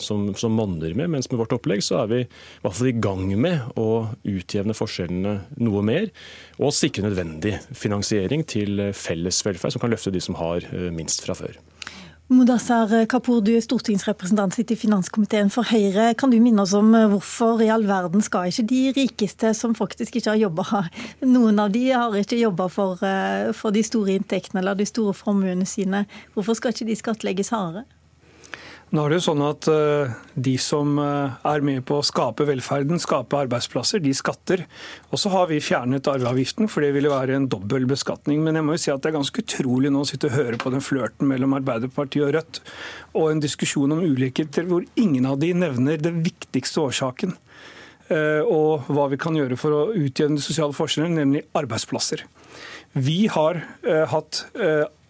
[0.00, 2.28] som, som monner med, mens med vårt opplegg så er vi i
[2.64, 3.88] hvert fall i gang med å
[4.28, 6.10] utjevne forskjellene noe mer,
[6.60, 11.24] og sikre nødvendig finansiering til felles velferd som kan løfte de som har eh, minst
[11.24, 11.58] fra før.
[12.30, 16.12] Mudassar Kapur, du er stortingsrepresentant i finanskomiteen for Høyre.
[16.14, 19.74] Kan du minne oss om eh, hvorfor i all verden skal ikke de rikeste som
[19.74, 20.84] faktisk ikke har jobba,
[21.34, 25.16] noen av de har ikke jobba for, eh, for de store inntektene eller de store
[25.18, 26.04] formuene sine,
[26.36, 27.82] hvorfor skal ikke de skattlegges hardere?
[28.90, 32.42] Nå er det jo sånn at eh, De som eh, er med på å skape
[32.48, 34.64] velferden, skape arbeidsplasser, de skatter.
[35.14, 38.42] Og så har vi fjernet arveavgiften, for det ville være en dobbel beskatning.
[38.42, 40.58] Men jeg må jo si at det er ganske utrolig nå å sitte og høre
[40.58, 42.62] på den flørten mellom Arbeiderpartiet og Rødt,
[43.14, 47.38] og en diskusjon om ulikheter hvor ingen av de nevner den viktigste årsaken.
[48.10, 52.26] Eh, og hva vi kan gjøre for å utjevne sosiale forskjeller, nemlig arbeidsplasser.
[52.98, 53.60] Vi har
[54.10, 54.40] hatt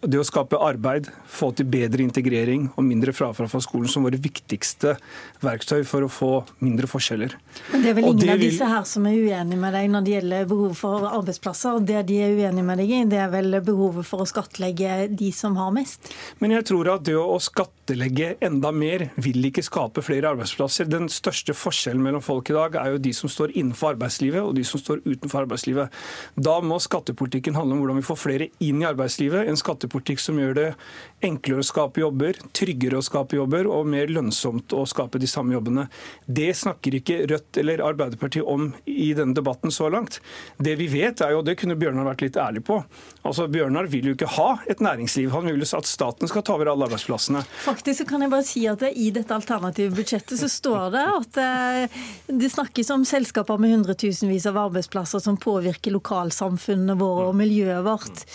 [0.01, 4.17] det å skape arbeid, få til bedre integrering og mindre frafall fra skolen som våre
[4.17, 4.95] viktigste
[5.43, 6.29] verktøy for å få
[6.65, 7.35] mindre forskjeller.
[7.69, 10.15] Men Det er vel ingen av disse her som er uenig med deg når det
[10.15, 11.83] gjelder behovet for arbeidsplasser.
[11.85, 15.29] Det de er uenig med deg i, det er vel behovet for å skattlegge de
[15.35, 16.09] som har mest?
[16.41, 20.89] Men jeg tror at det å skattlegge enda mer vil ikke skape flere arbeidsplasser.
[20.89, 24.57] Den største forskjellen mellom folk i dag er jo de som står innenfor arbeidslivet og
[24.57, 25.93] de som står utenfor arbeidslivet.
[26.41, 29.45] Da må skattepolitikken handle om hvordan vi får flere inn i arbeidslivet.
[29.45, 30.75] en skattepolitikk arbeiderpolitikk som gjør det
[31.21, 35.53] enklere å skape jobber, tryggere å skape jobber og mer lønnsomt å skape de samme
[35.53, 35.87] jobbene.
[36.25, 40.19] Det snakker ikke Rødt eller Arbeiderpartiet om i denne debatten så langt.
[40.57, 42.79] Det vi vet er jo, og det kunne Bjørnar vært litt ærlig på,
[43.21, 45.29] altså Bjørnar vil jo ikke ha et næringsliv.
[45.35, 47.43] Han vil jo at staten skal ta over alle arbeidsplassene.
[47.61, 51.39] Faktisk så kan jeg bare si at I dette alternative budsjettet så står det at
[51.43, 52.01] eh,
[52.41, 58.25] det snakkes om selskaper med hundretusenvis av arbeidsplasser som påvirker lokalsamfunnene våre og miljøet vårt.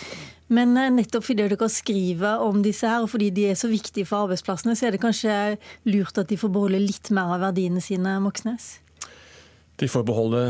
[0.53, 4.07] Men eh, nettopp fordi dere skriver om disse her, og fordi de er så viktige
[4.07, 5.57] for arbeidsplassene, så er det kanskje
[5.89, 8.77] lurt at de får beholde litt mer av verdiene sine, Moxnes?
[9.77, 10.41] De får beholde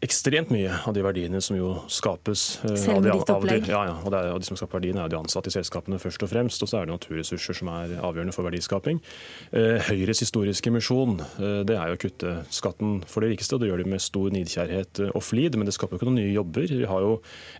[0.00, 2.60] ekstremt mye av de verdiene som jo skapes.
[2.64, 3.66] Eh, Selv med ditt opplegg?
[3.68, 5.98] Ja, ja, og, er, og de som skaper verdiene er jo de ansatte i selskapene
[6.00, 6.64] først og fremst.
[6.64, 9.02] Og så er det naturressurser som er avgjørende for verdiskaping.
[9.52, 13.56] Eh, Høyres historiske misjon eh, det er jo å kutte skatten for de rikeste.
[13.56, 16.20] og Det gjør de med stor nidkjærhet og flid, men det skaper jo ikke noen
[16.22, 16.72] nye jobber.
[16.80, 17.12] Vi har jo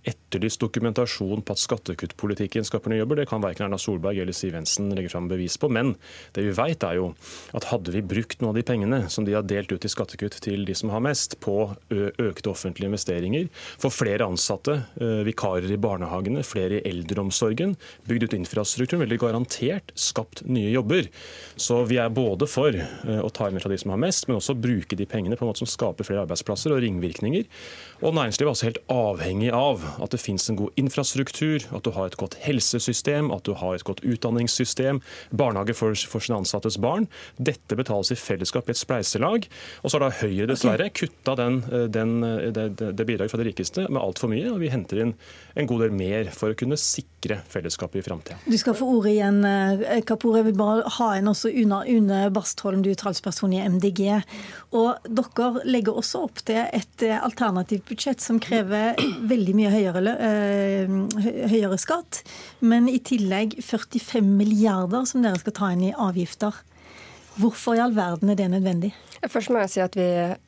[0.08, 3.20] etterlyst dokumentasjon på at skattekuttpolitikken skaper nye jobber.
[3.20, 5.68] Det kan verken Erna Solberg eller Siv Jensen legge fram bevis på.
[5.68, 5.92] Men
[6.36, 7.12] det vi vet er jo
[7.56, 10.40] at hadde vi brukt noen av de pengene som de har delt ut i skattekutt
[10.40, 11.60] til de som har mest, på
[11.92, 13.48] ø økte offentlige investeringer,
[13.80, 17.76] få flere ansatte, eh, vikarer i barnehagene, flere i eldreomsorgen,
[18.08, 21.10] bygd ut infrastrukturen, veldig garantert skapt nye jobber.
[21.60, 24.38] Så vi er både for eh, å ta inn fra de som har mest, men
[24.40, 27.46] også bruke de pengene på en måte som skaper flere arbeidsplasser og ringvirkninger.
[28.00, 31.92] Og næringslivet er også helt avhengig av at det finnes en god infrastruktur, at du
[31.96, 35.02] har et godt helsesystem, at du har et godt utdanningssystem,
[35.36, 37.08] barnehage for, for sine ansattes barn.
[37.36, 39.50] Dette betales i fellesskap i et spleiselag.
[39.82, 41.06] Og så har da Høyre dessverre okay.
[41.06, 44.48] kutta den, eh, den Eh, det, det, bidraget fra de rikeste med altfor mye.
[44.52, 45.14] Og vi henter inn
[45.58, 48.38] en god del mer for å kunne sikre fellesskapet i framtida.
[48.46, 50.36] Du skal få ordet igjen, eh, Kapur.
[50.38, 54.22] Jeg vil bare ha en også Una, Une Bastholm, du er talsperson i MDG.
[54.72, 58.98] Og dere legger også opp til et alternativt budsjett som krever
[59.30, 60.16] veldig mye høyere,
[61.50, 62.22] høyere skatt,
[62.64, 66.62] men i tillegg 45 milliarder som dere skal ta inn i avgifter.
[67.40, 68.90] Hvorfor i all verden er det nødvendig?
[69.28, 70.06] Først må jeg si at Vi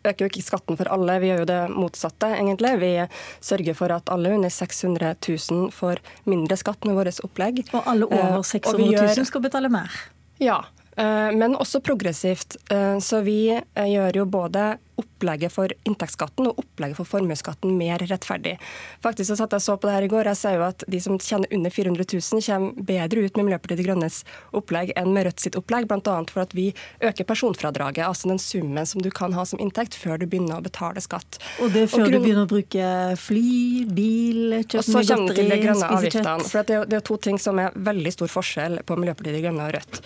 [0.09, 2.33] øker jo ikke skatten for alle, vi gjør jo det motsatte.
[2.39, 2.73] egentlig.
[2.81, 2.93] Vi
[3.41, 7.65] sørger for at alle under 600 000 får mindre skatt med vårt opplegg.
[7.73, 9.91] Og alle over 600 eh, 000 skal betale mer?
[10.41, 10.65] Ja,
[10.97, 12.57] eh, men også progressivt.
[12.71, 18.57] Eh, så vi gjør jo både opplegget for inntektsskatten og opplegget for formuesskatten mer rettferdig.
[19.05, 20.31] Faktisk så satt jeg så på det her i går.
[20.33, 23.81] Jeg ser jo at de som tjener under 400 000, kommer bedre ut med Miljøpartiet
[23.81, 24.23] De Grønnes
[24.57, 26.17] opplegg enn med Rødt sitt opplegg, bl.a.
[26.33, 26.69] for at vi
[27.05, 30.65] øker personfradraget, altså den summen som du kan ha som inntekt før du begynner å
[30.65, 31.39] betale skatt.
[31.63, 32.17] Og det er før grunn...
[32.17, 32.91] du begynner å bruke
[33.23, 33.53] fly,
[33.89, 35.49] bil, kjøpe mye godteri,
[35.83, 36.49] spise kjøtt?
[36.51, 39.45] For det er, det er to ting som er veldig stor forskjell på Miljøpartiet De
[39.47, 40.03] Grønne og Rødt.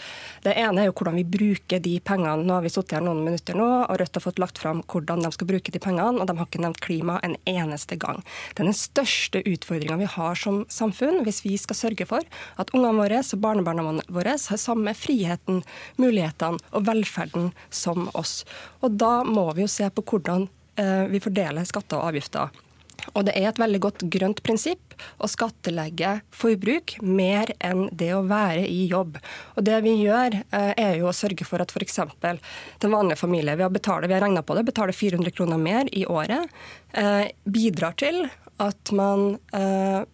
[0.46, 2.44] Det ene er jo hvordan vi bruker de pengene.
[2.46, 5.24] Nå har vi sittet her noen minutter nå, og Rødt har fått lagt fram hvordan
[5.24, 8.22] de skal bruke de pengene, og de har ikke nevnt klima en eneste gang.
[8.54, 12.26] Det er den største utfordringa vi har som samfunn, hvis vi skal sørge for
[12.60, 15.62] at ungene våre og barnebarna våre har samme friheten,
[16.00, 18.42] mulighetene og velferden som oss.
[18.84, 20.48] Og da må vi jo se på hvordan
[20.80, 22.65] eh, vi fordeler skatter og avgifter
[23.14, 28.24] og det er et veldig godt grønt prinsipp å skattlegge forbruk mer enn det å
[28.26, 29.18] være i jobb.
[29.56, 32.00] Og det vi gjør, eh, er jo å sørge for at f.eks.
[32.20, 35.90] den vanlige familie vi har, betalt, vi har regna på det, betaler 400 kroner mer
[35.92, 36.48] i året,
[36.94, 38.26] eh, bidrar til
[38.62, 40.04] at man eh,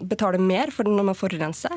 [0.00, 1.74] betaler mer for når man forurenser,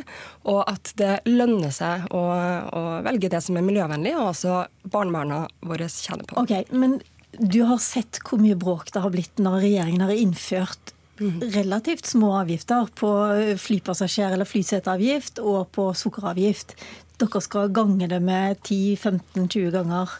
[0.49, 2.21] og at det lønner seg å,
[2.69, 4.59] å velge det som er miljøvennlig, og også
[4.93, 6.37] barnebarna våre tjener på.
[6.43, 6.99] Okay, men
[7.39, 10.93] du har sett hvor mye bråk det har blitt når regjeringen har innført
[11.53, 13.09] relativt små avgifter på
[13.61, 16.75] flypassasjer- eller flyseteavgift og på sukkeravgift.
[17.21, 20.15] Dere skal gange det med 10-15-20 ganger.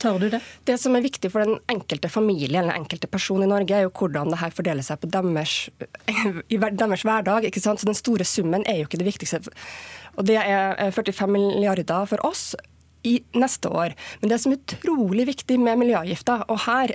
[0.00, 0.42] Tør du det?
[0.68, 3.86] Det som er viktig for den enkelte familie eller den enkelte person i Norge, er
[3.86, 5.70] jo hvordan det her fordeler seg på deres,
[6.52, 7.48] i deres hverdag.
[7.48, 7.80] ikke sant?
[7.80, 9.40] Så Den store summen er jo ikke det viktigste.
[10.16, 12.54] Og Det er 45 milliarder for oss
[13.06, 13.94] i neste år.
[14.20, 16.92] Men det som er utrolig viktig med miljøavgifter, og her,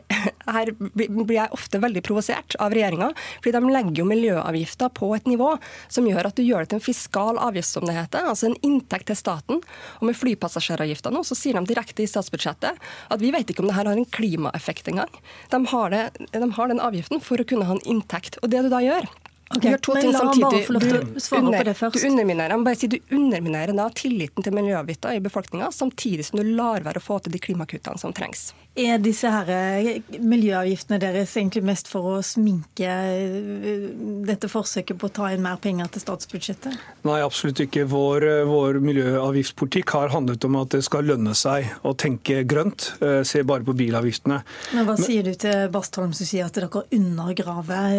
[0.57, 5.29] her blir jeg ofte veldig provosert av regjeringa, fordi de legger jo miljøavgifter på et
[5.31, 5.53] nivå
[5.87, 8.59] som gjør at du gjør det til en fiskal avgift, som det heter, altså en
[8.67, 9.63] inntekt til staten.
[10.01, 12.79] Og med flypassasjeravgifter nå, så sier de direkte i statsbudsjettet
[13.11, 15.11] at vi vet ikke om det her har en klimaeffekt engang.
[15.53, 18.39] De har, det, de har den avgiften for å kunne ha en inntekt.
[18.41, 19.07] Og det du da gjør,
[19.57, 20.41] Okay, men la samtidig.
[20.41, 24.45] bare få lov til å svare under, du, underminerer, bare si, du underminerer da tilliten
[24.45, 28.15] til miljøavgifter i befolkninga, samtidig som du lar være å få til de klimakuttene som
[28.15, 28.51] trengs.
[28.79, 33.89] Er disse her eh, miljøavgiftene deres egentlig mest for å sminke eh,
[34.23, 36.77] dette forsøket på å ta inn mer penger til statsbudsjettet?
[37.03, 37.83] Nei, absolutt ikke.
[37.91, 42.93] Vår, eh, vår miljøavgiftspolitikk har handlet om at det skal lønne seg å tenke grønt.
[43.27, 44.37] Se bare på bilavgiftene.
[44.71, 47.91] Men Hva Men, sier du til Bastholm som sier at dere undergraver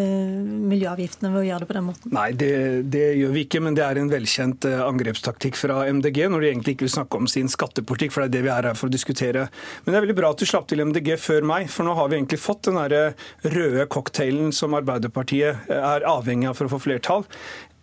[0.72, 2.16] miljøavgiftene ved å gjøre det på den måten?
[2.16, 2.52] Nei, det,
[2.88, 6.78] det, gjør vi ikke, men det er en velkjent angrepstaktikk fra MDG når de egentlig
[6.78, 8.96] ikke vil snakke om sin skattepolitikk, for det er det vi er her for å
[8.96, 9.46] diskutere.
[9.84, 12.10] Men det er veldig bra at du slapp til MDG før meg, for nå har
[12.10, 13.16] vi egentlig fått den der
[13.54, 17.26] røde cocktailen som Arbeiderpartiet er avhengig av for å få flertall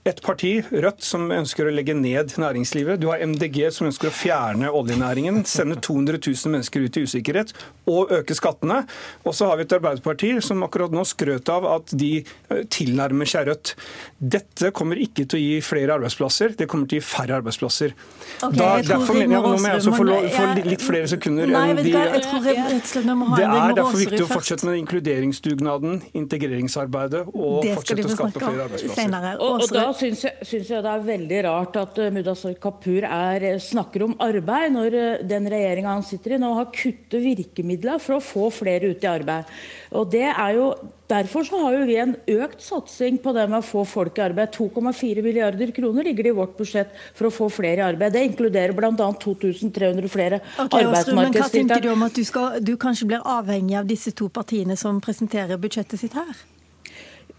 [0.09, 2.99] et parti, Rødt, som ønsker å legge ned næringslivet.
[3.01, 7.53] Du har MDG, som ønsker å fjerne oljenæringen, sende 200 000 mennesker ut i usikkerhet
[7.89, 8.81] og øke skattene.
[9.25, 13.29] Og så har vi et Arbeiderparti som akkurat nå skrøt av at de eh, tilnærmer
[13.29, 13.73] seg Rødt.
[14.19, 17.95] Dette kommer ikke til å gi flere arbeidsplasser, det kommer til å gi færre arbeidsplasser.
[18.39, 20.05] Okay, da, derfor mener jeg, Nå må jeg også få,
[20.35, 23.75] få litt flere sekunder nei, enn de jeg tror jeg, vi må ha Det er
[23.79, 29.39] derfor viktig å fortsette med inkluderingsdugnaden, integreringsarbeidet og fortsette å skape flere arbeidsplasser.
[29.39, 33.05] Og, og da syns jeg, synes jeg det er veldig rart at uh, Mudassar Kapur
[33.05, 37.19] er, eh, snakker om arbeid, når uh, den regjeringa han sitter i nå har kuttet
[37.23, 39.51] virkemidler for å få flere ut i arbeid.
[39.97, 40.71] Og det er jo
[41.09, 44.21] Derfor så har jo vi en økt satsing på det med å få folk i
[44.27, 44.51] arbeid.
[44.53, 48.13] 2,4 milliarder kroner ligger det i vårt budsjett for å få flere i arbeid.
[48.13, 49.07] Det inkluderer bl.a.
[49.23, 51.17] 2300 flere okay, arbeidsmarkedstiltak.
[51.17, 54.29] Men hva tenker du om at du, skal, du kanskje blir avhengig av disse to
[54.29, 56.45] partiene som presenterer budsjettet sitt her?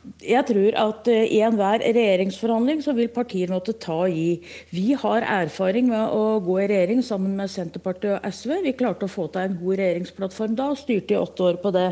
[0.01, 4.39] Jeg tror at eh, i enhver regjeringsforhandling så vil partier måtte ta og gi.
[4.73, 8.55] Vi har erfaring med å gå i regjering sammen med Senterpartiet og SV.
[8.65, 11.73] Vi klarte å få til en god regjeringsplattform da, og styrte i åtte år på
[11.77, 11.91] det.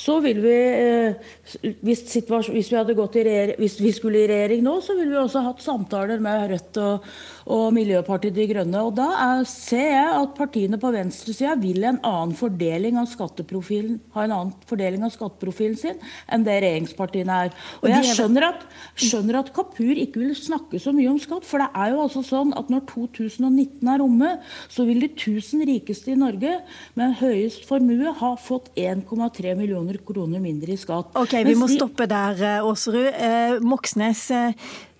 [0.00, 4.96] Så vil vi, eh, hvis, hvis vi, regjering, hvis vi skulle i regjering nå, så
[4.96, 7.10] ville vi også hatt samtaler med Rødt og,
[7.52, 8.86] og Miljøpartiet De Grønne.
[8.88, 14.00] Og da er, ser jeg at partiene på venstresida vil en annen fordeling av skatteprofilen,
[14.16, 16.00] ha en annen fordeling av skatteprofilen sin
[16.32, 17.41] enn det regjeringspartiene er.
[17.82, 21.62] Og jeg skjønner at, skjønner at Kapur ikke vil snakke så mye om skatt, for
[21.62, 24.30] det er jo altså sånn at når 2019 er omme,
[24.72, 26.60] så vil de 1000 rikeste i Norge
[26.98, 31.12] med høyest formue ha fått 1,3 millioner kroner mindre i skatt.
[31.18, 33.12] Ok, Vi må stoppe der, eh, Aasrud.
[33.12, 34.52] Eh, Moxnes, eh,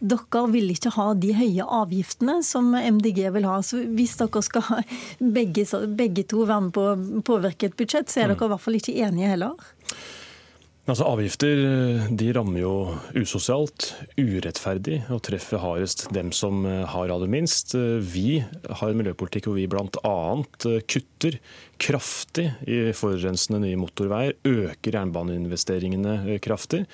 [0.03, 3.61] dere vil ikke ha de høye avgiftene som MDG vil ha.
[3.63, 4.83] Så hvis dere skal
[5.39, 5.67] begge,
[5.97, 8.81] begge to være med på å påvirke et budsjett, så er dere i hvert fall
[8.81, 9.72] ikke enige heller?
[10.91, 11.61] Altså Avgifter
[12.19, 12.73] de rammer jo
[13.15, 17.77] usosialt, urettferdig og treffer hardest dem som har aller minst.
[18.03, 20.17] Vi har en miljøpolitikk hvor vi bl.a.
[20.91, 21.39] kutter
[21.83, 26.85] kraftig i forurensende nye motorveier, øker jernbaneinvesteringene eh, kraftig,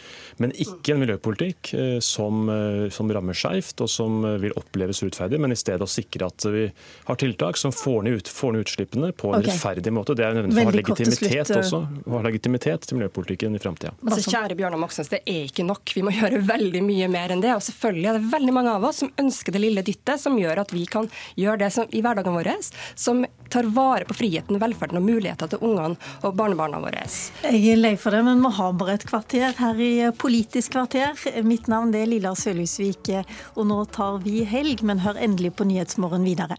[0.41, 5.41] men ikke en miljøpolitikk eh, som, eh, som rammer skeivt og som vil oppleves urettferdig,
[5.45, 6.65] men i stedet å sikre at vi
[7.09, 9.53] har tiltak som får ned, ut, får ned utslippene på en okay.
[9.53, 10.17] rettferdig måte.
[10.17, 11.83] Det er nødvendig for å ha legitimitet også,
[12.15, 13.93] ha legitimitet til miljøpolitikken i framtida.
[14.07, 15.95] Altså, kjære Bjørnar Moxnes, det er ikke nok.
[15.99, 17.53] Vi må gjøre veldig mye mer enn det.
[17.59, 20.65] Og selvfølgelig er det veldig mange av oss som ønsker det lille dyttet som gjør
[20.65, 22.51] at vi kan gjøre det som, i hverdagen vår
[22.99, 27.05] som tar vare på friheten, velferden velferden og muligheter til ungene og barnebarna våre.
[27.49, 31.15] Jeg er lei for det, men vi har bare et kvarter her i Politisk kvarter.
[31.43, 33.11] Mitt navn er Lilla Sølhusvik,
[33.57, 36.59] og nå tar vi helg, men hør endelig på Nyhetsmorgen videre.